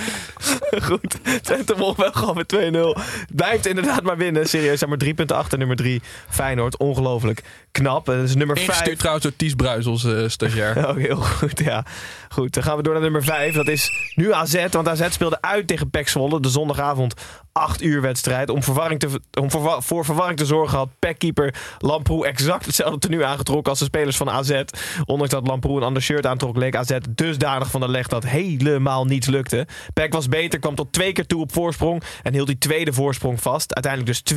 Goed, 0.83 1.19
Twente 1.43 1.77
won 1.77 1.95
wel 1.97 2.13
gewoon 2.13 2.37
met 2.37 2.55
2-0. 2.57 3.03
Blijft 3.35 3.67
inderdaad 3.67 4.03
maar 4.03 4.17
winnen. 4.17 4.49
Serieus, 4.49 4.79
zijn 4.79 4.91
maar 4.91 4.99
drie 4.99 5.15
punten 5.15 5.37
achter 5.37 5.59
nummer 5.59 5.77
3. 5.77 6.03
Feyenoord, 6.29 6.77
ongelooflijk 6.77 7.43
knap. 7.73 8.07
Dat 8.07 8.17
is 8.17 8.35
nummer 8.35 8.57
5. 8.57 8.69
Ingestuurd 8.69 8.99
trouwens 8.99 9.25
door 9.25 9.37
Ties 9.37 9.55
Bruis, 9.55 9.87
onze 9.87 10.25
stagiair. 10.29 10.87
Ook 10.89 10.99
heel 10.99 11.17
goed, 11.17 11.59
ja. 11.59 11.85
Goed, 12.29 12.55
dan 12.55 12.63
gaan 12.63 12.77
we 12.77 12.83
door 12.83 12.93
naar 12.93 13.03
nummer 13.03 13.25
5. 13.25 13.55
Dat 13.55 13.69
is 13.69 14.13
nu 14.15 14.33
AZ, 14.33 14.67
want 14.71 14.89
AZ 14.89 15.07
speelde 15.11 15.41
uit 15.41 15.67
tegen 15.67 15.91
PEC 15.91 16.09
Zwolle. 16.09 16.41
De 16.41 16.49
zondagavond 16.49 17.15
8 17.53 17.83
uur 17.83 18.01
wedstrijd. 18.01 18.49
Om, 18.51 18.63
verwarring 18.63 19.01
te, 19.01 19.21
om 19.41 19.51
verwa- 19.51 19.81
voor 19.81 20.05
verwarring 20.05 20.39
te 20.39 20.47
zorgen 20.47 20.79
had 20.79 20.89
PEC-keeper 20.99 21.55
Lamproe 21.79 22.27
exact 22.27 22.67
hetzelfde 22.67 22.99
tenue 22.99 23.25
aangetrokken 23.25 23.71
als 23.71 23.79
de 23.79 23.85
spelers 23.85 24.17
van 24.17 24.31
AZ. 24.31 24.63
Ondanks 25.05 25.33
dat 25.33 25.47
Lamproe 25.47 25.77
een 25.77 25.83
ander 25.83 26.03
shirt 26.03 26.27
aantrok, 26.27 26.57
leek 26.57 26.77
AZ 26.77 26.97
dusdanig 27.11 27.71
van 27.71 27.81
de 27.81 27.89
leg 27.89 28.09
dat 28.09 28.27
helemaal 28.27 29.05
niets 29.05 29.27
lukte. 29.27 29.67
PEC 29.93 30.13
was 30.13 30.29
beter. 30.29 30.59
Kwam 30.59 30.75
tot 30.75 30.93
twee 30.93 31.13
keer 31.13 31.27
toe 31.27 31.41
op 31.41 31.53
voorsprong. 31.53 32.03
En 32.23 32.33
hield 32.33 32.47
die 32.47 32.59
tweede 32.59 32.93
voorsprong 32.93 33.43
vast. 33.43 33.75
Uiteindelijk 33.75 34.25
dus 34.25 34.35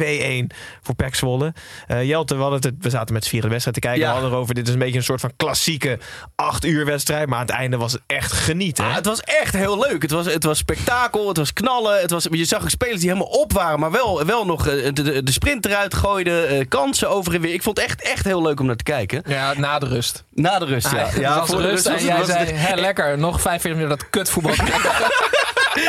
2-1 0.54 0.58
voor 0.82 0.96
Pek 0.96 1.16
Zwolle. 1.16 1.54
Eh, 1.88 2.04
Jelte, 2.04 2.36
we, 2.36 2.44
het, 2.44 2.72
we 2.80 2.90
zaten 2.90 3.14
met 3.14 3.23
z'n 3.24 3.30
vieren 3.30 3.50
de 3.50 3.56
wedstrijd 3.56 3.82
te 3.82 3.88
kijken. 3.88 4.02
Ja. 4.02 4.08
We 4.08 4.14
hadden 4.14 4.32
erover. 4.32 4.56
Dit 4.56 4.68
is 4.68 4.74
een 4.74 4.80
beetje 4.80 4.98
een 4.98 5.04
soort 5.04 5.22
van 5.22 5.32
klassieke 5.38 6.00
acht 6.36 6.66
uur 6.66 6.86
wedstrijd. 6.86 7.28
Maar 7.28 7.40
aan 7.40 7.46
het 7.46 7.56
einde 7.56 7.78
was 7.78 7.92
het 7.92 8.02
echt 8.08 8.32
genieten. 8.32 8.84
hè? 8.84 8.90
Ah, 8.90 8.96
het 8.96 9.06
was 9.06 9.20
echt 9.22 9.54
heel 9.54 9.80
leuk. 9.80 10.02
Het 10.02 10.12
was, 10.12 10.26
het 10.26 10.44
was 10.44 10.58
spektakel, 10.58 11.28
het 11.28 11.38
was 11.38 11.54
knallen. 11.54 12.02
Het 12.02 12.12
was, 12.12 12.28
je 12.32 12.46
zag 12.46 12.62
ook 12.62 12.70
spelers 12.70 13.00
die 13.00 13.10
helemaal 13.10 13.32
op 13.32 13.54
waren, 13.54 13.80
maar 13.80 13.92
wel, 13.92 14.26
wel 14.26 14.46
nog 14.46 14.68
eh, 14.68 14.84
de, 14.94 15.02
de, 15.04 15.24
de 15.24 15.32
sprint 15.32 15.66
eruit 15.66 15.94
gooiden. 15.94 16.48
eh, 16.48 16.66
kansen 16.68 17.10
over 17.10 17.34
en 17.36 17.42
weer. 17.42 17.54
Ik 17.54 17.64
vond 17.64 17.78
het 17.78 17.86
echt, 17.90 18.02
echt 18.02 18.26
heel 18.26 18.42
leuk 18.42 18.60
om 18.60 18.66
naar 18.66 18.76
te 18.76 18.84
kijken. 18.84 19.24
Ja, 19.28 19.54
na 19.58 19.80
de 19.80 19.86
rust. 19.88 20.24
Na 20.34 20.60
de 20.60 20.66
rust, 20.66 20.92
ja. 20.92 20.98
Ja, 20.98 21.10
ja 21.20 21.40
was 21.40 21.50
voor 21.50 21.62
de 21.62 21.68
rust 21.68 21.86
en 21.86 22.04
jij 22.06 22.24
zei, 22.26 22.52
hè, 22.52 22.76
lekker, 22.76 23.18
nog 23.18 23.42
45 23.42 23.82
minuten 23.82 23.98
dat 24.00 24.10
kutvoetbal. 24.10 24.54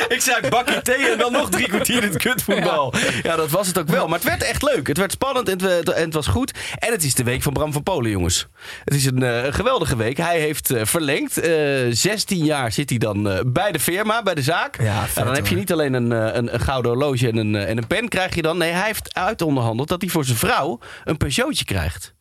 Ik 0.09 0.21
zei 0.21 0.49
bakje 0.49 0.83
thee 0.83 1.11
en 1.11 1.19
dan 1.19 1.33
nog 1.33 1.51
drie 1.51 1.69
kwartier 1.69 2.03
het 2.03 2.17
kutvoetbal. 2.17 2.95
Ja. 3.23 3.37
dat 3.37 3.51
was 3.51 3.67
het 3.67 3.79
ook 3.79 3.89
wel. 3.89 4.07
Maar 4.09 4.19
het 4.19 4.29
werd 4.29 4.43
echt 4.43 4.63
leuk. 4.63 4.87
Het 4.87 4.99
werd 4.99 5.13
spannend 5.13 5.47
en 5.49 5.53
het, 5.53 5.63
werd- 5.63 5.89
en 5.93 6.05
het 6.05 6.15
was 6.15 6.27
goed. 6.27 6.59
En 6.79 6.93
het 6.93 7.05
is 7.05 7.15
de 7.15 7.25
week 7.25 7.43
van 7.43 7.53
Bram 7.53 7.73
van 7.73 7.83
Polen, 7.83 8.11
jongens. 8.11 8.47
Het 8.85 8.95
is 8.95 9.05
een, 9.05 9.23
eh, 9.23 9.53
geweldige 9.53 9.97
week. 9.97 10.17
Hij 10.17 10.41
heeft 10.41 10.71
eh, 10.71 10.85
verlengd. 10.85 11.39
Eh 11.39 11.53
16 11.91 12.45
jaar 12.45 12.73
zit 12.73 12.89
hij 12.91 12.99
dan 12.99 13.29
eh, 13.31 13.39
bij 13.47 13.73
de 13.73 13.81
firma, 13.81 14.23
bij 14.23 14.35
de 14.35 14.43
zaak. 14.43 14.83
Ja, 14.83 15.05
vet, 15.07 15.15
Nou, 15.15 15.27
dan 15.27 15.35
heb 15.37 15.47
je 15.47 15.57
niet 15.57 15.73
alleen 15.73 15.93
een, 15.95 16.13
eh, 16.13 16.35
een, 16.35 16.55
een 16.55 16.61
gouden 16.61 16.91
horloge 16.93 17.29
en 17.29 17.37
een, 17.37 17.55
eh, 17.55 17.69
en 17.69 17.77
een 17.79 17.87
pen 17.87 18.09
krijg 18.09 18.35
je 18.35 18.43
dan. 18.43 18.59
Nee, 18.59 18.71
hij 18.73 18.87
heeft 18.87 19.15
uitonderhandeld 19.15 19.89
dat 19.89 20.01
hij 20.01 20.11
voor 20.11 20.25
zijn 20.25 20.39
vrouw 20.39 20.79
een 21.05 21.17
Peugeotje 21.17 21.65
krijgt. 21.65 22.15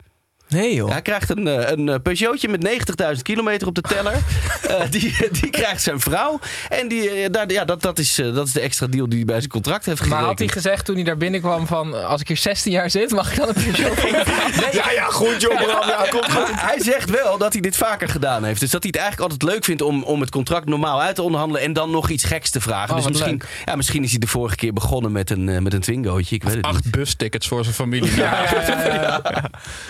Nee 0.48 0.74
joh. 0.74 0.90
Hij 0.90 1.02
krijgt 1.02 1.30
een, 1.30 1.48
eh, 1.48 1.70
een 1.70 1.88
eh, 1.88 1.94
Peugeotje 2.02 2.48
met 2.48 2.62
90.000 2.62 3.22
kilometer 3.22 3.68
op 3.68 3.74
de 3.74 3.80
teller. 3.80 4.12
Eh, 4.64 4.90
die, 4.90 5.16
die 5.30 5.50
krijgt 5.50 5.82
zijn 5.82 6.00
vrouw. 6.00 6.38
En 6.68 6.88
die, 6.88 7.30
daar, 7.30 7.52
ja, 7.52 7.64
dat, 7.64 7.82
dat, 7.82 7.98
is, 7.98 8.14
dat 8.14 8.46
is 8.46 8.52
de 8.52 8.60
extra 8.60 8.86
deal 8.86 9.08
die 9.08 9.16
hij 9.16 9.26
bij 9.26 9.38
zijn 9.38 9.50
contract 9.50 9.86
heeft 9.86 9.98
Maar 9.98 10.08
gekregen. 10.08 10.28
had 10.28 10.38
hij 10.38 10.48
gezegd 10.48 10.84
toen 10.84 10.94
hij 10.94 11.04
daar 11.04 11.16
binnenkwam 11.16 11.66
van... 11.66 12.06
als 12.06 12.20
ik 12.20 12.28
hier 12.28 12.36
16 12.36 12.72
jaar 12.72 12.90
zit, 12.90 13.10
mag 13.10 13.30
ik 13.30 13.38
dan 13.38 13.48
een 13.48 13.54
Peugeot 13.54 14.00
Ja, 14.74 14.90
ja, 14.90 15.04
goed 15.04 15.40
joh 15.40 15.56
Bram. 15.62 15.88
Ja, 15.88 16.06
komt 16.10 16.24
goed. 16.24 16.34
Maar 16.34 16.66
hij 16.70 16.80
zegt 16.80 17.10
wel 17.10 17.38
dat 17.38 17.52
hij 17.52 17.62
dit 17.62 17.76
vaker 17.76 18.08
gedaan 18.08 18.44
heeft. 18.44 18.60
Dus 18.60 18.70
dat 18.70 18.82
hij 18.82 18.92
het 18.94 19.00
eigenlijk 19.02 19.32
altijd 19.32 19.52
leuk 19.52 19.64
vindt 19.64 19.82
om, 19.82 20.02
om 20.02 20.20
het 20.20 20.30
contract 20.30 20.66
normaal 20.66 21.02
uit 21.02 21.14
te 21.14 21.22
onderhandelen. 21.22 21.62
En 21.62 21.72
dan 21.72 21.90
nog 21.90 22.08
iets 22.08 22.24
geks 22.24 22.50
te 22.50 22.60
vragen. 22.60 22.90
Oh, 22.90 22.96
dus 22.96 23.06
misschien, 23.08 23.42
ja, 23.64 23.76
misschien 23.76 24.02
is 24.02 24.10
hij 24.10 24.18
de 24.18 24.26
vorige 24.26 24.56
keer 24.56 24.72
begonnen 24.72 25.12
met 25.12 25.30
een, 25.30 25.62
met 25.62 25.72
een 25.72 25.80
Twingootje. 25.80 26.34
Ik 26.34 26.42
weet 26.42 26.54
het 26.54 26.66
niet. 26.66 26.74
Acht 26.74 26.90
bustickets 26.90 27.48
voor 27.48 27.62
zijn 27.62 27.74
familie. 27.74 28.16
Ja. 28.16 29.42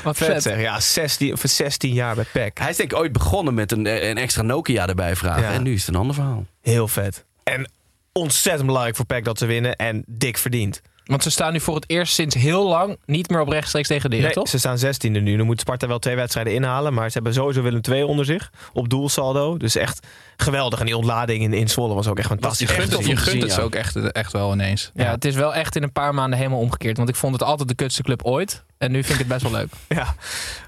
Wat 0.02 0.16
Vet 0.16 0.43
vet. 0.44 0.52
zeg. 0.52 0.62
Ja, 0.62 0.80
16, 0.80 1.32
of 1.32 1.42
16 1.44 1.92
jaar 1.92 2.14
bij 2.14 2.24
PEC. 2.32 2.58
Hij 2.58 2.70
is 2.70 2.76
denk 2.76 2.92
ik 2.92 2.98
ooit 2.98 3.12
begonnen 3.12 3.54
met 3.54 3.72
een, 3.72 3.86
eh, 3.86 4.08
een 4.08 4.18
extra 4.18 4.42
Nokia 4.42 4.86
erbij 4.86 5.16
vragen. 5.16 5.42
Ja. 5.42 5.52
En 5.52 5.62
nu 5.62 5.72
is 5.72 5.86
het 5.86 5.94
een 5.94 6.00
ander 6.00 6.14
verhaal. 6.14 6.46
Heel 6.60 6.88
vet. 6.88 7.24
En 7.42 7.70
ontzettend 8.12 8.66
belangrijk 8.66 8.96
voor 8.96 9.06
PEC 9.06 9.24
dat 9.24 9.38
ze 9.38 9.46
winnen. 9.46 9.76
En 9.76 10.04
dik 10.06 10.38
verdiend. 10.38 10.82
Want 11.04 11.22
ze 11.22 11.30
staan 11.30 11.52
nu 11.52 11.60
voor 11.60 11.74
het 11.74 11.84
eerst 11.86 12.14
sinds 12.14 12.34
heel 12.34 12.68
lang 12.68 12.98
niet 13.06 13.30
meer 13.30 13.40
op 13.40 13.48
rechtstreeks 13.48 13.88
tegen 13.88 14.10
de 14.10 14.16
Nee, 14.16 14.32
toch? 14.32 14.48
ze 14.48 14.58
staan 14.58 14.78
16e 14.78 15.10
nu. 15.10 15.36
Dan 15.36 15.46
moet 15.46 15.60
Sparta 15.60 15.86
wel 15.86 15.98
twee 15.98 16.16
wedstrijden 16.16 16.54
inhalen. 16.54 16.94
Maar 16.94 17.06
ze 17.06 17.14
hebben 17.14 17.34
sowieso 17.34 17.62
Willem 17.62 17.80
II 17.90 18.02
onder 18.02 18.24
zich. 18.24 18.52
Op 18.72 18.88
doelsaldo. 18.88 19.56
Dus 19.56 19.76
echt 19.76 20.06
geweldig. 20.36 20.80
En 20.80 20.86
die 20.86 20.96
ontlading 20.96 21.42
in, 21.42 21.52
in 21.52 21.68
Zwolle 21.68 21.94
was 21.94 22.06
ook 22.06 22.18
echt 22.18 22.28
fantastisch. 22.28 22.68
Je 22.68 22.74
gunt, 22.74 23.06
je 23.06 23.16
gunt 23.16 23.40
het 23.42 23.50
ja. 23.50 23.56
ze 23.56 23.60
ook 23.60 23.74
echt, 23.74 23.96
echt 23.96 24.32
wel 24.32 24.52
ineens. 24.52 24.90
Ja, 24.94 25.10
het 25.10 25.24
is 25.24 25.34
wel 25.34 25.54
echt 25.54 25.76
in 25.76 25.82
een 25.82 25.92
paar 25.92 26.14
maanden 26.14 26.38
helemaal 26.38 26.60
omgekeerd. 26.60 26.96
Want 26.96 27.08
ik 27.08 27.16
vond 27.16 27.32
het 27.32 27.42
altijd 27.42 27.68
de 27.68 27.74
kutste 27.74 28.02
club 28.02 28.22
ooit. 28.22 28.64
En 28.78 28.90
nu 28.90 29.02
vind 29.02 29.12
ik 29.12 29.18
het 29.18 29.28
best 29.28 29.42
wel 29.42 29.52
leuk. 29.52 29.68
Ja, 29.98 30.14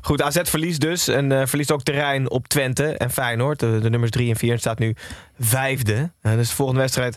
goed. 0.01 0.23
AZ 0.23 0.39
verliest 0.43 0.81
dus. 0.81 1.09
En 1.09 1.33
eh, 1.33 1.47
verliest 1.47 1.73
ook 1.73 1.83
terrein 1.83 2.31
op 2.31 2.49
Twente 2.49 2.97
en 2.97 3.11
Feyenoord. 3.11 3.61
De, 3.61 3.79
de 3.83 3.91
nummers 3.91 4.11
3 4.11 4.31
en 4.31 4.37
4 4.37 4.53
en 4.53 4.59
staat 4.59 4.79
nu 4.79 4.95
vijfde. 5.39 6.11
Dus 6.23 6.49
de 6.49 6.55
volgende 6.55 6.81
wedstrijd 6.81 7.17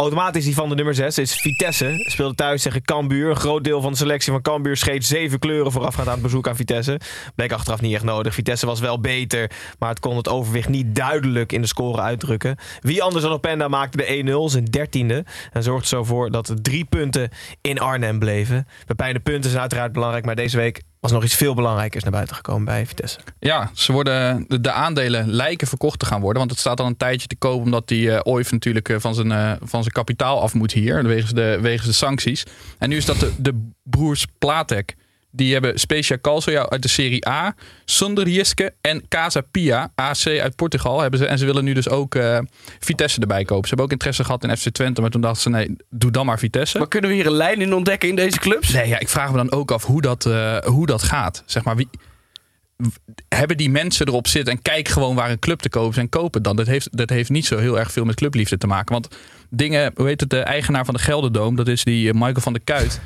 automatisch 0.00 0.44
die 0.44 0.54
van 0.54 0.68
de 0.68 0.74
nummer 0.74 0.94
6 0.94 1.18
is 1.18 1.40
Vitesse. 1.40 1.94
Speelde 1.96 2.34
thuis 2.34 2.62
tegen 2.62 2.82
Cambuur. 2.82 3.30
Een 3.30 3.36
groot 3.36 3.64
deel 3.64 3.80
van 3.80 3.92
de 3.92 3.98
selectie 3.98 4.32
van 4.32 4.42
Cambuur 4.42 4.76
scheet 4.76 5.06
zeven 5.06 5.38
kleuren 5.38 5.72
voorafgaand 5.72 6.08
aan 6.08 6.14
het 6.14 6.22
bezoek 6.22 6.48
aan 6.48 6.56
Vitesse. 6.56 7.00
Bleek 7.34 7.52
achteraf 7.52 7.80
niet 7.80 7.94
echt 7.94 8.04
nodig. 8.04 8.34
Vitesse 8.34 8.66
was 8.66 8.80
wel 8.80 9.00
beter, 9.00 9.50
maar 9.78 9.88
het 9.88 10.00
kon 10.00 10.16
het 10.16 10.28
overwicht 10.28 10.68
niet 10.68 10.94
duidelijk 10.94 11.52
in 11.52 11.60
de 11.60 11.66
score 11.66 12.00
uitdrukken. 12.00 12.56
Wie 12.80 13.02
anders 13.02 13.24
dan 13.24 13.32
Openda 13.32 13.68
maakte 13.68 13.96
de 13.96 14.44
1-0, 14.48 14.50
zijn 14.50 14.64
dertiende. 14.64 15.24
En 15.52 15.62
zorgde 15.62 15.88
zo 15.88 16.04
voor 16.04 16.30
dat 16.30 16.48
er 16.48 16.62
drie 16.62 16.84
punten 16.84 17.30
in 17.60 17.78
Arnhem 17.78 18.18
bleven. 18.18 18.66
Bepijnde 18.86 19.20
punten 19.20 19.50
zijn 19.50 19.62
uiteraard 19.62 19.92
belangrijk, 19.92 20.24
maar 20.24 20.36
deze 20.36 20.56
week 20.56 20.82
was 21.00 21.12
nog 21.12 21.24
iets 21.24 21.34
veel 21.34 21.54
belangrijkers 21.54 22.02
naar 22.02 22.12
buiten 22.12 22.36
gekomen 22.36 22.64
bij 22.64 22.86
Vitesse. 22.86 23.18
Ja, 23.38 23.70
ze 23.74 23.92
worden, 23.92 24.44
de, 24.48 24.60
de 24.60 24.72
aandelen 24.72 25.30
lijken 25.30 25.66
verkocht 25.66 25.98
te 25.98 26.06
gaan 26.06 26.20
worden. 26.20 26.38
Want 26.38 26.50
het 26.50 26.60
staat 26.60 26.80
al 26.80 26.86
een 26.86 26.96
tijdje 26.96 27.26
te 27.26 27.36
koop. 27.36 27.62
Omdat 27.62 27.88
die 27.88 28.12
eh 28.12 28.32
Oif 28.32 28.52
natuurlijk 28.52 28.88
eh, 28.88 28.96
van 28.98 29.14
zijn, 29.14 29.32
eh, 29.32 29.52
van 29.60 29.82
zijn 29.82 29.94
kapitaal 29.94 30.40
af 30.40 30.54
moet 30.54 30.72
hier. 30.72 31.02
Wegens 31.02 31.32
de, 31.32 31.58
wegens 31.60 31.86
de 31.86 31.92
sancties. 31.92 32.44
En 32.78 32.88
nu 32.88 32.96
is 32.96 33.04
dat 33.04 33.20
de, 33.20 33.32
de 33.38 33.70
broers 33.82 34.26
Platek. 34.38 34.96
Die 35.30 35.52
hebben 35.52 35.78
Specia 35.78 36.18
Calcio 36.20 36.62
uit 36.62 36.82
de 36.82 36.88
Serie 36.88 37.28
A. 37.28 37.54
Sonderjeske 37.84 38.74
en 38.80 39.08
Casa 39.08 39.40
Pia, 39.40 39.92
AC 39.94 40.26
uit 40.26 40.56
Portugal. 40.56 41.00
Hebben 41.00 41.18
ze, 41.20 41.26
en 41.26 41.38
ze 41.38 41.46
willen 41.46 41.64
nu 41.64 41.72
dus 41.72 41.88
ook 41.88 42.14
eh, 42.14 42.38
Vitesse 42.78 43.20
erbij 43.20 43.44
kopen. 43.44 43.62
Ze 43.62 43.68
hebben 43.68 43.84
ook 43.84 43.92
interesse 43.92 44.24
gehad 44.24 44.44
in 44.44 44.56
FC 44.56 44.68
Twente. 44.68 45.00
Maar 45.00 45.10
toen 45.10 45.20
dachten 45.20 45.42
ze, 45.42 45.48
nee, 45.48 45.76
doe 45.90 46.10
dan 46.10 46.26
maar 46.26 46.38
Vitesse. 46.38 46.78
Maar 46.78 46.88
kunnen 46.88 47.10
we 47.10 47.16
hier 47.16 47.26
een 47.26 47.32
lijn 47.32 47.60
in 47.60 47.74
ontdekken 47.74 48.08
in 48.08 48.16
deze 48.16 48.38
clubs? 48.38 48.72
Nee, 48.72 48.88
ja, 48.88 48.98
ik 48.98 49.08
vraag 49.08 49.30
me 49.30 49.36
dan 49.36 49.52
ook 49.52 49.70
af 49.70 49.84
hoe 49.84 50.00
dat, 50.00 50.26
eh, 50.26 50.58
hoe 50.58 50.86
dat 50.86 51.02
gaat. 51.02 51.42
Zeg 51.46 51.64
maar, 51.64 51.76
wie, 51.76 51.88
hebben 53.28 53.56
die 53.56 53.70
mensen 53.70 54.06
erop 54.06 54.26
zitten 54.26 54.54
en 54.54 54.62
kijk 54.62 54.88
gewoon 54.88 55.14
waar 55.14 55.30
een 55.30 55.38
club 55.38 55.60
te 55.60 55.68
kopen 55.68 55.90
is 55.90 55.96
en 55.96 56.08
kopen 56.08 56.42
dan. 56.42 56.56
Dat 56.56 56.66
heeft, 56.66 56.96
dat 56.96 57.10
heeft 57.10 57.30
niet 57.30 57.46
zo 57.46 57.58
heel 57.58 57.78
erg 57.78 57.92
veel 57.92 58.04
met 58.04 58.14
clubliefde 58.14 58.58
te 58.58 58.66
maken. 58.66 58.92
Want 58.92 59.08
dingen, 59.50 59.92
hoe 59.94 60.06
heet 60.06 60.20
het, 60.20 60.30
de 60.30 60.40
eigenaar 60.40 60.84
van 60.84 60.94
de 60.94 61.00
Gelderdoom, 61.00 61.56
dat 61.56 61.68
is 61.68 61.84
die 61.84 62.08
eh, 62.08 62.14
Michael 62.14 62.40
van 62.40 62.52
der 62.52 62.62
Kuit. 62.64 63.00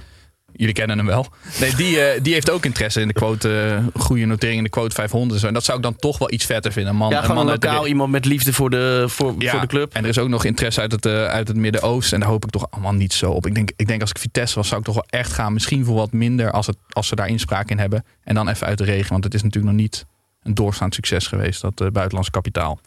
Jullie 0.56 0.74
kennen 0.74 0.96
hem 0.96 1.06
wel. 1.06 1.26
Nee, 1.60 1.74
die, 1.74 2.00
eh, 2.00 2.22
die 2.22 2.32
heeft 2.32 2.50
ook 2.50 2.64
interesse 2.64 3.00
in 3.00 3.06
de 3.06 3.12
quote, 3.12 3.60
eh, 3.94 4.02
goede 4.02 4.24
notering 4.24 4.58
in 4.58 4.64
de 4.64 4.70
quote 4.70 4.94
500 4.94 5.32
en 5.34 5.40
zo. 5.40 5.46
En 5.46 5.54
dat 5.54 5.64
zou 5.64 5.76
ik 5.76 5.82
dan 5.82 5.96
toch 5.96 6.18
wel 6.18 6.32
iets 6.32 6.44
vetter 6.44 6.72
vinden. 6.72 6.92
Een 6.92 6.98
Man, 6.98 7.10
Ja, 7.10 7.16
een 7.16 7.22
gewoon 7.22 7.36
man 7.36 7.46
de 7.46 7.66
lokaal 7.66 7.86
iemand 7.86 8.10
met 8.10 8.24
liefde 8.24 8.52
voor 8.52 8.70
de, 8.70 9.04
voor, 9.08 9.34
ja, 9.38 9.50
voor 9.50 9.60
de 9.60 9.66
club. 9.66 9.92
En 9.94 10.02
er 10.02 10.08
is 10.08 10.18
ook 10.18 10.28
nog 10.28 10.44
interesse 10.44 10.80
uit 10.80 10.92
het, 10.92 11.06
eh, 11.06 11.24
uit 11.24 11.48
het 11.48 11.56
Midden-Oosten. 11.56 12.14
En 12.14 12.20
daar 12.20 12.28
hoop 12.28 12.44
ik 12.44 12.50
toch 12.50 12.66
allemaal 12.70 12.92
niet 12.92 13.12
zo 13.12 13.30
op. 13.30 13.46
Ik 13.46 13.54
denk, 13.54 13.70
ik 13.76 13.86
denk 13.86 14.00
als 14.00 14.10
ik 14.10 14.18
Vitesse 14.18 14.54
was, 14.54 14.68
zou 14.68 14.80
ik 14.80 14.86
toch 14.86 14.94
wel 14.94 15.06
echt 15.08 15.32
gaan. 15.32 15.52
Misschien 15.52 15.84
voor 15.84 15.94
wat 15.94 16.12
minder 16.12 16.50
als, 16.50 16.66
het, 16.66 16.76
als 16.88 17.08
ze 17.08 17.14
daar 17.14 17.28
inspraak 17.28 17.70
in 17.70 17.78
hebben. 17.78 18.04
En 18.24 18.34
dan 18.34 18.48
even 18.48 18.66
uit 18.66 18.78
de 18.78 18.84
regen. 18.84 19.10
Want 19.12 19.24
het 19.24 19.34
is 19.34 19.42
natuurlijk 19.42 19.72
nog 19.72 19.82
niet 19.82 20.06
een 20.42 20.54
doorstaand 20.54 20.94
succes 20.94 21.26
geweest, 21.26 21.60
dat 21.60 21.80
eh 21.80 21.88
buitenlands 21.88 22.30
kapitaal. 22.30 22.80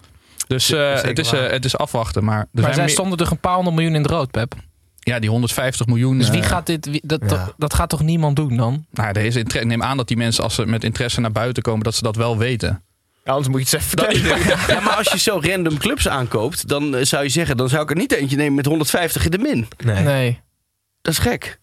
Dus 0.48 0.72
eh, 0.72 1.02
het, 1.02 1.20
is, 1.20 1.32
het 1.32 1.66
is 1.66 1.78
afwachten. 1.78 2.24
Maar, 2.24 2.40
er 2.40 2.48
Maar 2.52 2.62
zijn 2.64 2.74
zij 2.76 2.84
meer- 2.84 2.94
stonden 2.94 3.18
toch 3.18 3.32
een 3.32 3.40
paar 3.40 3.56
honderd 3.56 3.76
miljoen 3.76 3.96
in 3.96 4.02
het 4.02 4.12
rood, 4.12 4.32
Pep? 4.32 4.56
Ja, 5.08 5.20
die 5.20 5.30
150 5.30 5.86
miljoen. 5.86 6.18
Dus 6.18 6.30
wie 6.30 6.42
eh, 6.42 6.48
gaat 6.48 6.66
dit... 6.66 6.86
wie- 6.86 7.02
dat, 7.04 7.20
ja. 7.22 7.28
dat, 7.28 7.54
dat 7.58 7.74
gaat 7.74 7.90
toch 7.90 8.02
niemand 8.04 8.36
doen 8.36 8.58
dan? 8.58 8.86
nou, 8.92 9.08
er 9.10 9.18
is 9.26 9.36
inter- 9.36 9.66
neem 9.66 9.84
aan 9.84 9.98
dat 9.98 10.08
die 10.08 10.18
mensen, 10.18 10.44
als 10.44 10.56
ze 10.56 10.66
met 10.66 10.84
interesse 10.84 11.22
naar 11.22 11.32
buiten 11.32 11.64
komen, 11.64 11.84
dat 11.84 11.96
ze 11.96 12.02
dat 12.04 12.16
wel 12.16 12.38
weten. 12.38 12.84
Ja, 13.24 13.32
anders 13.34 13.48
moet 13.48 13.70
je 13.70 13.78
het 13.78 13.86
eens 13.86 13.96
even 13.96 14.22
vertellen. 14.22 14.58
Ja, 14.78 14.80
maar 14.80 14.96
als 14.96 15.12
je 15.12 15.18
zo 15.20 15.40
random 15.42 15.78
clubs 15.78 16.08
aankoopt, 16.08 16.68
dan 16.68 16.96
eh, 16.96 17.04
zou 17.06 17.24
je 17.24 17.30
zeggen, 17.30 17.58
dan 17.58 17.70
zou 17.70 17.84
ik 17.84 17.90
er 17.90 17.96
niet 17.96 18.12
eentje 18.14 18.36
nemen 18.38 18.56
met 18.56 18.66
150 18.66 19.26
in 19.26 19.32
de 19.32 19.38
min. 19.38 19.68
Nee. 19.86 20.04
Nee. 20.04 20.42
Dat 21.02 21.14
is 21.14 21.20
gek. 21.20 21.60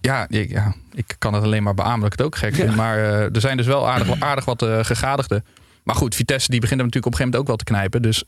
Ja, 0.00 0.28
ik, 0.28 0.50
ja, 0.50 0.74
ik 0.92 1.14
kan 1.18 1.34
het 1.34 1.42
alleen 1.42 1.62
maar 1.62 1.74
beamen 1.74 2.00
dat 2.00 2.12
ik 2.12 2.18
het 2.18 2.26
ook 2.26 2.36
gek 2.36 2.54
vind. 2.54 2.76
Maar 2.76 2.98
eh, 2.98 3.34
er 3.34 3.40
zijn 3.40 3.56
dus 3.56 3.66
wel 3.66 3.88
aardig, 3.88 4.20
aardig 4.20 4.44
wat 4.44 4.62
eh, 4.62 4.78
gegadigden. 4.84 5.44
Maar 5.84 5.94
goed, 5.94 6.14
Vitesse 6.14 6.50
die 6.50 6.60
begint 6.60 6.80
hem 6.80 6.88
natuurlijk 6.88 7.14
op 7.14 7.20
een 7.20 7.26
gegeven 7.26 7.40
moment 7.40 7.40
ook 7.40 7.46
wel 7.46 7.56
te 7.56 7.64
knijpen. 7.64 8.02
Dus 8.02 8.24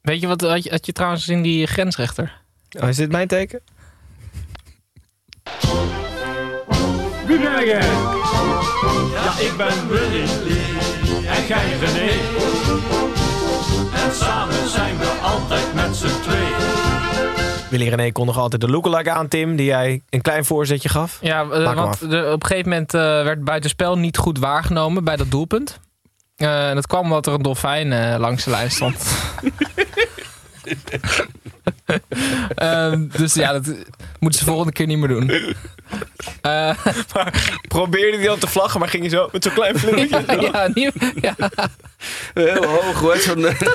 Weet 0.00 0.20
je 0.20 0.26
wat 0.26 0.40
had 0.40 0.64
je, 0.64 0.70
had 0.70 0.86
je 0.86 0.92
trouwens 0.92 1.28
in 1.28 1.42
die 1.42 1.66
grensrechter? 1.66 2.40
Oh, 2.80 2.88
is 2.88 2.96
dit 2.96 3.10
mijn 3.10 3.28
teken? 3.28 3.60
Wie 7.26 7.38
ben 7.38 7.66
jij? 7.66 7.80
Ja, 9.12 9.38
ik 9.38 9.52
ben 9.56 9.88
Willy. 9.88 10.22
En 11.26 11.46
jij 11.46 11.76
René. 11.78 12.10
En 14.04 14.14
samen 14.14 14.68
zijn 14.68 14.98
we 14.98 15.18
altijd 15.22 15.74
met 15.74 15.96
z'n 15.96 16.20
twee. 16.22 16.46
Willy 17.70 17.88
René 17.88 18.12
kon 18.12 18.26
nog 18.26 18.38
altijd 18.38 18.60
de 18.60 18.70
lookalike 18.70 19.10
aan, 19.10 19.28
Tim. 19.28 19.56
Die 19.56 19.66
jij 19.66 20.02
een 20.10 20.20
klein 20.22 20.44
voorzetje 20.44 20.88
gaf. 20.88 21.18
Ja, 21.20 21.42
eh, 21.50 21.74
want 21.74 22.10
de, 22.10 22.30
op 22.32 22.42
een 22.42 22.46
gegeven 22.46 22.70
moment 22.70 22.94
eh, 22.94 23.00
werd 23.00 23.44
buitenspel 23.44 23.98
niet 23.98 24.16
goed 24.16 24.38
waargenomen 24.38 25.04
bij 25.04 25.16
dat 25.16 25.30
doelpunt. 25.30 25.80
Eh, 26.38 26.68
en 26.68 26.74
dat 26.74 26.86
kwam 26.86 27.02
omdat 27.02 27.26
er 27.26 27.32
een 27.32 27.42
dolfijn 27.42 27.92
eh, 27.92 28.18
langs 28.18 28.44
de 28.44 28.50
lijn 28.50 28.70
stond. 28.70 28.96
Ehm, 32.54 33.06
dus 33.08 33.34
ja, 33.34 33.52
dat 33.52 33.66
moeten 34.18 34.38
ze 34.40 34.46
volgende 34.46 34.72
keer 34.72 34.86
niet 34.86 34.98
meer 34.98 35.08
doen. 35.08 35.54
Eh, 36.42 36.74
Probeerde 37.68 38.16
hij 38.16 38.26
dan 38.26 38.38
te 38.38 38.46
vlaggen, 38.46 38.80
maar 38.80 38.88
ging 38.88 39.02
je 39.04 39.08
zo 39.08 39.28
met 39.32 39.42
zo'n 39.44 39.52
klein 39.52 39.78
vleugje. 39.78 40.22
ja, 40.26 40.32
ja, 40.40 40.70
nieuw, 40.74 40.90
ja. 41.20 41.34
Heel 42.34 42.64
hoog 42.64 43.00
hoor. 43.00 43.16
Zo'n, 43.16 43.46
eh, 43.46 43.60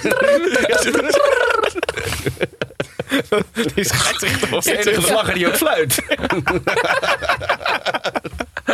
Die 3.75 3.83
scheidsrechter 3.85 4.49
was 4.49 4.65
de 4.65 4.77
enige 4.77 5.01
vlagger 5.01 5.33
die 5.33 5.47
ook 5.47 5.55
fluit. 5.55 5.99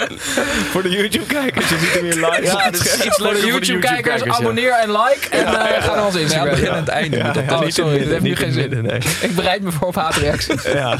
Voor 0.71 0.83
de 0.83 0.89
YouTube-kijkers, 0.89 1.69
je 1.69 1.77
ziet 1.77 1.93
hem 1.93 2.01
weer 2.01 2.13
live. 2.15 2.41
Ja, 2.49 2.71
is 2.71 3.05
iets 3.05 3.17
Voor 3.17 3.33
de 3.33 3.45
YouTube-kijkers, 3.45 4.23
ja. 4.23 4.31
abonneer 4.31 4.71
en 4.71 4.91
like. 4.91 5.27
En 5.29 5.45
eh, 5.45 5.83
ga 5.83 5.95
naar 5.95 6.05
onze 6.05 6.17
Ja, 6.17 6.23
Instagram. 6.23 6.49
begin 6.49 6.69
aan 6.69 6.75
het 6.75 6.87
einde. 6.87 7.17
Ja, 7.17 7.33
ja. 7.47 7.59
Oh, 7.59 7.67
sorry, 7.67 7.99
dat 7.99 8.07
heeft 8.07 8.21
nu 8.21 8.35
geen 8.35 8.51
zin. 8.51 8.85
Ik 9.21 9.35
bereid 9.35 9.61
me 9.61 9.71
voor 9.71 9.87
op 9.87 9.95
haatreacties. 9.95 10.63
Ja. 10.63 10.97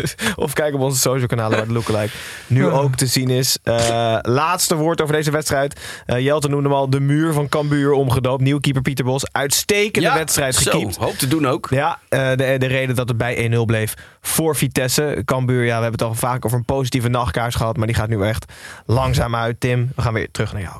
of 0.36 0.52
kijk 0.52 0.74
op 0.74 0.80
onze 0.80 0.98
social 1.00 1.26
kanalen 1.26 1.56
waar 1.56 1.66
de 1.66 1.72
lookalike 1.72 2.12
nu 2.46 2.66
ook 2.66 2.94
te 2.96 3.06
zien 3.06 3.30
is. 3.30 3.58
Eh, 3.62 4.16
laatste 4.22 4.74
woord 4.74 5.00
over 5.00 5.14
deze 5.14 5.30
wedstrijd. 5.30 5.80
Eh 6.06 6.20
Jelte 6.20 6.48
noemde 6.48 6.68
hem 6.68 6.76
al 6.78 6.90
de 6.90 7.00
muur 7.00 7.32
van 7.32 7.48
Cambuur 7.48 7.92
omgedoopt. 7.92 8.42
Nieuw 8.42 8.58
keeper 8.60 8.82
Pieter 8.82 9.04
Bos. 9.04 9.32
Uitstekende 9.32 10.08
Ja, 10.08 10.14
wedstrijd 10.14 10.56
gekiept. 10.56 10.96
hoop 10.96 11.14
te 11.14 11.28
doen 11.28 11.46
ook. 11.46 11.66
Ja, 11.70 11.98
eh, 12.08 12.30
de, 12.30 12.54
de 12.58 12.66
reden 12.66 12.94
dat 12.94 13.08
het 13.08 13.16
bij 13.16 13.50
1-0 13.50 13.64
bleef 13.66 13.94
voor 14.20 14.56
Vitesse. 14.56 15.22
Cambuur, 15.24 15.60
ja, 15.64 15.76
we 15.76 15.82
hebben 15.82 15.92
het 15.92 16.02
al 16.02 16.14
vaak 16.14 16.44
over 16.44 16.58
een 16.58 16.64
positieve 16.64 17.08
nachtkaars 17.08 17.54
gehad. 17.54 17.76
Maar 17.76 17.86
die 17.86 17.96
gaat 17.96 18.08
nu 18.08 18.22
echt 18.22 18.52
langzaam 18.86 19.34
uit. 19.36 19.60
Tim, 19.60 19.92
we 19.96 20.02
gaan 20.02 20.12
weer 20.12 20.30
terug 20.30 20.52
naar 20.52 20.62
jou. 20.62 20.76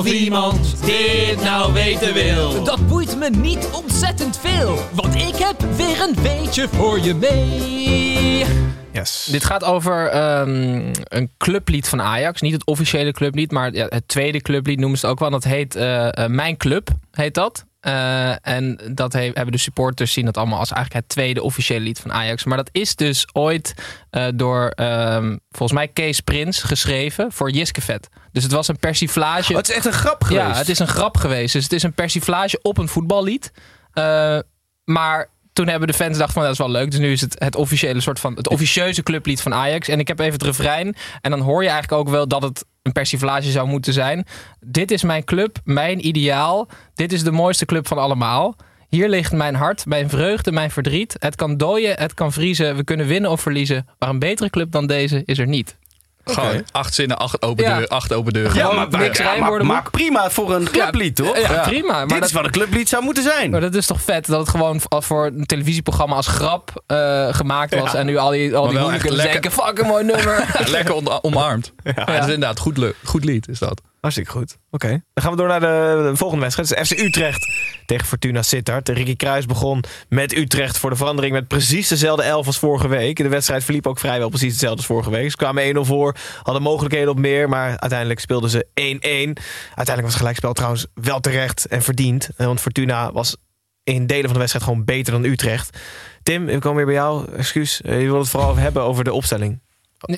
Of 0.00 0.12
iemand 0.12 0.84
dit 0.84 1.42
nou 1.42 1.72
weten 1.72 2.14
wil. 2.14 2.64
Dat 2.64 2.86
boeit 2.86 3.18
me 3.18 3.30
niet 3.30 3.68
ontzettend 3.72 4.38
veel, 4.38 4.78
want 4.92 5.14
ik 5.14 5.36
heb 5.36 5.60
weer 5.76 6.00
een 6.00 6.14
beetje 6.22 6.68
voor 6.68 7.00
je 7.00 7.14
mee. 7.14 8.44
Yes. 8.92 9.28
Dit 9.30 9.44
gaat 9.44 9.64
over 9.64 10.06
ehm, 10.06 10.92
een 11.02 11.30
clublied 11.38 11.88
van 11.88 12.02
Ajax. 12.02 12.40
Niet 12.40 12.52
het 12.52 12.66
officiële 12.66 13.12
clublied, 13.12 13.50
maar 13.50 13.70
het 13.72 14.08
tweede 14.08 14.40
clublied 14.40 14.78
noemen 14.78 14.98
ze 14.98 15.06
het 15.06 15.14
ook 15.14 15.20
wel. 15.20 15.30
Dat 15.30 15.44
heet 15.44 15.76
eh, 15.76 16.08
eh, 16.08 16.30
Mijn 16.30 16.56
Club, 16.56 16.88
heet 17.10 17.34
dat. 17.34 17.64
Eh, 17.80 18.46
en 18.48 18.80
dat 18.94 19.12
he- 19.12 19.20
hebben 19.34 19.52
de 19.52 19.58
supporters 19.58 20.12
zien 20.12 20.24
dat 20.24 20.36
allemaal 20.36 20.58
als 20.58 20.70
eigenlijk 20.72 21.04
het 21.04 21.14
tweede 21.14 21.42
officiële 21.42 21.80
lied 21.80 21.98
van 21.98 22.12
Ajax. 22.12 22.44
Maar 22.44 22.56
dat 22.56 22.68
is 22.72 22.94
dus 22.96 23.26
ooit 23.32 23.74
eh, 24.10 24.26
door 24.34 24.68
ehm, 24.68 25.36
volgens 25.50 25.72
mij 25.78 25.88
Kees 25.88 26.20
Prins 26.20 26.62
geschreven 26.62 27.32
voor 27.32 27.50
Jiskevet. 27.50 28.08
Dus 28.32 28.42
het 28.42 28.52
was 28.52 28.68
een 28.68 28.78
persiflage. 28.78 29.50
Oh, 29.52 29.58
het 29.58 29.68
is 29.68 29.74
echt 29.74 29.84
een 29.86 29.92
grap 29.92 30.24
geweest. 30.24 30.46
Ja, 30.46 30.54
het 30.56 30.68
is 30.68 30.78
een 30.78 30.88
grap 30.88 31.16
geweest. 31.16 31.52
Dus 31.52 31.62
het 31.62 31.72
is 31.72 31.82
een 31.82 31.94
persiflage 31.94 32.58
op 32.62 32.78
een 32.78 32.88
voetballied. 32.88 33.52
Eh, 33.92 34.38
maar 34.84 35.28
toen 35.52 35.68
hebben 35.68 35.88
de 35.88 35.94
fans 35.94 36.12
gedacht 36.12 36.32
van 36.32 36.42
dat 36.42 36.52
is 36.52 36.58
wel 36.58 36.70
leuk. 36.70 36.90
Dus 36.90 37.00
nu 37.00 37.12
is 37.12 37.20
het 37.20 37.36
het 37.38 37.56
officiële 37.56 38.00
soort 38.00 38.20
van 38.20 38.34
het 38.34 38.48
officieuze 38.48 39.02
clublied 39.02 39.40
van 39.40 39.54
Ajax. 39.54 39.88
En 39.88 39.98
ik 39.98 40.08
heb 40.08 40.18
even 40.18 40.32
het 40.32 40.42
refrein. 40.42 40.94
En 41.20 41.30
dan 41.30 41.40
hoor 41.40 41.62
je 41.62 41.68
eigenlijk 41.68 42.00
ook 42.00 42.08
wel 42.08 42.28
dat 42.28 42.42
het 42.42 42.64
een 42.82 42.92
persiflage 42.92 43.50
zou 43.50 43.68
moeten 43.68 43.92
zijn. 43.92 44.26
Dit 44.60 44.90
is 44.90 45.02
mijn 45.02 45.24
club, 45.24 45.58
mijn 45.64 46.06
ideaal. 46.06 46.68
Dit 46.94 47.12
is 47.12 47.22
de 47.22 47.32
mooiste 47.32 47.64
club 47.64 47.86
van 47.86 47.98
allemaal. 47.98 48.56
Hier 48.88 49.08
ligt 49.08 49.32
mijn 49.32 49.54
hart, 49.54 49.86
mijn 49.86 50.08
vreugde, 50.08 50.52
mijn 50.52 50.70
verdriet. 50.70 51.16
Het 51.18 51.36
kan 51.36 51.56
dooien, 51.56 51.98
het 51.98 52.14
kan 52.14 52.32
vriezen. 52.32 52.76
We 52.76 52.84
kunnen 52.84 53.06
winnen 53.06 53.30
of 53.30 53.40
verliezen. 53.40 53.86
Maar 53.98 54.08
een 54.08 54.18
betere 54.18 54.50
club 54.50 54.72
dan 54.72 54.86
deze 54.86 55.22
is 55.24 55.38
er 55.38 55.46
niet. 55.46 55.78
Gewoon 56.24 56.64
acht 56.72 56.94
zinnen, 56.94 57.18
acht 57.18 57.42
open, 57.42 57.64
Ja. 57.64 57.70
deuren, 57.70 57.88
acht 57.88 58.12
open 58.12 58.32
deuren. 58.32 58.54
Ja, 58.56 58.72
maar, 58.72 58.88
maar, 58.90 59.00
niks 59.00 59.18
ja, 59.18 59.24
maar, 59.24 59.32
rijmwoordenboek. 59.32 59.76
maar 59.76 59.90
prima 59.90 60.30
voor 60.30 60.54
een 60.54 60.70
clublied, 60.70 61.16
toch? 61.16 61.38
Ja, 61.38 61.62
prima. 61.62 61.92
Maar 61.92 62.06
Dit 62.06 62.18
dat, 62.18 62.28
is 62.28 62.32
wat 62.32 62.44
een 62.44 62.50
clublied 62.50 62.88
zou 62.88 63.02
moeten 63.04 63.22
zijn. 63.22 63.50
Maar 63.50 63.60
dat 63.60 63.74
is 63.74 63.86
toch 63.86 64.00
vet 64.00 64.26
dat 64.26 64.40
het 64.40 64.48
gewoon 64.48 64.80
al 64.88 65.02
voor 65.02 65.26
een 65.26 65.46
televisieprogramma 65.46 66.14
als 66.16 66.26
grap 66.26 66.82
eh, 66.86 67.34
gemaakt 67.34 67.74
was. 67.74 67.94
En 67.94 68.06
nu 68.06 68.16
al 68.16 68.30
die, 68.30 68.56
al 68.56 68.68
die 68.68 68.78
hooligans 68.78 69.14
lekker. 69.16 69.32
denken, 69.42 69.52
fuck 69.64 69.78
een 69.78 69.86
mooi 69.86 70.04
nummer. 70.04 70.46
Lekker 70.70 70.94
on- 70.94 71.22
omarmd. 71.24 71.72
Ja. 71.82 71.92
Het 72.12 72.24
is 72.24 72.34
inderdaad 72.34 72.58
goed, 72.58 72.76
le- 72.76 72.94
goed 73.04 73.24
lied, 73.24 73.48
is 73.48 73.58
dat. 73.58 73.80
Hartstikke 74.00 74.30
goed. 74.30 74.56
Oké. 74.70 74.88
Dan 74.88 75.24
gaan 75.24 75.30
we 75.32 75.36
door 75.38 75.48
naar 75.48 75.60
de, 75.60 76.08
de 76.10 76.16
volgende 76.16 76.42
wedstrijd. 76.42 76.68
Het 76.68 76.80
is 76.80 76.98
FC 76.98 77.04
Utrecht 77.06 77.46
tegen 77.90 78.06
Fortuna 78.06 78.42
Sittard. 78.42 78.88
Ricky 78.88 79.16
Kruis 79.16 79.46
begon 79.46 79.84
met 80.08 80.36
Utrecht 80.36 80.78
voor 80.78 80.90
de 80.90 80.96
verandering 80.96 81.32
met 81.32 81.48
precies 81.48 81.88
dezelfde 81.88 82.22
elf 82.22 82.46
als 82.46 82.58
vorige 82.58 82.88
week. 82.88 83.16
De 83.16 83.28
wedstrijd 83.28 83.64
verliep 83.64 83.86
ook 83.86 83.98
vrijwel 83.98 84.28
precies 84.28 84.50
hetzelfde 84.50 84.76
als 84.76 84.86
vorige 84.86 85.10
week. 85.10 85.30
Ze 85.30 85.36
kwamen 85.36 85.76
1-0 85.76 85.80
voor, 85.80 86.16
hadden 86.42 86.62
mogelijkheden 86.62 87.10
op 87.10 87.18
meer, 87.18 87.48
maar 87.48 87.68
uiteindelijk 87.78 88.20
speelden 88.20 88.50
ze 88.50 88.66
1-1. 88.66 88.72
Uiteindelijk 88.74 90.00
was 90.00 90.04
het 90.04 90.16
gelijkspel 90.16 90.52
trouwens 90.52 90.86
wel 90.94 91.20
terecht 91.20 91.66
en 91.66 91.82
verdiend. 91.82 92.28
Want 92.36 92.60
Fortuna 92.60 93.12
was 93.12 93.36
in 93.84 94.06
delen 94.06 94.24
van 94.24 94.32
de 94.32 94.38
wedstrijd 94.38 94.64
gewoon 94.64 94.84
beter 94.84 95.12
dan 95.12 95.24
Utrecht. 95.24 95.78
Tim, 96.22 96.46
we 96.46 96.58
komen 96.58 96.76
weer 96.76 96.86
bij 96.86 96.94
jou. 96.94 97.32
Excuus, 97.36 97.80
eh, 97.80 98.00
je 98.00 98.06
wil 98.06 98.18
het 98.18 98.28
vooral 98.28 98.56
hebben 98.56 98.82
over 98.82 99.04
de 99.04 99.12
opstelling. 99.12 99.60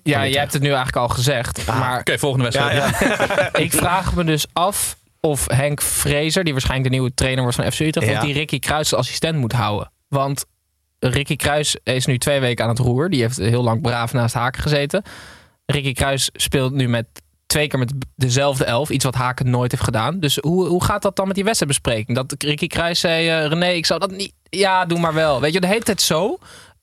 Ja, 0.02 0.26
jij 0.26 0.40
hebt 0.40 0.52
het 0.52 0.62
nu 0.62 0.68
eigenlijk 0.68 0.96
al 0.96 1.08
gezegd. 1.08 1.66
Maar 1.66 1.98
Oké, 1.98 2.18
volgende 2.18 2.44
wedstrijd. 2.44 2.98
Ja, 2.98 3.54
ik 3.66 3.72
vraag 3.72 4.14
me 4.14 4.24
dus 4.24 4.46
af 4.52 4.96
of 5.26 5.44
Henk 5.46 5.80
Vrezer, 5.82 6.44
die 6.44 6.52
waarschijnlijk 6.52 6.90
de 6.90 6.96
nieuwe 6.96 7.14
trainer 7.14 7.42
wordt 7.42 7.56
van 7.56 7.72
FC 7.72 7.80
Utrecht, 7.80 8.10
Ja. 8.10 8.18
of 8.18 8.24
die 8.24 8.34
Ricky 8.34 8.58
Kruis 8.58 8.94
als 8.94 9.06
assistent 9.06 9.38
moet 9.38 9.52
houden. 9.52 9.92
Want 10.08 10.44
Ricky 10.98 11.36
Kruis 11.36 11.76
is 11.82 12.06
nu 12.06 12.18
twee 12.18 12.40
weken 12.40 12.64
aan 12.64 12.70
het 12.70 12.78
roer. 12.78 13.10
Die 13.10 13.20
heeft 13.20 13.36
heel 13.36 13.62
lang 13.62 13.82
braaf 13.82 14.12
naast 14.12 14.34
Haken 14.34 14.62
gezeten. 14.62 15.02
Ricky 15.66 15.92
Kruis 15.92 16.30
speelt 16.32 16.72
nu 16.72 16.88
met 16.88 17.06
twee 17.46 17.66
keer 17.68 17.78
met 17.78 17.92
dezelfde 18.16 18.64
elf. 18.64 18.90
Iets 18.90 19.04
wat 19.04 19.14
Haken 19.14 19.50
nooit 19.50 19.70
heeft 19.70 19.84
gedaan. 19.84 20.20
Dus 20.20 20.36
hoe, 20.36 20.66
hoe 20.66 20.84
gaat 20.84 21.02
dat 21.02 21.16
dan 21.16 21.26
met 21.26 21.34
die 21.34 21.44
wedstrijdbespreking? 21.44 22.16
Dat 22.16 22.34
Ricky 22.38 22.66
Kruis 22.66 23.00
zei, 23.00 23.28
eh, 23.28 23.46
René, 23.46 23.66
ik 23.68 23.86
zou 23.86 24.00
dat 24.00 24.10
niet... 24.10 24.32
Ja, 24.48 24.84
doe 24.84 24.98
maar 24.98 25.14
wel. 25.14 25.40
Weet 25.40 25.52
je, 25.52 25.60
de 25.60 25.66
hele 25.66 25.82
tijd 25.82 26.00
zo. 26.00 26.38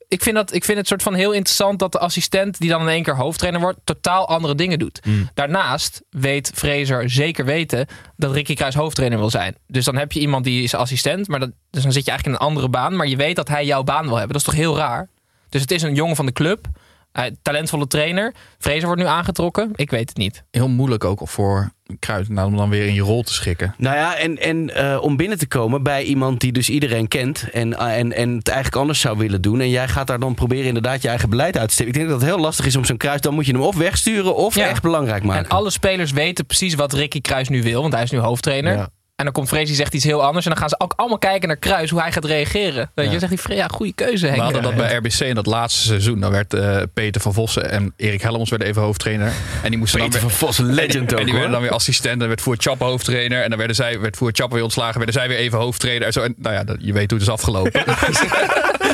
Ik 0.10 0.24
vind, 0.24 0.36
dat, 0.36 0.54
ik 0.54 0.64
vind 0.66 0.78
het 0.78 0.88
soort 0.88 1.04
van 1.04 1.14
heel 1.14 1.32
interessant 1.32 1.80
dat 1.80 1.92
de 1.92 2.00
assistent... 2.00 2.60
die 2.60 2.70
dan 2.70 2.82
in 2.82 2.88
één 2.88 3.04
keer 3.04 3.16
hoofdtrainer 3.16 3.62
wordt... 3.62 3.80
totaal 3.84 4.28
andere 4.28 4.56
dingen 4.56 4.80
doet. 4.80 5.02
Daarnaast 5.34 6.02
weet 6.10 6.52
Fraser 6.56 7.10
zeker 7.10 7.46
weten... 7.46 7.86
dat 8.18 8.34
Ricky 8.34 8.54
Kruis 8.54 8.76
hoofdtrainer 8.76 9.18
wil 9.18 9.30
zijn. 9.30 9.56
Dus 9.68 9.86
dan 9.86 9.96
heb 9.96 10.12
je 10.12 10.20
iemand 10.20 10.44
die 10.44 10.64
is 10.64 10.74
assistent... 10.74 11.28
maar 11.28 11.40
dat, 11.40 11.52
dus 11.70 11.84
dan 11.84 11.92
zit 11.92 12.06
je 12.06 12.12
eigenlijk 12.12 12.40
in 12.40 12.46
een 12.46 12.52
andere 12.52 12.70
baan... 12.70 12.96
maar 12.96 13.08
je 13.08 13.16
weet 13.16 13.36
dat 13.36 13.48
hij 13.48 13.66
jouw 13.66 13.84
baan 13.84 14.06
wil 14.06 14.16
hebben. 14.16 14.34
Dat 14.34 14.48
is 14.48 14.54
toch 14.54 14.64
heel 14.64 14.78
raar? 14.78 15.10
Dus 15.50 15.62
het 15.62 15.72
is 15.72 15.82
een 15.82 15.96
jongen 15.96 16.16
van 16.16 16.26
de 16.26 16.32
club... 16.32 16.68
eh, 17.12 17.24
talentvolle 17.42 17.88
trainer. 17.88 18.34
Fraser 18.60 18.86
wordt 18.86 19.02
nu 19.02 19.08
aangetrokken. 19.08 19.72
Ik 19.76 19.90
weet 19.90 20.10
het 20.10 20.18
niet. 20.18 20.44
Heel 20.52 20.68
moeilijk 20.70 21.04
ook 21.04 21.22
voor 21.24 21.72
Kruis 22.00 22.28
om 22.28 22.58
dan 22.58 22.70
weer 22.70 22.86
in 22.86 22.94
je 22.94 23.02
rol 23.02 23.24
te 23.24 23.34
schikken. 23.34 23.76
Nou 23.78 23.96
ja, 23.96 24.16
en, 24.18 24.38
en 24.38 24.76
eh, 24.76 25.02
om 25.02 25.18
binnen 25.18 25.38
te 25.38 25.48
komen 25.48 25.84
bij 25.84 26.04
iemand 26.04 26.42
die 26.42 26.52
dus 26.52 26.70
iedereen 26.70 27.08
kent 27.08 27.50
en, 27.52 27.78
en, 27.78 28.14
en 28.14 28.36
het 28.36 28.48
eigenlijk 28.48 28.78
anders 28.78 29.00
zou 29.00 29.18
willen 29.18 29.42
doen. 29.42 29.60
En 29.60 29.70
jij 29.70 29.88
gaat 29.88 30.08
daar 30.08 30.20
dan 30.20 30.34
proberen 30.34 30.66
inderdaad 30.66 31.02
je 31.02 31.08
eigen 31.08 31.30
beleid 31.30 31.58
uit 31.58 31.68
te 31.68 31.74
steken. 31.74 31.92
Ik 31.94 31.98
denk 32.00 32.10
dat 32.10 32.22
het 32.22 32.30
heel 32.30 32.40
lastig 32.40 32.66
is 32.66 32.76
om 32.76 32.86
zo'n 32.86 32.98
kruis, 32.98 33.22
dan 33.22 33.34
moet 33.34 33.46
je 33.46 33.52
hem 33.52 33.62
of 33.62 33.76
wegsturen 33.76 34.36
of 34.36 34.56
Ja. 34.56 34.68
echt 34.68 34.82
belangrijk 34.82 35.24
maken. 35.24 35.44
En 35.44 35.50
alle 35.50 35.70
spelers 35.70 36.12
weten 36.12 36.46
precies 36.46 36.74
wat 36.76 36.94
Ricky 36.94 37.22
Kruis 37.22 37.50
nu 37.50 37.64
wil, 37.64 37.82
want 37.82 37.94
hij 37.94 38.04
is 38.04 38.12
nu 38.12 38.18
hoofdtrainer. 38.18 38.74
Ja. 38.74 38.90
En 39.20 39.26
dan 39.26 39.34
komt 39.34 39.48
Vrees 39.50 39.68
die 39.68 39.76
zegt 39.76 39.94
iets 39.94 40.04
heel 40.04 40.24
anders. 40.24 40.46
En 40.46 40.52
dan 40.52 40.60
gaan 40.60 40.70
ze 40.70 40.80
ook 40.80 40.94
allemaal 40.96 41.18
kijken 41.18 41.48
naar 41.48 41.58
Kruis, 41.58 41.90
hoe 41.90 42.02
hij 42.02 42.12
gaat 42.12 42.26
reageren. 42.26 42.92
Weet 42.94 43.06
je, 43.06 43.20
dan 43.20 43.30
zegt 43.30 43.48
hij, 43.48 43.56
ja, 43.56 43.68
goede 43.68 43.94
keuze 43.94 44.26
Henk. 44.26 44.38
We 44.38 44.44
hadden 44.44 44.62
dat 44.62 44.76
bij 44.76 44.96
RBC 44.96 45.20
in 45.20 45.36
dat 45.36 45.46
laatste 45.46 45.88
seizoen. 45.88 46.20
Dan 46.20 46.32
werd 46.32 46.54
eh, 46.54 46.82
Peter 46.94 47.22
van 47.22 47.34
Vossen 47.34 47.72
en 47.72 47.94
Erik 47.96 48.22
Helmons 48.22 48.50
werden 48.50 48.68
even 48.68 48.82
hoofdtrainer. 48.82 49.32
En 49.64 49.70
die 49.70 49.80
moesten 49.80 50.00
Peter 50.00 50.20
dan 50.20 50.30
van 50.30 50.40
Vossen, 50.40 50.66
legend 50.66 50.96
en, 50.96 51.14
ook, 51.14 51.20
En 51.20 51.26
die 51.26 51.34
werden 51.34 51.52
dan 51.52 51.62
weer 51.62 51.72
assistent. 51.72 52.20
Dan 52.20 52.28
werd 52.28 52.42
Voer 52.42 52.56
Chap 52.58 52.80
hoofdtrainer. 52.80 53.44
En 53.44 53.50
dan 53.50 53.58
werden 53.58 53.76
zij, 53.76 54.00
werd 54.00 54.18
Voer 54.18 54.32
Chap 54.34 54.52
weer 54.52 54.64
ontslagen. 54.64 54.98
Werden 54.98 55.14
zij 55.16 55.28
weer 55.28 55.38
even 55.38 55.60
hoofdtrainer. 55.60 56.08
En 56.08 56.14
zo. 56.14 56.22
En, 56.22 56.36
nou 56.38 56.56
ja, 56.56 56.64
dat- 56.64 56.78
je 56.80 56.94
weet 56.94 57.12
hoe 57.12 57.20
het 57.20 57.28
is 57.28 57.34
afgelopen. 57.34 57.84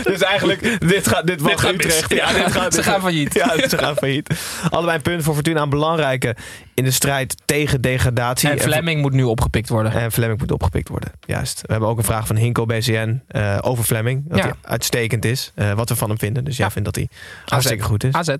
Dus 0.03 0.21
eigenlijk, 0.21 0.89
dit, 0.89 1.07
gaat, 1.07 1.28
dit, 1.28 1.41
gaat 1.45 1.71
Utrecht. 1.73 2.13
Ja, 2.13 2.34
dit 2.34 2.51
gaat, 2.57 2.73
Ze 2.73 2.84
gaan 2.84 3.01
failliet. 3.01 3.34
Ja, 3.34 3.67
ze 3.69 3.78
gaan 3.78 3.95
failliet. 3.95 4.30
Allebei 4.69 4.95
een 4.95 5.01
punt 5.01 5.23
voor 5.23 5.34
Fortuna. 5.34 5.61
Een 5.61 5.69
belangrijke 5.69 6.36
in 6.76 6.84
de 6.84 6.91
strijd 6.91 7.36
tegen 7.45 7.82
degradatie. 7.82 8.49
En 8.49 8.59
Fleming 8.59 9.01
moet 9.01 9.13
nu 9.13 9.23
opgepikt 9.23 9.69
worden. 9.69 9.91
En 9.91 10.11
Fleming 10.11 10.39
moet 10.39 10.51
opgepikt 10.51 10.89
worden. 10.89 11.11
Juist. 11.26 11.61
We 11.61 11.71
hebben 11.71 11.89
ook 11.89 11.97
een 11.97 12.03
vraag 12.03 12.28
van 12.28 12.36
Hinko 12.36 12.65
BCN 12.65 13.21
eh, 13.28 13.57
over 13.61 13.84
Fleming. 13.84 14.23
Dat 14.28 14.38
Ja. 14.38 14.43
hij 14.43 14.53
uitstekend 14.61 15.26
is. 15.26 15.51
eh, 15.55 15.71
wat 15.73 15.89
we 15.89 15.95
van 15.95 16.09
hem 16.09 16.19
vinden. 16.19 16.43
Dus 16.43 16.57
jij 16.57 16.65
Ja. 16.65 16.71
vindt 16.71 16.86
dat 16.93 16.95
hij 16.95 17.09
hartstikke 17.45 17.84
goed 17.84 18.03
is. 18.03 18.13
AZ. 18.13 18.36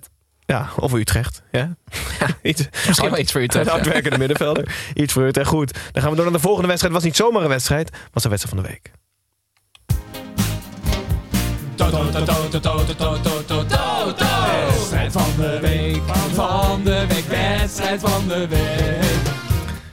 Ja, 0.46 0.68
of 0.76 0.92
Utrecht. 0.92 1.42
Ja. 1.50 1.76
Iets, 2.42 2.68
Misschien 2.86 3.10
wel 3.10 3.18
iets 3.18 3.32
voor 3.32 3.40
Utrecht. 3.40 3.66
Een 3.66 3.72
ja. 3.72 3.78
hardwerkende 3.78 4.18
middenvelder. 4.18 4.74
Iets 4.94 5.12
voor 5.12 5.22
Utrecht. 5.26 5.48
Goed. 5.48 5.72
Dan 5.92 6.02
gaan 6.02 6.10
we 6.10 6.16
door 6.16 6.24
naar 6.24 6.34
de 6.34 6.40
volgende 6.40 6.68
wedstrijd. 6.68 6.94
Het 6.94 7.02
was 7.02 7.10
niet 7.12 7.20
zomaar 7.20 7.42
een 7.42 7.48
wedstrijd. 7.48 7.86
Het 7.90 7.98
was 8.12 8.22
de 8.22 8.28
wedstrijd 8.28 8.54
van 8.54 8.64
de 8.64 8.70
week. 8.72 8.90
Wedstrijd 14.68 15.12
van 15.12 15.24
de 15.36 15.58
week, 15.60 16.02
van 16.34 16.80
de 16.84 17.04
week, 17.08 17.24
wedstrijd 17.66 18.00
van 18.00 18.28
de 18.28 18.48
week. 18.48 19.34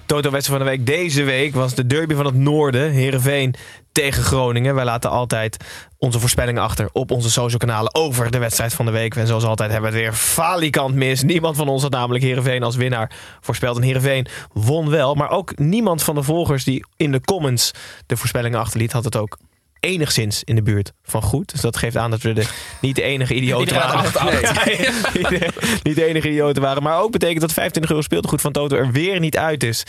Toto 0.05 0.31
wedstrijd 0.31 0.61
van 0.61 0.67
de 0.67 0.77
week 0.77 0.85
deze 0.85 1.23
week 1.23 1.53
was 1.53 1.75
de 1.75 1.87
derby 1.87 2.13
van 2.13 2.25
het 2.25 2.35
noorden. 2.35 2.91
Heerenveen 2.91 3.55
tegen 3.91 4.23
Groningen. 4.23 4.75
Wij 4.75 4.83
laten 4.83 5.09
altijd 5.09 5.57
onze 5.97 6.19
voorspellingen 6.19 6.61
achter 6.61 6.89
op 6.91 7.11
onze 7.11 7.31
social 7.31 7.59
kanalen 7.59 7.95
over 7.95 8.31
de 8.31 8.37
wedstrijd 8.37 8.73
van 8.73 8.85
de 8.85 8.91
week. 8.91 9.15
En 9.15 9.27
zoals 9.27 9.43
altijd 9.43 9.71
hebben 9.71 9.91
we 9.91 9.97
het 9.97 10.05
weer 10.05 10.15
falikant 10.15 10.95
mis. 10.95 11.23
Niemand 11.23 11.55
van 11.55 11.67
ons 11.67 11.81
had 11.81 11.91
namelijk 11.91 12.23
Heerenveen 12.23 12.63
als 12.63 12.75
winnaar 12.75 13.11
voorspeld. 13.41 13.77
En 13.77 13.83
Heerenveen 13.83 14.27
won 14.51 14.89
wel. 14.89 15.15
Maar 15.15 15.29
ook 15.29 15.57
niemand 15.57 16.03
van 16.03 16.15
de 16.15 16.23
volgers 16.23 16.63
die 16.63 16.85
in 16.97 17.11
de 17.11 17.21
comments 17.21 17.71
de 18.05 18.17
voorspellingen 18.17 18.59
achterliet 18.59 18.91
had 18.91 19.03
het 19.03 19.15
ook 19.15 19.37
enigszins 19.83 20.43
in 20.43 20.55
de 20.55 20.63
buurt 20.63 20.91
van 21.03 21.21
goed. 21.21 21.51
Dus 21.51 21.61
dat 21.61 21.77
geeft 21.77 21.97
aan 21.97 22.11
dat 22.11 22.21
we 22.21 22.33
de, 22.33 22.47
niet 22.81 22.95
de 22.95 23.01
enige 23.01 23.33
idioten 23.33 23.75
waren. 23.75 23.99
had 23.99 24.17
acht, 24.17 24.65
Nee, 24.65 24.77
niet 25.13 25.29
de- 25.29 25.49
niet 25.83 25.95
de 25.95 26.05
enige 26.05 26.29
idioten 26.29 26.61
waren. 26.61 26.83
Maar 26.83 26.99
ook 27.01 27.11
betekent 27.11 27.41
dat 27.41 27.53
25 27.53 27.91
euro 27.91 28.03
speeltegoed 28.03 28.41
van 28.41 28.51
Toto 28.51 28.75
er 28.75 28.91
weer 28.91 29.19
niet 29.19 29.37
uit 29.37 29.63
is 29.63 29.83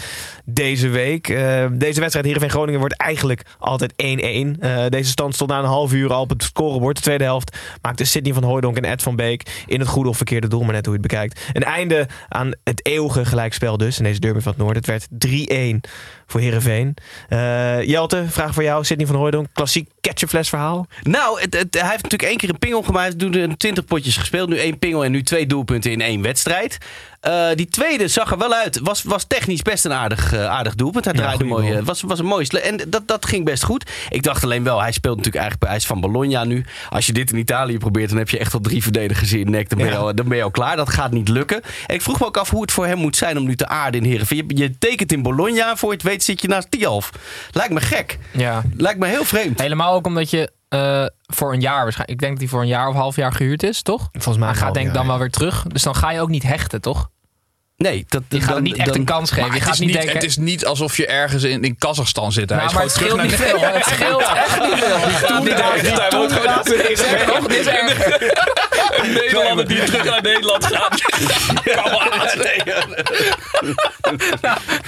deze 0.44 0.88
week. 0.88 1.28
Eh, 1.28 1.66
deze 1.72 1.98
wedstrijd 2.00 2.24
Heerenveen-Groningen 2.24 2.80
wordt 2.80 2.96
eigenlijk 2.96 3.42
altijd 3.58 3.92
1-1. 3.92 3.96
Eh, 4.60 4.84
deze 4.88 5.10
stand 5.10 5.34
stond 5.34 5.50
na 5.50 5.58
een 5.58 5.64
half 5.64 5.92
uur 5.92 6.12
al 6.12 6.20
op 6.20 6.30
het 6.30 6.42
scorebord. 6.42 6.96
De 6.96 7.02
tweede 7.02 7.24
helft 7.24 7.56
maakte 7.82 8.04
Sidney 8.04 8.32
van 8.34 8.42
Hooijdonk 8.42 8.76
en 8.76 8.84
Ed 8.84 9.02
van 9.02 9.16
Beek 9.16 9.62
in 9.66 9.80
het 9.80 9.88
goede 9.88 10.08
of 10.08 10.16
verkeerde 10.16 10.48
doel, 10.48 10.62
maar 10.62 10.72
net 10.74 10.86
hoe 10.86 10.94
je 10.94 11.00
het 11.00 11.08
bekijkt. 11.10 11.40
Een 11.52 11.64
einde 11.64 12.06
aan 12.28 12.52
het 12.64 12.86
eeuwige 12.86 13.24
gelijkspel 13.24 13.76
dus 13.76 13.98
in 13.98 14.04
deze 14.04 14.20
derby 14.20 14.40
van 14.40 14.52
het 14.52 14.60
Noorden. 14.60 14.82
Het 14.82 14.86
werd 14.86 15.06
3-1 15.08 15.80
voor 16.26 16.40
Heerenveen. 16.40 16.94
Eh 17.28 17.82
Jelte, 17.82 18.24
vraag 18.28 18.54
voor 18.54 18.62
jou. 18.62 18.84
Sidney 18.84 19.06
van 19.06 19.16
Hooijdonk, 19.16 19.46
klassiek 19.52 19.88
ketchupfles 20.00 20.48
verhaal. 20.48 20.86
Nou, 21.02 21.40
het- 21.40 21.52
hij 21.54 21.62
heeft 21.90 22.02
natuurlijk 22.02 22.22
één 22.22 22.36
keer 22.36 22.48
een 22.48 22.58
pingel 22.58 22.82
gemaakt. 22.82 23.20
Hij 23.20 23.30
heeft 23.30 23.58
20 23.58 23.84
potjes 23.84 24.16
gespeeld. 24.16 24.48
Nu 24.48 24.56
één 24.58 24.78
pingel 24.78 25.04
en 25.04 25.10
nu 25.10 25.22
twee 25.22 25.46
doelpunten 25.46 25.90
in 25.92 26.00
één 26.00 26.22
wedstrijd. 26.22 26.78
Eh, 27.24 27.46
die 27.54 27.66
tweede 27.68 28.08
zag 28.08 28.30
er 28.30 28.38
wel 28.38 28.54
uit. 28.54 28.80
Was, 28.82 29.02
was 29.02 29.24
technisch 29.24 29.62
best 29.62 29.84
een 29.84 29.92
aardig, 29.92 30.32
eh, 30.32 30.46
aardig 30.46 30.74
doelpunt. 30.74 31.04
Hij 31.04 31.14
draaide 31.14 31.44
mooi. 31.44 31.72
eh, 31.72 31.82
was, 31.84 32.02
was 32.02 32.18
een 32.18 32.24
mooie 32.24 32.44
sle- 32.44 32.58
En 32.58 32.80
dat, 32.88 33.08
dat 33.08 33.26
ging 33.26 33.44
best 33.44 33.62
goed. 33.64 33.90
Ik 34.08 34.22
dacht 34.22 34.44
alleen 34.44 34.64
wel, 34.64 34.80
hij 34.80 34.92
speelt 34.92 35.16
natuurlijk 35.16 35.42
eigenlijk 35.44 35.64
bij 35.64 35.74
IJs 35.74 35.86
van 35.86 36.00
Bologna 36.00 36.44
nu. 36.44 36.64
Als 36.90 37.06
je 37.06 37.12
dit 37.12 37.32
in 37.32 37.38
Italië 37.38 37.78
probeert, 37.78 38.08
dan 38.08 38.18
heb 38.18 38.30
je 38.30 38.38
echt 38.38 38.54
al 38.54 38.60
drie 38.60 38.82
verdedigers 38.82 39.32
in 39.32 39.50
nek. 39.50 39.68
Dan 39.68 39.78
ben, 39.78 39.86
je, 39.86 39.92
Ja. 39.92 39.98
al, 39.98 40.14
dan 40.14 40.28
ben 40.28 40.36
je 40.36 40.42
al 40.42 40.50
klaar. 40.50 40.76
Dat 40.76 40.90
gaat 40.90 41.10
niet 41.10 41.28
lukken. 41.28 41.62
En 41.86 41.94
ik 41.94 42.02
vroeg 42.02 42.20
me 42.20 42.26
ook 42.26 42.36
af 42.36 42.50
hoe 42.50 42.60
het 42.62 42.72
voor 42.72 42.86
hem 42.86 42.98
moet 42.98 43.16
zijn 43.16 43.38
om 43.38 43.44
nu 43.44 43.56
te 43.56 43.68
aarden 43.68 44.00
in 44.02 44.10
Heerenveen. 44.10 44.44
Je, 44.48 44.56
je 44.56 44.78
tekent 44.78 45.12
in 45.12 45.22
Bologna, 45.22 45.76
voor 45.76 45.88
je 45.90 45.94
het 45.96 46.04
weet 46.06 46.24
zit 46.24 46.40
je 46.42 46.48
naast 46.48 46.70
Tialf. 46.70 47.10
Lijkt 47.52 47.72
me 47.72 47.80
gek. 47.80 48.18
Ja. 48.30 48.62
Lijkt 48.76 48.98
me 48.98 49.06
heel 49.06 49.24
vreemd. 49.24 49.60
Helemaal 49.60 49.94
ook 49.94 50.06
omdat 50.06 50.30
je 50.30 50.50
eh, 50.68 51.04
voor 51.26 51.52
een 51.52 51.60
jaar 51.60 51.82
waarschijnlijk... 51.82 52.10
Ik 52.10 52.18
denk 52.18 52.30
dat 52.32 52.40
hij 52.40 52.48
voor 52.50 52.60
een 52.60 52.66
jaar 52.68 52.88
of 52.88 52.94
half 52.94 53.16
jaar 53.16 53.32
gehuurd 53.32 53.62
is, 53.62 53.82
toch? 53.82 54.08
Volgens 54.12 54.36
mij 54.38 54.48
Hij 54.48 54.56
gaat 54.56 54.74
denk 54.74 54.86
ik 54.86 54.94
dan 54.94 55.06
wel 55.06 55.18
weer 55.18 55.30
terug. 55.30 55.62
Dus 55.68 55.82
dan 55.82 55.94
ga 55.94 56.10
je 56.10 56.20
ook 56.20 56.28
niet 56.28 56.42
hechten, 56.42 56.80
toch? 56.80 57.12
Nee, 57.76 58.04
dat, 58.08 58.22
Je 58.28 58.40
gaat 58.40 58.48
dan- 58.54 58.62
niet 58.62 58.76
echt 58.76 58.86
dan- 58.86 58.96
een 58.96 59.04
kans 59.04 59.30
geven. 59.30 59.46
Je 59.48 59.54
het, 59.54 59.62
gaat 59.62 59.72
is 59.72 59.78
niet 59.78 59.88
niet, 59.88 59.96
denken... 59.96 60.14
het 60.14 60.24
is 60.24 60.36
niet 60.36 60.64
alsof 60.66 60.96
je 60.96 61.06
ergens 61.06 61.42
in, 61.42 61.62
in 61.62 61.76
Kazachstan 61.78 62.32
zit. 62.32 62.48
Hij 62.48 62.58
Nou, 62.58 62.68
is 62.70 62.74
maar 62.74 62.84
het 62.84 62.92
gewoon 62.92 63.28
scheelt 63.28 63.40
niet 63.40 63.48
veel. 63.48 63.60
Het 63.74 63.84
scheelt 63.84 64.22
echt 64.22 64.60
niet 64.60 64.78
veel. 64.84 65.10
Die 65.10 66.06
toendagen- 66.08 66.96
Zeg 66.96 67.26
nog, 67.26 67.46
dit 67.46 67.58
is 67.58 67.66
erger. 67.66 68.32
Een 68.90 69.12
Nederlander 69.12 69.68
die 69.68 69.84
terug 69.84 70.04
naar 70.04 70.22
Nederland 70.22 70.66
gaat. 70.66 71.02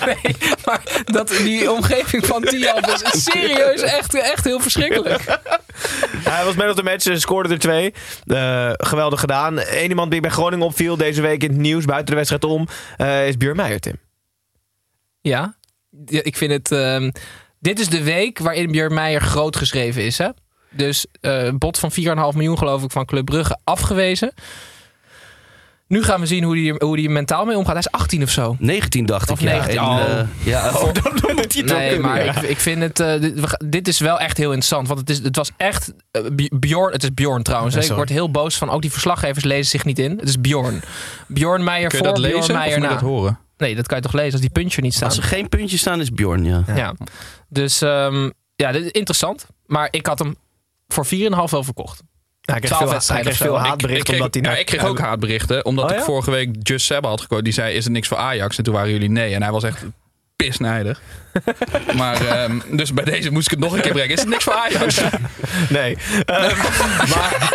Nee, 0.07 0.37
maar 0.65 0.83
dat, 1.05 1.29
die 1.29 1.73
omgeving 1.73 2.27
van 2.27 2.43
Tialf 2.43 3.03
is 3.03 3.25
serieus 3.25 3.81
echt, 3.83 4.15
echt 4.15 4.45
heel 4.45 4.61
verschrikkelijk. 4.61 5.39
Hij 6.29 6.45
was 6.45 6.55
man 6.55 6.69
of 6.69 6.75
the 6.75 6.83
match, 6.83 7.07
eh, 7.07 7.17
scoorde 7.17 7.49
er 7.49 7.59
twee. 7.59 7.95
Eh, 8.27 8.71
geweldig 8.77 9.21
gedaan. 9.21 9.59
Eén 9.59 9.89
iemand 9.89 10.11
die 10.11 10.21
bij 10.21 10.31
Groningen 10.31 10.67
opviel 10.67 10.97
deze 10.97 11.23
week 11.23 11.43
in 11.43 11.51
het 11.51 11.59
nieuws, 11.59 11.85
buiten 11.85 12.07
de 12.07 12.15
wedstrijd 12.15 12.45
om, 12.45 12.67
eh, 12.97 13.29
is 13.29 13.37
Björn 13.37 13.57
Meijer, 13.57 13.81
Tim. 13.81 13.97
Ja, 15.21 15.57
Ja, 16.07 16.21
ik 16.23 16.37
vind 16.37 16.53
het... 16.53 16.73
ehm, 16.73 17.11
dit 17.59 17.79
is 17.79 17.89
de 17.89 18.03
week 18.03 18.39
waarin 18.39 18.71
Björn 18.71 18.95
Meijer 18.95 19.21
groot 19.21 19.57
geschreven 19.57 20.03
is, 20.03 20.19
hè? 20.19 20.29
Dus 20.71 21.07
eh, 21.21 21.45
een 21.45 21.59
bod 21.59 21.79
van 21.79 21.91
4,5 21.93 21.97
miljoen 22.07 22.59
geloof 22.59 22.83
ik 22.83 22.91
van 22.91 23.05
Club 23.05 23.25
Brugge 23.25 23.59
afgewezen. 23.65 24.33
Nu 25.89 26.03
gaan 26.03 26.21
we 26.21 26.27
zien 26.27 26.43
hoe 26.45 26.59
hij 26.59 26.75
hoe 26.79 26.97
die 26.97 27.09
mentaal 27.09 27.45
mee 27.45 27.57
omgaat. 27.57 27.73
Hij 27.73 27.79
is 27.79 27.91
18 27.91 28.23
of 28.23 28.31
zo. 28.31 28.57
19 28.59 29.07
dacht 29.07 29.31
Of 29.31 29.41
ik, 29.41 29.49
ja. 29.49 29.53
19, 29.53 29.79
En, 29.79 29.85
oh. 29.87 30.01
eh, 30.21 30.27
ja, 30.45 30.69
oh, 30.71 30.93
dan 30.93 31.35
moet 31.35 31.53
hij 31.53 31.63
het 31.63 31.71
wel 31.71 31.79
Nee, 31.79 31.89
kunnen, 31.89 32.07
maar 32.11 32.25
ja. 32.25 32.37
ik, 32.37 32.43
ik 32.43 32.59
vind 32.59 32.83
het. 32.83 33.01
eh, 33.01 33.21
dit, 33.21 33.41
we 33.41 33.47
ga- 33.49 33.61
dit 33.65 33.89
is 33.89 33.99
wel 33.99 34.19
echt 34.21 34.37
heel 34.37 34.47
interessant. 34.53 34.87
Want 34.89 35.01
het, 35.01 35.11
is, 35.11 35.19
het 35.19 35.37
was 35.37 35.51
echt. 35.57 35.93
eh, 36.11 36.23
Bj- 36.33 36.49
Bjorn. 36.59 36.93
Het 36.93 37.03
is 37.03 37.15
Bjorn 37.15 37.43
trouwens. 37.43 37.75
Ja, 37.75 37.81
ik 37.81 37.91
word 37.93 38.09
heel 38.09 38.31
boos 38.31 38.57
van. 38.57 38.71
Ook 38.71 38.83
die 38.83 38.91
verslaggevers 38.93 39.45
lezen 39.45 39.65
zich 39.71 39.85
niet 39.85 39.99
in. 39.99 40.11
Het 40.19 40.29
is 40.29 40.41
Bjorn. 40.41 40.83
Bjorn 41.29 41.65
Meijer 41.65 41.91
voor 41.91 42.03
dat 42.03 42.15
Bjorn 42.15 42.27
lezen 42.33 42.41
of 42.55 42.61
Meijer 42.61 42.81
na. 42.81 42.89
dat 42.89 43.01
horen? 43.01 43.39
Nee, 43.57 43.75
dat 43.75 43.87
kan 43.87 43.97
je 43.97 44.03
toch 44.03 44.13
lezen 44.13 44.33
als 44.33 44.41
die 44.41 44.51
puntjes 44.51 44.83
niet 44.85 44.95
staan. 44.95 45.09
Als 45.09 45.17
er 45.19 45.23
geen 45.25 45.49
puntjes 45.49 45.81
staan, 45.81 46.01
is 46.01 46.13
Bjorn, 46.13 46.45
ja. 46.45 46.63
Ja. 46.75 46.95
Dus 47.49 47.83
ehm, 47.83 48.31
ja, 48.57 48.73
dit 48.73 48.85
is 48.85 48.91
interessant. 48.91 49.47
Maar 49.67 49.89
ik 49.91 50.07
had 50.07 50.19
hem 50.19 50.37
voor 50.89 51.05
4,5 51.07 51.11
wel 51.51 51.65
verkocht. 51.65 52.03
Hij 52.41 52.59
kreeg 52.61 52.71
12 52.77 53.05
veel, 53.05 53.15
hij 53.15 53.23
kreeg 53.25 53.37
veel 53.37 53.55
Ik- 53.57 53.61
haatberichten 53.65 53.97
ik 53.99 54.05
kreeg, 54.05 54.21
omdat 54.21 54.45
hij... 54.53 54.61
ik 54.61 54.67
kreeg 54.67 54.85
ook 54.85 54.99
haatberichten. 54.99 55.65
Omdat 55.65 55.85
Oh, 55.85 55.91
ja? 55.91 55.97
ik 55.97 56.03
vorige 56.05 56.31
week 56.31 56.57
Just 56.63 56.87
Sebba 56.87 57.09
had 57.09 57.21
gekozen. 57.21 57.45
Die 57.45 57.53
zei, 57.53 57.75
is 57.75 57.85
er 57.85 57.91
niks 57.91 58.09
voor 58.09 58.17
Ajax? 58.17 58.59
En 58.59 58.65
toen 58.65 58.75
waren 58.75 58.91
jullie 58.91 59.11
nee. 59.11 59.35
En 59.35 59.43
hij 59.43 59.53
was 59.53 59.63
echt 59.65 59.85
pisnijdig. 60.37 61.01
maar 61.97 62.27
ehm, 62.27 62.59
dus 62.71 62.93
bij 62.93 63.05
deze 63.05 63.31
moest 63.31 63.45
ik 63.45 63.51
het 63.51 63.61
nog 63.61 63.73
een 63.73 63.81
keer 63.81 63.93
brengen. 63.93 64.11
Is 64.17 64.21
er 64.23 64.29
niks 64.29 64.45
voor 64.45 64.53
Ajax? 64.53 65.01
Nee. 65.69 65.97
Eh, 66.25 66.37
maar 67.15 67.53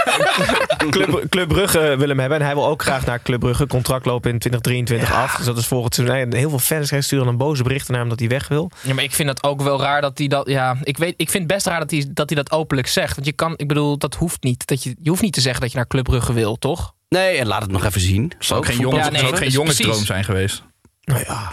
Club, 0.90 1.26
Club 1.30 1.48
Brugge 1.48 1.96
wil 1.98 2.08
hem 2.08 2.20
hebben. 2.20 2.40
En 2.40 2.46
hij 2.46 2.54
wil 2.54 2.68
ook 2.68 2.82
graag 2.82 3.06
naar 3.06 3.22
Club 3.22 3.40
Brugge. 3.40 3.68
Contract 3.68 4.06
lopen 4.06 4.32
in 4.32 4.40
2023 4.40 5.14
af. 5.14 5.36
Dus 5.36 5.46
dat 5.46 5.58
is 5.58 5.68
volgend 5.68 5.96
seizoen. 5.96 6.18
En 6.18 6.34
heel 6.34 6.50
veel 6.50 6.60
fans 6.60 6.94
sturen 7.00 7.26
dan 7.26 7.38
boze 7.38 7.64
berichten 7.64 7.92
naar 7.92 8.00
hem 8.00 8.10
dat 8.10 8.20
hij 8.20 8.28
weg 8.28 8.48
wil. 8.48 8.72
Ja, 8.82 8.94
maar 8.94 9.04
ik 9.04 9.14
vind 9.14 9.30
het 9.30 9.44
ook 9.44 9.62
wel 9.62 9.82
raar 9.82 10.02
dat 10.02 10.18
hij 10.18 10.28
dat. 10.28 10.48
Ja, 10.50 10.78
ik, 10.84 10.98
weet, 10.98 11.14
ik 11.18 11.30
vind 11.30 11.44
het 11.44 11.54
best 11.54 11.66
raar 11.66 11.80
dat 11.80 11.92
hij, 11.92 12.06
dat 12.14 12.30
hij 12.30 12.44
dat 12.44 12.52
openlijk 12.52 12.88
zegt. 12.88 13.16
Want 13.16 13.28
je 13.28 13.34
kan, 13.34 13.54
ik 13.56 13.68
bedoel, 13.68 13.98
dat 13.98 14.16
hoeft 14.16 14.44
niet. 14.44 14.68
Dat 14.68 14.84
je, 14.84 14.96
je 15.02 15.10
hoeft 15.10 15.22
niet 15.22 15.34
te 15.34 15.42
zeggen 15.42 15.62
dat 15.62 15.72
je 15.72 15.78
naar 15.78 15.88
Club 15.88 16.04
Brugge 16.04 16.34
wil, 16.34 16.58
toch? 16.58 16.94
Nee, 17.10 17.38
en 17.38 17.48
laat 17.48 17.62
het 17.62 17.72
nog 17.72 17.86
even 17.86 18.02
zien. 18.02 18.32
Zou 18.40 18.60
ook 18.60 18.66
geen, 18.66 18.78
jongens, 18.78 19.06
Ja, 19.06 19.12
nee, 19.12 19.22
ook 19.28 19.36
geen 19.36 19.46
dus 19.46 19.54
jongensdroom 19.54 20.06
zijn 20.06 20.24
geweest. 20.24 20.64
Nou 21.04 21.24
ja. 21.28 21.52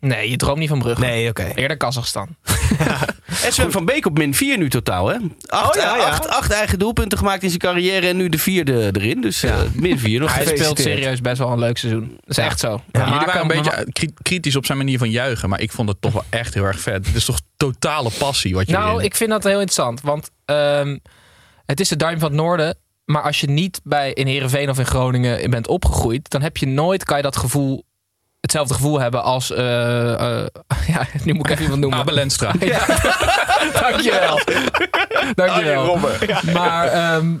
Nee, 0.00 0.30
je 0.30 0.36
droomt 0.36 0.58
niet 0.58 0.68
van 0.68 0.78
Brugge. 0.78 1.00
Nee, 1.04 1.28
oké. 1.28 1.52
Eerder 1.54 1.76
Kazachstan. 1.76 2.28
En 3.44 3.52
Sven 3.52 3.72
van 3.72 3.84
Beek 3.84 4.06
op 4.06 4.18
min 4.18 4.34
4 4.34 4.58
nu 4.58 4.68
totaal, 4.70 5.08
hè? 5.08 5.16
Acht, 5.46 5.76
Oh, 5.76 5.82
ja, 5.82 5.96
ja. 5.96 6.02
Acht, 6.02 6.28
acht 6.28 6.50
eigen 6.52 6.78
doelpunten 6.78 7.18
gemaakt 7.18 7.42
in 7.42 7.48
zijn 7.48 7.60
carrière 7.60 8.08
en 8.08 8.16
nu 8.16 8.28
de 8.28 8.38
vierde 8.38 8.90
erin. 8.92 9.20
Dus 9.20 9.42
eh, 9.42 9.56
min 9.72 9.98
4 9.98 10.20
nog. 10.20 10.34
Hij 10.34 10.46
speelt 10.46 10.78
serieus 10.78 11.20
best 11.20 11.38
wel 11.38 11.50
een 11.52 11.58
leuk 11.58 11.78
seizoen. 11.78 12.08
Dat 12.20 12.38
is 12.38 12.44
echt 12.44 12.60
zo. 12.60 12.68
Ja, 12.68 12.80
Maar 13.00 13.08
jullie 13.10 13.26
waren 13.26 13.40
een 13.40 13.48
beetje 13.48 13.70
eh, 13.70 13.84
kri- 13.92 14.14
kritisch 14.22 14.56
op 14.56 14.66
zijn 14.66 14.78
manier 14.78 14.98
van 14.98 15.10
juichen. 15.10 15.48
Maar 15.48 15.60
ik 15.60 15.72
vond 15.72 15.88
het 15.88 16.00
toch 16.00 16.12
wel 16.12 16.24
echt 16.30 16.54
heel 16.54 16.64
erg 16.64 16.80
vet. 16.80 17.06
Het 17.06 17.16
is 17.16 17.24
toch 17.24 17.38
totale 17.56 18.10
passie 18.18 18.54
wat 18.54 18.66
je 18.66 18.72
Nou, 18.72 18.92
erin- 18.92 19.04
ik 19.04 19.14
vind 19.14 19.30
dat 19.30 19.42
heel 19.44 19.52
interessant. 19.60 20.00
Want 20.00 20.30
ehm, 20.44 20.98
het 21.66 21.80
is 21.80 21.88
de 21.88 21.96
duim 21.96 22.18
van 22.18 22.28
het 22.28 22.38
noorden. 22.40 22.76
Maar 23.04 23.22
als 23.22 23.40
je 23.40 23.46
niet 23.50 23.80
bij 23.84 24.12
in 24.12 24.26
Heerenveen 24.26 24.70
of 24.70 24.78
in 24.78 24.86
Groningen 24.86 25.50
bent 25.50 25.68
opgegroeid... 25.68 26.30
dan 26.30 26.42
heb 26.42 26.56
je 26.56 26.66
nooit, 26.66 27.04
kan 27.04 27.16
je 27.16 27.22
dat 27.22 27.36
gevoel... 27.36 27.84
hetzelfde 28.46 28.74
gevoel 28.74 29.00
hebben 29.00 29.22
als... 29.22 29.50
eh, 29.52 30.12
eh, 30.12 30.46
ja, 30.94 31.06
nu 31.24 31.32
moet 31.32 31.46
ik 31.46 31.52
even 31.52 31.62
iemand 31.62 31.80
noemen. 31.80 31.98
Abel 31.98 32.18
Enstra. 32.18 32.52
Dankjewel. 33.80 34.40
Dankjewel. 35.34 35.98
Maar 36.52 36.86
ehm, 36.88 37.34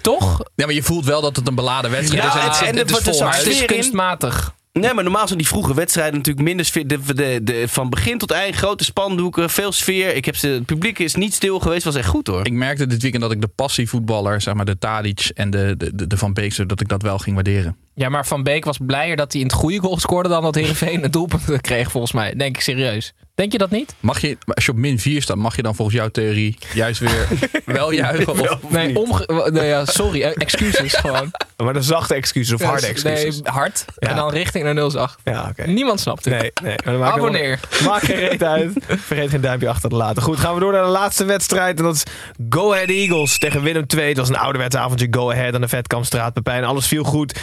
toch? 0.00 0.42
Ja, 0.54 0.66
maar 0.66 0.74
je 0.74 0.82
voelt 0.82 1.04
wel 1.04 1.20
dat 1.20 1.36
het 1.36 1.48
een 1.48 1.54
beladen 1.54 1.90
wedstrijd 1.90 2.22
Ja, 2.22 2.28
is. 2.28 2.34
En 2.34 2.48
het, 2.48 2.60
en 2.60 2.76
het 2.76 2.90
het 2.90 2.98
is 2.98 3.04
dus 3.04 3.16
vol. 3.16 3.26
Maar 3.26 3.36
het 3.36 3.46
is 3.46 3.64
kunstmatig. 3.64 4.56
Nee, 4.72 4.94
maar 4.94 5.04
normaal 5.04 5.26
zijn 5.26 5.38
die 5.38 5.48
vroege 5.48 5.74
wedstrijden 5.74 6.16
natuurlijk 6.16 6.46
minder 6.46 6.66
sfeer. 6.66 6.86
De, 6.86 6.98
de, 7.14 7.40
de, 7.42 7.68
van 7.68 7.90
begin 7.90 8.18
tot 8.18 8.30
eind 8.30 8.54
grote 8.56 8.84
spandoeken, 8.84 9.50
veel 9.50 9.72
sfeer. 9.72 10.14
Ik 10.14 10.24
heb 10.24 10.36
ze, 10.36 10.48
het 10.48 10.66
publiek 10.66 10.98
is 10.98 11.14
niet 11.14 11.34
stil 11.34 11.60
geweest, 11.60 11.84
was 11.84 11.94
echt 11.94 12.08
goed 12.08 12.26
hoor. 12.26 12.46
Ik 12.46 12.52
merkte 12.52 12.86
dit 12.86 13.02
weekend 13.02 13.22
dat 13.22 13.32
ik 13.32 13.40
de 13.40 13.48
passievoetballer, 13.54 14.40
zeg 14.40 14.54
maar 14.54 14.64
de 14.64 14.78
Tadic 14.78 15.30
en 15.34 15.50
de, 15.50 15.74
de, 15.76 15.94
de, 15.94 16.06
de 16.06 16.16
Van 16.16 16.32
Beekse, 16.32 16.66
dat 16.66 16.80
ik 16.80 16.88
dat 16.88 17.02
wel 17.02 17.18
ging 17.18 17.34
waarderen. 17.34 17.76
Ja, 17.98 18.08
maar 18.08 18.26
Van 18.26 18.42
Beek 18.42 18.64
was 18.64 18.78
blijer 18.86 19.16
dat 19.16 19.32
hij 19.32 19.40
in 19.40 19.46
het 19.46 19.56
goede 19.56 19.78
goal 19.78 19.98
scoorde... 19.98 20.28
dan 20.28 20.42
dat 20.42 20.54
Heerenveen 20.54 21.04
een 21.04 21.10
doelpunt 21.10 21.60
kreeg, 21.60 21.90
volgens 21.90 22.12
mij. 22.12 22.34
Denk 22.34 22.56
ik 22.56 22.62
serieus. 22.62 23.12
Denk 23.34 23.52
je 23.52 23.58
dat 23.58 23.70
niet? 23.70 23.94
Mag 24.00 24.20
je, 24.20 24.36
als 24.54 24.64
je 24.64 24.70
op 24.70 24.76
min 24.76 24.98
4 24.98 25.22
staat, 25.22 25.36
mag 25.36 25.56
je 25.56 25.62
dan 25.62 25.74
volgens 25.74 25.96
jouw 25.96 26.08
theorie 26.08 26.58
juist 26.74 27.00
weer 27.00 27.28
wel 27.64 27.92
juichen? 27.92 28.28
Of, 28.28 28.70
Nee, 28.70 28.96
omge 28.98 29.48
nee 29.52 29.66
ja, 29.66 29.84
sorry. 29.84 30.22
eh, 30.22 30.30
Excuses 30.34 30.92
gewoon. 31.04 31.30
Maar 31.56 31.72
de 31.72 31.82
zachte 31.82 32.14
excuses 32.14 32.54
of 32.54 32.62
harde 32.62 32.86
excuses. 32.86 33.40
Nee, 33.40 33.52
hard. 33.52 33.84
Ja. 33.96 34.08
En 34.08 34.16
dan 34.16 34.30
richting 34.30 34.64
naar 34.64 34.90
0,8. 35.10 35.22
Ja, 35.24 35.46
oké. 35.50 35.66
Niemand 35.70 36.00
snapt 36.00 36.24
het. 36.24 36.40
Nee, 36.40 36.52
nee. 36.84 36.98
Maar 36.98 37.12
Abonneer. 37.12 37.60
Maak 37.84 38.02
geen 38.02 38.16
reet 38.16 38.42
uit. 38.42 38.72
Vergeet 38.86 39.30
geen 39.30 39.40
duimpje 39.40 39.68
achter 39.68 39.90
te 39.90 39.96
laten. 39.96 40.22
Goed, 40.22 40.36
gaan 40.38 40.54
we 40.54 40.60
door 40.60 40.72
naar 40.72 40.84
de 40.84 40.88
laatste 40.90 41.24
wedstrijd. 41.24 41.78
En 41.78 41.84
dat 41.84 41.94
is 41.94 42.02
Go 42.48 42.72
Ahead 42.72 42.88
Eagles 42.88 43.38
tegen 43.38 43.62
Willem 43.62 43.84
II. 43.96 44.08
Het 44.08 44.16
was 44.16 44.28
een 44.28 44.36
ouderwets 44.38 44.76
avondje 44.76 45.06
Go 45.10 45.30
Ahead 45.30 45.54
aan 45.54 45.60
de 45.60 45.68
Vetkampstraat. 45.68 46.32
Pepijn, 46.32 46.64
alles 46.64 46.86
viel 46.86 47.04
goed. 47.04 47.38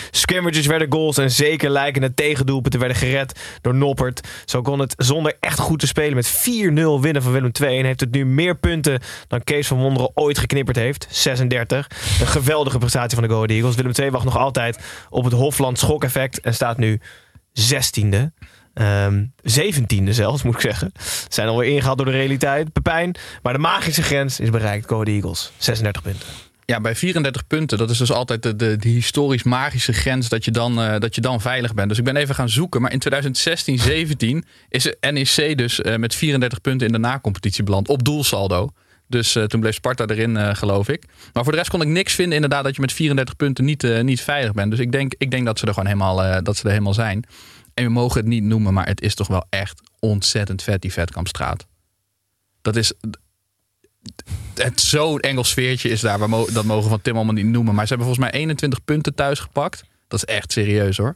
Scrimmages 0.46 0.78
werden 0.78 1.00
goals 1.00 1.18
en 1.18 1.32
zeker 1.32 1.70
lijkende 1.70 2.14
tegendoelpunten 2.14 2.80
werden 2.80 2.98
gered 2.98 3.40
door 3.62 3.76
Noppert. 3.76 4.28
Zo 4.46 4.62
kon 4.62 4.80
het 4.80 4.94
zonder 4.98 5.38
echt 5.40 5.60
goed 5.60 5.80
te 5.80 5.88
spelen 5.88 6.16
met 6.16 6.28
4-0 6.28 6.34
winnen 7.02 7.22
van 7.22 7.32
Willem 7.32 7.52
II. 7.62 7.80
En 7.80 7.86
heeft 7.86 8.00
het 8.00 8.12
nu 8.12 8.26
meer 8.26 8.56
punten 8.56 9.00
dan 9.28 9.44
Kees 9.44 9.68
van 9.68 9.78
Wonderen 9.78 10.12
ooit 10.14 10.38
geknipperd 10.38 10.78
heeft. 10.78 11.08
36. 11.10 11.88
Een 12.20 12.28
geweldige 12.28 12.78
prestatie 12.78 13.18
van 13.18 13.28
de 13.28 13.30
Go 13.30 13.36
Ahead 13.36 13.52
Eagles. 13.52 13.76
Willem 13.76 13.92
II 13.96 14.10
wacht 14.10 14.26
nog 14.26 14.38
altijd 14.38 14.80
op 15.10 15.24
het 15.24 15.34
Hofland 15.34 15.80
schokeffect 15.80 16.40
en 16.40 16.54
staat 16.54 16.78
nu 16.78 17.00
16e. 17.54 18.32
Ehm, 18.74 19.26
17e 19.44 20.14
zelfs, 20.14 20.44
moet 20.44 20.54
ik 20.54 20.62
zeggen. 20.62 20.92
Zijn 21.28 21.48
alweer 21.48 21.72
ingehaald 21.72 21.98
door 21.98 22.06
de 22.06 22.12
realiteit. 22.12 22.74
Pepijn. 22.74 23.16
Maar 23.42 23.54
de 23.54 23.60
magische 23.60 24.04
grens 24.04 24.40
is 24.40 24.50
bereikt. 24.50 24.88
Go 24.88 25.04
Eagles. 25.04 25.52
36 25.58 26.02
punten. 26.02 26.28
Ja, 26.66 26.82
bij 26.82 26.96
34 26.96 27.48
punten, 27.48 27.78
dat 27.78 27.90
is 27.90 27.98
dus 27.98 28.12
altijd 28.12 28.44
de, 28.44 28.56
de, 28.56 28.78
de 28.78 28.90
historisch 28.90 29.44
magische 29.44 29.94
grens 29.94 30.30
dat 30.30 30.46
je, 30.46 30.52
dan, 30.52 30.82
eh, 30.82 31.00
dat 31.00 31.16
je 31.16 31.22
dan 31.22 31.42
veilig 31.42 31.74
bent. 31.74 31.90
Dus 31.90 31.98
ik 31.98 32.04
ben 32.04 32.16
even 32.16 32.36
gaan 32.36 32.50
zoeken. 32.50 32.82
Maar 32.82 32.92
in 32.92 33.00
2016, 33.00 33.80
17 33.80 34.46
is 34.70 34.94
NEC 35.00 35.58
dus 35.58 35.82
eh, 35.82 35.96
met 35.96 36.16
34 36.16 36.62
punten 36.62 36.88
in 36.88 36.94
de 36.94 37.00
nacompetitie 37.00 37.64
beland. 37.64 37.88
Op 37.88 38.04
doelsaldo. 38.04 38.70
Dus 39.08 39.36
eh, 39.36 39.44
toen 39.44 39.60
bleef 39.60 39.74
Sparta 39.74 40.06
erin, 40.06 40.56
geloof 40.56 40.90
ik. 40.90 41.04
Maar 41.34 41.44
voor 41.44 41.52
de 41.52 41.58
rest 41.58 41.70
kon 41.70 41.82
ik 41.82 41.88
niks 41.88 42.14
vinden 42.14 42.36
inderdaad 42.36 42.64
dat 42.64 42.76
je 42.76 42.82
met 42.82 42.94
34 42.94 43.36
punten 43.36 43.66
niet, 43.66 44.04
niet 44.04 44.22
veilig 44.22 44.54
bent. 44.54 44.72
Dus 44.72 44.80
ik 44.80 44.92
denk, 44.92 45.14
ik 45.18 45.32
denk 45.32 45.46
dat, 45.46 45.60
ze 45.60 45.66
er 45.66 45.74
gewoon 45.74 45.90
helemaal, 45.90 46.44
dat 46.44 46.58
ze 46.58 46.64
er 46.64 46.70
helemaal 46.70 46.94
zijn. 46.94 47.26
En 47.74 47.84
we 47.84 47.90
mogen 47.90 48.20
het 48.20 48.30
niet 48.30 48.44
noemen, 48.44 48.74
maar 48.74 48.88
het 48.88 49.02
is 49.02 49.16
toch 49.16 49.28
wel 49.28 49.46
echt 49.50 49.82
ontzettend 50.00 50.64
vet, 50.64 50.82
die 50.82 50.94
Vetkampstraat. 50.94 51.68
Dat 52.62 52.76
is... 52.76 52.94
Het 54.56 54.82
zo'n 54.82 55.20
Engels 55.20 55.50
sfeertje 55.50 55.90
is 55.90 56.02
daar. 56.02 56.30
Mo- 56.30 56.48
dat 56.52 56.64
mogen 56.64 56.84
we 56.84 56.90
van 56.90 57.02
Tim 57.02 57.16
allemaal 57.16 57.34
niet 57.34 57.46
noemen. 57.46 57.76
Maar 57.76 57.88
ze 57.88 57.94
hebben 57.94 58.08
volgens 58.08 58.32
mij 58.32 58.40
21 58.40 58.84
punten 58.84 59.16
thuis 59.16 59.40
gepakt. 59.40 59.84
Dat 60.08 60.24
is 60.28 60.36
echt 60.36 60.52
serieus 60.52 60.98
hoor. 60.98 61.16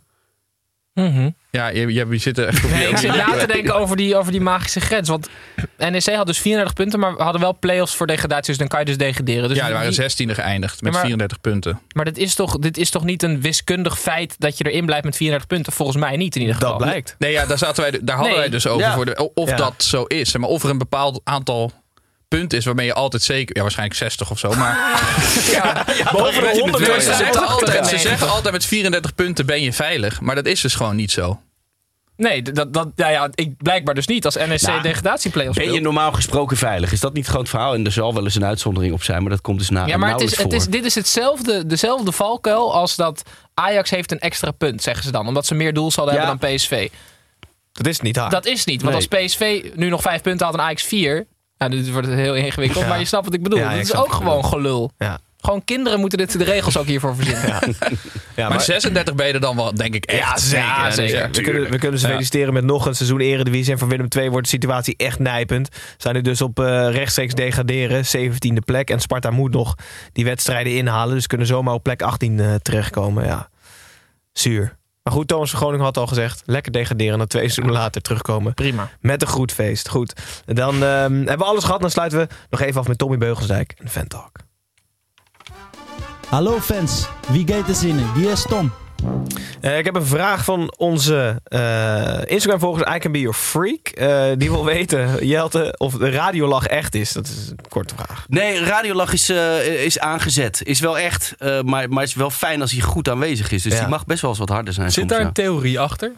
Ja, 1.51 1.67
je, 1.67 1.93
je, 1.93 2.05
je 2.09 2.17
zit 2.17 2.37
er 2.37 2.47
echt 2.47 2.63
op 2.63 2.69
Nee, 2.69 2.87
ik 2.87 2.97
zit 2.97 3.15
na 3.15 3.37
te 3.37 3.47
denken 3.47 3.75
over 3.75 3.97
die, 3.97 4.17
over 4.17 4.31
die 4.31 4.41
magische 4.41 4.79
grens. 4.79 5.09
Want 5.09 5.29
NEC 5.77 6.03
had 6.15 6.25
dus 6.25 6.37
34 6.39 6.73
punten, 6.75 6.99
maar 6.99 7.15
we 7.15 7.23
hadden 7.23 7.41
wel 7.41 7.57
play-offs 7.59 7.95
voor 7.95 8.07
degradatie. 8.07 8.45
Dus 8.47 8.57
dan 8.57 8.67
kan 8.67 8.79
je 8.79 8.85
dus 8.85 8.97
degraderen. 8.97 9.47
Dus 9.49 9.57
ja, 9.57 9.67
er 9.67 9.73
waren 9.73 9.91
die- 9.91 10.27
16e 10.27 10.31
geëindigd 10.35 10.73
met 10.81 10.83
Ja, 10.85 10.91
maar- 10.91 11.01
34 11.07 11.41
punten. 11.41 11.79
Maar 11.95 12.05
dit 12.05 12.17
is, 12.17 12.35
toch, 12.35 12.57
dit 12.57 12.77
is 12.77 12.89
toch 12.89 13.03
niet 13.03 13.23
een 13.23 13.41
wiskundig 13.41 13.99
feit 13.99 14.35
dat 14.37 14.57
je 14.57 14.63
erin 14.69 14.85
blijft 14.85 15.03
met 15.05 15.15
34 15.15 15.47
punten? 15.55 15.73
Volgens 15.73 15.97
mij 15.97 16.15
niet 16.17 16.35
in 16.35 16.41
ieder 16.41 16.55
geval. 16.55 16.79
Nee, 17.19 17.31
ja, 17.31 17.45
daar, 17.45 17.57
zaten 17.57 17.81
wij, 17.83 17.91
daar 18.01 18.15
hadden 18.15 18.33
Nee. 18.33 18.41
wij 18.41 18.49
dus 18.51 18.67
over. 18.67 18.85
Ja. 18.87 18.93
Voor 18.95 19.05
de, 19.05 19.31
of 19.33 19.49
Ja. 19.49 19.55
dat 19.55 19.73
zo 19.83 20.03
is. 20.03 20.37
Maar 20.37 20.49
of 20.49 20.63
er 20.63 20.69
een 20.69 20.77
bepaald 20.77 21.21
aantal 21.23 21.71
punten 22.29 22.57
is 22.57 22.65
waarmee 22.65 22.85
je 22.85 22.93
altijd 22.93 23.23
zeker... 23.23 23.55
Ja, 23.55 23.61
waarschijnlijk 23.61 23.99
60 23.99 24.31
of 24.31 24.39
zo. 24.39 24.53
Maar 24.53 24.75
boven 26.11 26.41
de 26.41 26.59
100 26.59 27.03
ze, 27.03 27.39
altijd, 27.39 27.87
ze 27.87 27.97
zeggen 27.97 28.29
altijd 28.29 28.53
met 28.53 28.65
34 28.65 29.15
punten 29.15 29.45
ben 29.45 29.61
je 29.61 29.73
veilig. 29.73 30.21
Maar 30.21 30.35
dat 30.35 30.45
is 30.45 30.61
dus 30.61 30.75
gewoon 30.75 30.95
niet 30.95 31.11
zo. 31.11 31.39
Nee, 32.15 32.41
dat, 32.41 32.73
dat, 32.73 32.87
ja, 32.95 33.09
ja, 33.09 33.29
ik, 33.35 33.57
blijkbaar 33.57 33.95
dus 33.95 34.07
niet 34.07 34.25
als 34.25 34.35
NEC 34.35 34.61
Nou, 34.61 34.81
degradatieplay-offs 34.81 35.57
Ben 35.57 35.73
je 35.73 35.79
normaal 35.81 36.11
gesproken 36.11 36.57
veilig? 36.57 36.91
Is 36.91 36.99
dat 36.99 37.13
niet 37.13 37.25
gewoon 37.25 37.41
het 37.41 37.49
verhaal? 37.49 37.73
En 37.73 37.85
er 37.85 37.91
zal 37.91 38.13
wel 38.13 38.23
eens 38.23 38.35
een 38.35 38.45
uitzondering 38.45 38.93
op 38.93 39.03
zijn, 39.03 39.21
maar 39.21 39.31
dat 39.31 39.41
komt 39.41 39.59
dus 39.59 39.69
na 39.69 39.85
Ja, 39.85 39.97
maar 39.97 40.11
het 40.11 40.21
is, 40.21 40.37
het 40.37 40.53
is, 40.53 40.65
dit 40.65 40.85
is 40.85 40.95
hetzelfde, 40.95 41.65
dezelfde 41.65 42.11
valkuil 42.11 42.73
als 42.73 42.95
dat 42.95 43.23
Ajax 43.53 43.89
heeft 43.89 44.11
een 44.11 44.19
extra 44.19 44.51
punt, 44.51 44.81
zeggen 44.83 45.03
ze 45.03 45.11
dan. 45.11 45.27
Omdat 45.27 45.45
ze 45.45 45.55
meer 45.55 45.73
doelsaldo 45.73 46.11
Ja. 46.11 46.17
hebben 46.17 46.37
dan 46.39 46.55
PSV. 46.55 46.89
Dat 47.71 47.85
is 47.85 47.99
niet 47.99 48.15
hard. 48.15 48.31
Dat 48.31 48.45
is 48.45 48.65
niet, 48.65 48.81
want 48.81 48.95
Nee. 48.95 49.07
als 49.09 49.25
PSV 49.31 49.63
nu 49.75 49.89
nog 49.89 50.01
vijf 50.01 50.21
punten 50.21 50.45
had 50.45 50.55
en 50.55 50.61
Ajax 50.61 50.83
vier... 50.83 51.27
Nou, 51.59 51.71
dit 51.71 51.91
wordt 51.91 52.07
het 52.07 52.15
heel 52.15 52.35
ingewikkeld, 52.35 52.83
Ja. 52.83 52.89
maar 52.89 52.99
je 52.99 53.05
snapt 53.05 53.25
wat 53.25 53.33
ik 53.33 53.43
bedoel. 53.43 53.59
Ja, 53.59 53.69
dat 53.69 53.79
is 53.79 53.95
ook 53.95 54.13
gewoon 54.13 54.45
gelul. 54.45 54.91
Ja. 54.97 55.19
Gewoon 55.41 55.63
kinderen 55.63 55.99
moeten 55.99 56.17
dit, 56.17 56.37
de 56.37 56.43
regels 56.43 56.77
ook 56.77 56.85
hiervoor 56.85 57.15
verzinnen. 57.15 57.75
Ja, 58.35 58.49
maar, 58.49 58.61
36 58.61 59.15
ben 59.15 59.27
je 59.27 59.39
dan 59.39 59.55
wel, 59.55 59.73
denk 59.73 59.93
ik, 59.95 60.05
echt. 60.05 60.19
Ja, 60.19 60.37
zeker. 60.37 60.65
Ja, 60.65 60.91
zeker. 60.91 61.29
We, 61.31 61.41
kunnen, 61.41 61.71
we 61.71 61.77
kunnen 61.77 61.99
ze 61.99 62.05
Ja. 62.07 62.11
feliciteren 62.11 62.53
met 62.53 62.63
nog 62.63 62.85
een 62.85 62.95
seizoen 62.95 63.19
Eredivisie. 63.19 63.73
En 63.73 63.79
voor 63.79 63.87
Willem 63.87 64.07
II 64.17 64.29
wordt 64.29 64.43
de 64.43 64.51
situatie 64.53 64.93
echt 64.97 65.19
nijpend. 65.19 65.69
Zijn 65.97 66.15
nu 66.15 66.21
dus 66.21 66.41
op 66.41 66.59
eh, 66.59 66.65
rechtstreeks 66.91 67.33
degraderen, 67.33 68.05
17e 68.05 68.63
plek. 68.65 68.89
En 68.89 68.99
Sparta 68.99 69.29
moet 69.31 69.53
nog 69.53 69.75
die 70.13 70.25
wedstrijden 70.25 70.75
inhalen. 70.75 71.15
Dus 71.15 71.27
kunnen 71.27 71.47
zomaar 71.47 71.73
op 71.73 71.83
plek 71.83 72.01
18 72.01 72.39
eh, 72.39 72.53
terechtkomen. 72.55 73.25
Ja, 73.25 73.49
zuur. 74.33 74.77
Maar 75.09 75.17
goed, 75.17 75.27
Thomas 75.27 75.49
van 75.49 75.59
Groningen 75.59 75.85
had 75.85 75.97
al 75.97 76.07
gezegd. 76.07 76.41
Lekker 76.45 76.71
degraderen 76.71 77.11
en 77.11 77.17
dan 77.17 77.27
twee 77.27 77.41
seizoenen 77.41 77.73
later 77.73 78.01
terugkomen. 78.01 78.53
Prima. 78.53 78.89
Met 78.99 79.21
een 79.21 79.27
goed 79.27 79.51
feest. 79.51 79.89
Goed. 79.89 80.13
Dan 80.45 80.73
ehm, 80.73 81.13
hebben 81.13 81.37
we 81.37 81.43
alles 81.43 81.63
gehad. 81.63 81.81
Dan 81.81 81.89
sluiten 81.89 82.19
we 82.19 82.27
nog 82.49 82.61
even 82.61 82.79
af 82.79 82.87
met 82.87 82.97
Tommy 82.97 83.17
Beugelsdijk 83.17 83.73
en 83.77 83.89
Fan 83.89 84.07
Talk. 84.07 84.31
Hallo 86.27 86.59
fans, 86.59 87.07
wie 87.29 87.47
gaat 87.47 87.67
er 87.67 87.75
zinnen? 87.75 88.13
Hier 88.13 88.31
is 88.31 88.41
Tom. 88.41 88.71
Eh, 89.61 89.77
ik 89.77 89.85
heb 89.85 89.95
een 89.95 90.05
vraag 90.05 90.43
van 90.43 90.73
onze 90.77 91.41
eh, 91.43 92.19
Instagram-volger 92.25 92.95
I 92.95 92.99
Can 92.99 93.11
Be 93.11 93.19
Your 93.19 93.35
Freak. 93.37 93.87
Eh, 93.87 94.25
die 94.37 94.49
wil 94.51 94.65
weten, 94.75 95.25
Jelte, 95.27 95.75
of 95.77 95.93
de 95.93 96.09
radiolach 96.09 96.65
echt 96.65 96.95
is. 96.95 97.11
Dat 97.11 97.25
is 97.27 97.49
een 97.49 97.59
korte 97.69 97.93
vraag. 97.95 98.25
Nee, 98.27 98.63
Radiolach 98.63 99.13
is, 99.13 99.29
is 99.83 99.99
aangezet. 99.99 100.61
Is 100.63 100.79
wel 100.79 100.97
echt, 100.97 101.35
eh, 101.37 101.61
maar, 101.61 101.89
maar 101.89 101.99
het 101.99 102.09
is 102.09 102.15
wel 102.15 102.29
fijn 102.29 102.61
als 102.61 102.71
hij 102.71 102.81
goed 102.81 103.09
aanwezig 103.09 103.51
is. 103.51 103.63
Dus 103.63 103.73
Ja. 103.73 103.79
die 103.79 103.87
mag 103.87 104.05
best 104.05 104.21
wel 104.21 104.29
eens 104.29 104.39
wat 104.39 104.49
harder 104.49 104.73
zijn. 104.73 104.85
Zit 104.91 104.95
soms, 104.97 105.09
daar 105.09 105.19
ja. 105.21 105.25
een 105.27 105.33
theorie 105.33 105.79
achter? 105.79 106.11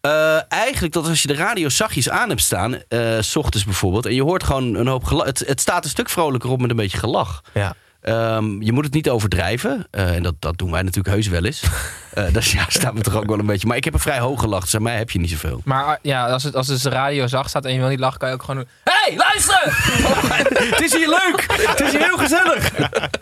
Eh, 0.00 0.52
eigenlijk 0.52 0.92
dat 0.92 1.06
als 1.08 1.22
je 1.22 1.28
de 1.28 1.34
radio 1.34 1.68
zachtjes 1.68 2.10
aan 2.10 2.28
hebt 2.28 2.40
staan, 2.40 2.76
eh, 2.88 3.16
s 3.20 3.36
ochtends 3.36 3.64
bijvoorbeeld, 3.66 4.06
en 4.06 4.14
je 4.14 4.22
hoort 4.22 4.44
gewoon 4.44 4.74
een 4.74 4.86
hoop 4.86 5.04
gelach. 5.04 5.26
Het, 5.26 5.42
het 5.46 5.60
staat 5.60 5.84
een 5.84 5.90
stuk 5.90 6.08
vrolijker 6.08 6.50
op 6.50 6.60
met 6.60 6.70
een 6.70 6.76
beetje 6.76 6.98
gelach. 6.98 7.42
Ja. 7.54 7.74
Ehm, 8.00 8.62
je 8.62 8.72
moet 8.72 8.84
het 8.84 8.94
niet 8.94 9.10
overdrijven. 9.10 9.86
eh, 9.90 10.14
en 10.14 10.22
dat, 10.22 10.34
dat 10.38 10.58
doen 10.58 10.70
wij 10.70 10.82
natuurlijk 10.82 11.14
heus 11.14 11.28
wel 11.28 11.44
eens. 11.44 11.62
Eh 12.14 12.32
dus 12.32 12.52
ja, 12.52 12.64
staan 12.68 12.94
we 12.94 13.00
toch 13.00 13.16
ook 13.16 13.26
wel 13.26 13.38
een 13.38 13.46
beetje. 13.46 13.66
Maar 13.66 13.76
ik 13.76 13.84
heb 13.84 13.94
een 13.94 14.00
vrij 14.00 14.18
hoog 14.18 14.40
gelach, 14.40 14.60
dus 14.60 14.74
aan 14.74 14.82
mij 14.82 14.96
heb 14.96 15.10
je 15.10 15.18
niet 15.18 15.30
zoveel. 15.30 15.60
Maar 15.64 15.84
ah, 15.84 15.94
ja, 16.02 16.26
als, 16.26 16.42
het, 16.42 16.56
als 16.56 16.66
dus 16.66 16.82
de 16.82 16.88
radio 16.88 17.26
zacht 17.26 17.48
staat 17.48 17.64
en 17.64 17.72
je 17.72 17.78
wil 17.78 17.88
niet 17.88 18.00
lachen, 18.00 18.18
kan 18.18 18.28
je 18.28 18.34
ook 18.34 18.42
gewoon 18.42 18.56
doen... 18.56 18.68
Hé, 18.84 18.92
hey, 18.92 19.16
luister! 19.16 19.62
het 20.74 20.80
is 20.80 20.92
hier 20.92 21.08
leuk! 21.08 21.46
Het 21.48 21.80
is 21.80 21.90
hier 21.90 22.04
heel 22.04 22.18
gezellig! 22.18 22.70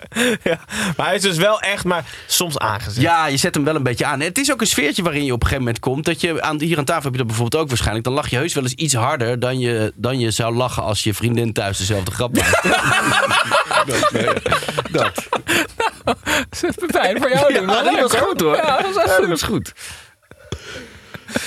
ja, 0.51 0.59
maar 0.97 1.07
hij 1.07 1.14
is 1.14 1.22
dus 1.22 1.36
wel 1.36 1.61
echt, 1.61 1.84
maar 1.84 2.05
soms 2.26 2.59
aangezet. 2.59 3.03
Ja, 3.03 3.26
je 3.26 3.36
zet 3.36 3.55
hem 3.55 3.64
wel 3.64 3.74
een 3.74 3.82
beetje 3.82 4.05
aan. 4.05 4.20
En 4.20 4.26
het 4.26 4.39
is 4.39 4.53
ook 4.53 4.61
een 4.61 4.66
sfeertje 4.66 5.03
waarin 5.03 5.24
je 5.24 5.32
op 5.32 5.43
een 5.43 5.47
gegeven 5.47 5.64
moment 5.64 5.82
komt. 5.82 6.05
Dat 6.05 6.20
je 6.20 6.43
aan, 6.43 6.61
hier 6.61 6.78
aan 6.78 6.84
tafel 6.84 7.03
heb 7.03 7.12
je 7.12 7.18
dat 7.18 7.26
bijvoorbeeld 7.26 7.62
ook 7.62 7.68
waarschijnlijk. 7.68 8.05
Dan 8.05 8.14
lach 8.14 8.28
je 8.28 8.36
heus 8.36 8.55
wel 8.55 8.62
eens 8.62 8.74
iets 8.74 8.95
harder 8.95 9.41
dan 9.41 9.59
je, 9.59 9.93
dan 9.95 10.18
je 10.18 10.30
zou 10.30 10.55
lachen 10.55 10.82
als 10.82 11.05
je 11.05 11.14
vriendin 11.14 11.53
thuis 11.53 11.78
dezelfde 11.78 12.11
grap 12.11 12.36
maakt. 12.36 12.62
dat, 13.86 14.12
nee, 14.12 14.28
dat. 14.91 15.28
Pepijn, 16.76 17.18
voor 17.18 17.30
jou. 17.30 17.53
Ja, 17.53 17.82
dat 17.82 18.01
was 18.01 18.14
goed 18.14 18.41
hoor. 18.41 18.57
Ja, 18.57 18.77
dat 18.82 18.96
echt 18.96 19.06
Ja, 19.06 19.14
goed. 19.16 19.28
dat 19.28 19.42
goed. 19.42 19.72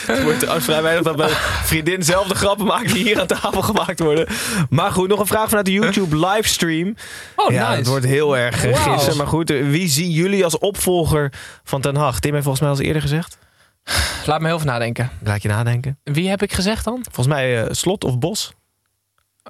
Het 0.05 0.23
wordt 0.23 0.39
trouwens 0.39 0.65
vrij 0.65 0.81
weinig 0.81 1.03
dat 1.03 1.17
mijn 1.17 1.29
vriendin 1.63 2.03
zelf 2.03 2.27
de 2.27 2.35
grappen 2.35 2.65
maakt 2.65 2.93
die 2.93 3.03
hier 3.03 3.19
aan 3.19 3.27
tafel 3.27 3.61
gemaakt 3.61 3.99
worden. 3.99 4.27
Maar 4.69 4.91
goed, 4.91 5.07
nog 5.09 5.19
een 5.19 5.25
vraag 5.27 5.47
vanuit 5.47 5.65
de 5.65 5.71
YouTube 5.71 6.15
livestream. 6.27 6.95
Oh, 7.35 7.51
ja, 7.51 7.65
nice. 7.67 7.77
Het 7.79 7.87
wordt 7.87 8.05
heel 8.05 8.37
erg 8.37 8.65
eh, 8.65 8.71
Wauw. 8.83 8.93
gissen. 8.97 9.17
Maar 9.17 9.27
goed, 9.27 9.49
eh, 9.49 9.67
wie 9.69 9.87
zien 9.87 10.11
jullie 10.11 10.43
als 10.43 10.57
opvolger 10.57 11.33
van 11.63 11.81
Ten 11.81 11.95
Hag? 11.95 12.19
Tim 12.19 12.31
heeft 12.31 12.43
volgens 12.43 12.63
mij 12.63 12.71
al 12.73 12.77
eens 12.77 12.85
eerder 12.87 13.01
gezegd. 13.01 13.37
Laat 14.25 14.39
me 14.41 14.45
heel 14.47 14.55
even 14.55 14.67
nadenken. 14.67 15.09
Laat 15.23 15.41
je 15.41 15.47
nadenken. 15.47 15.99
Wie 16.03 16.29
heb 16.29 16.41
ik 16.41 16.53
gezegd 16.53 16.83
dan? 16.85 16.99
Volgens 17.03 17.27
mij 17.27 17.63
eh, 17.63 17.67
Slot 17.73 18.03
of 18.03 18.19
Bos. 18.19 18.51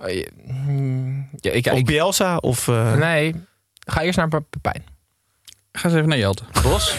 Oh, 0.01 0.09
je- 0.09 0.31
hmm, 0.47 1.29
Ja, 1.35 1.51
ik, 1.51 1.65
Of 1.65 1.77
ik, 1.77 1.85
Bielsa 1.85 2.37
of... 2.37 2.67
eh, 2.67 2.93
nee, 2.93 3.35
ga 3.85 4.01
eerst 4.01 4.17
naar 4.17 4.27
Pepijn. 4.49 4.83
Ga 5.71 5.83
eens 5.87 5.93
even 5.97 6.09
naar 6.09 6.17
Jelte. 6.17 6.43
Bos? 6.63 6.95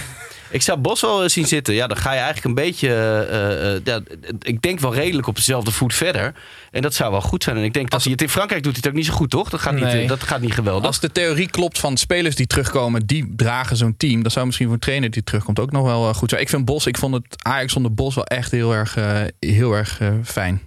Ik 0.53 0.63
zou 0.63 0.79
Bos 0.79 1.01
wel 1.01 1.29
zien 1.29 1.47
zitten. 1.47 1.75
Ja, 1.75 1.87
dan 1.87 1.97
ga 1.97 2.11
je 2.13 2.17
eigenlijk 2.19 2.47
een 2.47 2.55
beetje. 2.65 2.89
eh, 2.89 3.75
eh, 3.75 3.81
ja, 3.85 4.01
ik 4.43 4.63
denk 4.63 4.81
wel 4.81 4.95
redelijk 4.95 5.27
op 5.27 5.37
dezelfde 5.37 5.71
voet 5.71 5.95
verder. 5.95 6.35
En 6.71 6.83
dat 6.83 6.95
zou 6.95 7.11
wel 7.11 7.21
goed 7.21 7.43
zijn. 7.43 7.57
En 7.57 7.63
ik 7.63 7.73
denk 7.73 7.91
dat 7.91 8.03
hij 8.03 8.13
het 8.13 8.23
in 8.23 8.29
Frankrijk 8.29 8.63
doet 8.63 8.73
hij 8.73 8.81
het 8.85 8.91
ook 8.93 8.97
niet 8.99 9.07
zo 9.07 9.13
goed, 9.13 9.31
toch? 9.31 9.51
Dat 9.51 9.61
gaat, 9.61 9.73
Nee. 9.75 10.01
niet, 10.01 10.09
dat 10.09 10.23
gaat 10.23 10.41
niet 10.41 10.55
geweldig. 10.55 10.87
Als 10.87 11.01
de 11.01 11.13
theorie 11.13 11.49
klopt 11.51 11.79
van 11.79 11.97
spelers 11.97 12.37
die 12.37 12.47
terugkomen, 12.47 13.07
die 13.07 13.33
dragen 13.37 13.77
zo'n 13.77 13.97
team. 13.97 14.23
Dan 14.23 14.31
zou 14.31 14.45
misschien 14.47 14.67
voor 14.67 14.75
een 14.77 14.81
trainer 14.83 15.11
die 15.11 15.25
terugkomt 15.25 15.59
ook 15.61 15.73
nog 15.73 15.85
wel 15.85 16.15
goed 16.15 16.31
zijn. 16.31 16.43
Ik 16.43 16.49
vind 16.49 16.65
Bos, 16.65 16.87
ik 16.87 16.97
vond 16.99 17.15
het 17.15 17.45
Ajax 17.45 17.73
zonder 17.73 17.95
Bos 17.95 18.15
wel 18.15 18.27
echt 18.27 18.51
heel 18.51 18.73
erg, 18.73 18.97
heel 19.41 19.73
erg 19.73 20.01
fijn. 20.25 20.61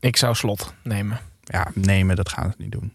Ik 0.00 0.16
zou 0.16 0.34
slot 0.34 0.74
nemen. 0.82 1.20
Ja, 1.44 1.66
nemen, 1.74 2.16
dat 2.16 2.28
gaat 2.28 2.44
het 2.44 2.58
niet 2.58 2.72
doen. 2.72 2.92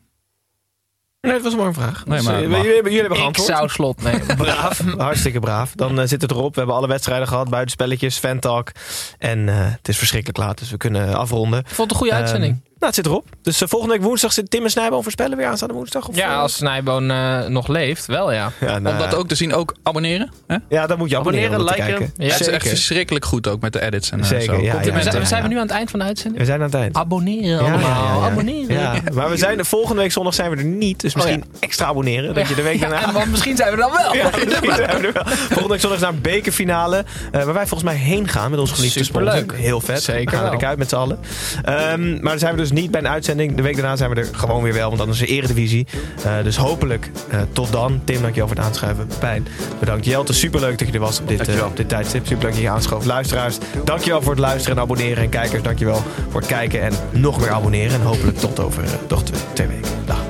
Nee, 1.25 1.33
dat 1.33 1.43
was 1.43 1.55
maar 1.55 1.65
een 1.65 1.73
vraag. 1.73 2.05
Nee, 2.05 2.17
Dus, 2.17 2.27
maar 2.27 2.35
eh, 2.35 2.41
jullie, 2.41 2.73
hebben, 2.73 2.93
hebben 2.93 3.11
Ik 3.11 3.17
geantwoord. 3.17 3.49
zou 3.49 3.69
slot 3.69 4.03
nemen. 4.03 4.35
Braaf, 4.37 4.79
hartstikke 4.97 5.39
braaf. 5.39 5.71
Dan 5.75 5.99
eh, 5.99 6.07
zit 6.07 6.21
het 6.21 6.31
erop. 6.31 6.53
We 6.53 6.57
hebben 6.59 6.75
alle 6.77 6.87
wedstrijden 6.87 7.27
gehad, 7.27 7.49
buitenspelletjes, 7.49 8.17
fantalk. 8.17 8.71
En 9.17 9.49
eh, 9.49 9.55
het 9.59 9.87
is 9.87 9.97
verschrikkelijk 9.97 10.37
laat, 10.39 10.57
dus 10.57 10.69
we 10.71 10.77
kunnen 10.77 11.13
afronden. 11.15 11.59
Ik 11.59 11.65
vond 11.67 11.77
het 11.77 11.91
een 11.91 11.95
goede 11.97 12.11
Ehm, 12.13 12.21
uitzending. 12.21 12.61
Nou, 12.79 12.85
het 12.85 12.95
zit 12.95 13.05
erop. 13.05 13.27
Dus 13.41 13.61
eh, 13.61 13.67
volgende 13.67 13.93
week 13.95 14.03
woensdag 14.03 14.33
zit 14.33 14.49
Tim 14.49 14.63
en 14.63 14.69
Snijboom 14.69 15.03
voorspellen 15.03 15.37
weer 15.37 15.47
aanstaande 15.47 15.73
woensdag? 15.73 16.07
Of, 16.07 16.15
ja, 16.15 16.31
eh? 16.31 16.39
als 16.39 16.53
Snijboon 16.53 17.11
eh, 17.11 17.45
nog 17.45 17.67
leeft, 17.67 18.05
wel 18.05 18.31
ja. 18.31 18.51
Ja, 18.59 18.75
Om 18.75 18.81
nou, 18.83 18.97
dat 18.97 19.15
ook 19.15 19.27
te 19.27 19.35
zien, 19.35 19.53
ook 19.53 19.75
abonneren. 19.83 20.31
Hè? 20.47 20.57
ja, 20.69 20.87
dan 20.87 20.97
moet 20.97 21.09
je 21.09 21.17
abonneren, 21.17 21.51
Abonneren, 21.51 21.77
dat 21.87 21.99
liken. 21.99 22.13
Ja, 22.25 22.31
het 22.31 22.39
is 22.41 22.47
echt 22.47 22.67
verschrikkelijk 22.67 23.25
goed 23.25 23.47
ook 23.47 23.61
met 23.61 23.73
de 23.73 23.81
edits 23.81 24.11
en 24.11 24.25
Zeker, 24.25 24.45
zo. 24.45 24.51
ja, 24.51 24.57
We 24.59 24.65
ja, 24.65 24.71
zijn, 24.71 24.85
ja, 24.85 25.19
we 25.19 25.25
zijn 25.25 25.41
ja. 25.41 25.47
we 25.47 25.53
nu 25.53 25.59
aan 25.59 25.67
het 25.67 25.75
eind 25.75 25.89
van 25.89 25.99
de 25.99 26.05
uitzending? 26.05 26.39
We 26.39 26.45
zijn 26.45 26.59
aan 26.59 26.65
het 26.65 26.75
eind. 26.75 26.95
Abonneren 26.95 27.49
Ja, 27.49 27.57
allemaal. 27.59 27.79
ja, 27.79 27.87
ja, 27.87 28.19
ja. 28.19 28.25
Abonneren. 28.31 28.75
Ja, 28.79 28.93
maar 29.13 29.29
we 29.29 29.37
zijn 29.37 29.65
volgende 29.65 30.01
week 30.01 30.11
zondag 30.11 30.33
zijn 30.33 30.51
we 30.51 30.57
er 30.57 30.63
niet. 30.63 30.99
Dus 31.01 31.15
misschien 31.15 31.43
extra 31.59 31.85
abonneren. 31.85 32.33
Dat 32.33 32.47
je 32.47 32.55
de 32.55 32.61
week 32.61 32.79
daarna... 32.79 33.11
Want 33.11 33.31
misschien 33.31 33.55
zijn 33.55 33.71
we 33.71 33.77
dan 33.77 33.91
wel. 33.91 34.13
Ja, 34.21 34.29
misschien 34.45 34.75
zijn 34.75 35.01
we 35.01 35.07
er 35.07 35.13
wel. 35.13 35.23
Volgende 35.35 35.67
week 35.69 35.79
zondag 35.79 35.97
is 35.99 36.03
naar 36.05 36.13
een 36.13 36.21
bekerfinale. 36.21 37.05
eh, 37.31 37.43
waar 37.43 37.53
wij 37.53 37.67
volgens 37.67 37.83
mij 37.83 37.95
heen 37.99 38.27
gaan 38.27 38.51
met 38.51 38.59
onze 38.59 38.73
geliefde 38.75 39.03
Superleuk. 39.03 39.35
sponsor. 39.35 39.57
Heel 39.65 39.81
vet. 39.81 40.03
Zeker 40.03 40.25
We 40.31 40.35
gaan 40.37 40.45
er 40.45 40.51
de 40.51 40.57
kuip 40.57 40.77
met 40.77 40.89
z'n 40.89 40.95
allen. 40.95 41.19
Ehm, 41.63 42.11
maar 42.13 42.29
dan 42.29 42.39
zijn 42.39 42.55
we 42.55 42.64
dus 42.69 42.79
niet 42.81 42.91
bij 42.91 43.01
een 43.01 43.07
uitzending. 43.07 43.55
De 43.55 43.61
week 43.61 43.75
daarna 43.75 43.95
zijn 43.95 44.09
we 44.09 44.15
er 44.15 44.29
gewoon 44.31 44.63
weer 44.63 44.73
wel. 44.73 44.87
Want 44.87 44.97
dan 44.97 45.09
is 45.09 45.21
er 45.21 45.27
eredivisie. 45.27 45.87
Eh, 46.23 46.43
dus 46.43 46.57
hopelijk 46.57 47.11
eh, 47.29 47.39
tot 47.51 47.71
dan. 47.71 48.01
Tim, 48.03 48.21
dankjewel 48.21 48.47
voor 48.47 48.57
het 48.57 48.65
aanschuiven. 48.65 49.07
Pijn. 49.19 49.47
Bedankt. 49.79 50.05
Jelte, 50.05 50.33
superleuk 50.33 50.77
dat 50.79 50.87
je 50.87 50.93
er 50.93 50.99
was 50.99 51.19
op 51.19 51.27
dit, 51.27 51.37
Dankjewel. 51.37 51.67
op 51.67 51.77
dit 51.77 51.89
tijdstip. 51.89 52.25
Superleuk 52.25 52.51
dat 52.51 52.61
je 52.61 52.67
je 52.67 52.69
aanschoof. 52.73 53.05
Luisteraars, 53.05 53.57
dankjewel 53.83 54.21
voor 54.21 54.31
het 54.31 54.41
luisteren 54.41 54.77
en 54.77 54.83
abonneren. 54.83 55.23
En 55.23 55.29
kijkers, 55.29 55.61
dankjewel 55.63 56.03
voor 56.29 56.39
het 56.39 56.49
kijken 56.49 56.81
en 56.81 56.93
nog 57.11 57.39
meer 57.39 57.51
abonneren. 57.51 57.93
En 57.93 58.01
hopelijk 58.01 58.37
tot 58.37 58.59
over 58.59 58.83
toch 59.07 59.23
twee, 59.23 59.39
twee 59.53 59.67
weken. 59.67 59.89
Dag. 60.05 60.24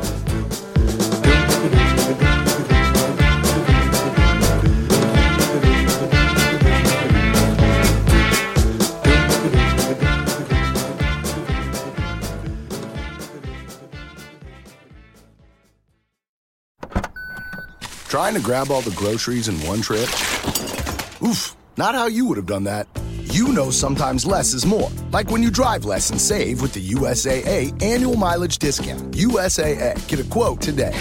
Trying 18.16 18.36
to 18.36 18.40
grab 18.40 18.72
all 18.72 18.82
the 18.82 18.96
groceries 18.96 19.50
in 19.50 19.56
one 19.68 19.82
trip? 19.82 20.08
Oof, 21.22 21.54
not 21.76 21.96
how 21.96 22.08
you 22.08 22.26
would 22.28 22.38
have 22.38 22.46
done 22.46 22.64
that. 22.64 22.88
You 23.24 23.50
know 23.50 23.70
sometimes 23.70 24.26
less 24.26 24.54
is 24.54 24.66
more. 24.66 24.90
Like 25.12 25.30
when 25.32 25.44
you 25.44 25.52
drive 25.52 25.84
less 25.84 26.12
and 26.12 26.22
save 26.22 26.62
with 26.62 26.72
the 26.72 26.92
USAA 26.92 27.74
annual 27.84 28.16
mileage 28.16 28.58
discount. 28.58 29.12
USAA, 29.12 30.08
get 30.08 30.22
a 30.22 30.24
quote 30.30 30.62
today. 30.62 30.98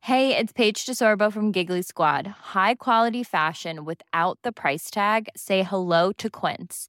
Hey, 0.00 0.34
it's 0.34 0.54
Paige 0.54 0.86
DeSorbo 0.86 1.30
from 1.30 1.52
Giggly 1.52 1.82
Squad. 1.82 2.26
High 2.54 2.76
quality 2.76 3.22
fashion 3.22 3.84
without 3.84 4.38
the 4.42 4.52
price 4.52 4.90
tag? 4.90 5.28
Say 5.36 5.62
hello 5.62 6.10
to 6.12 6.30
Quince. 6.30 6.88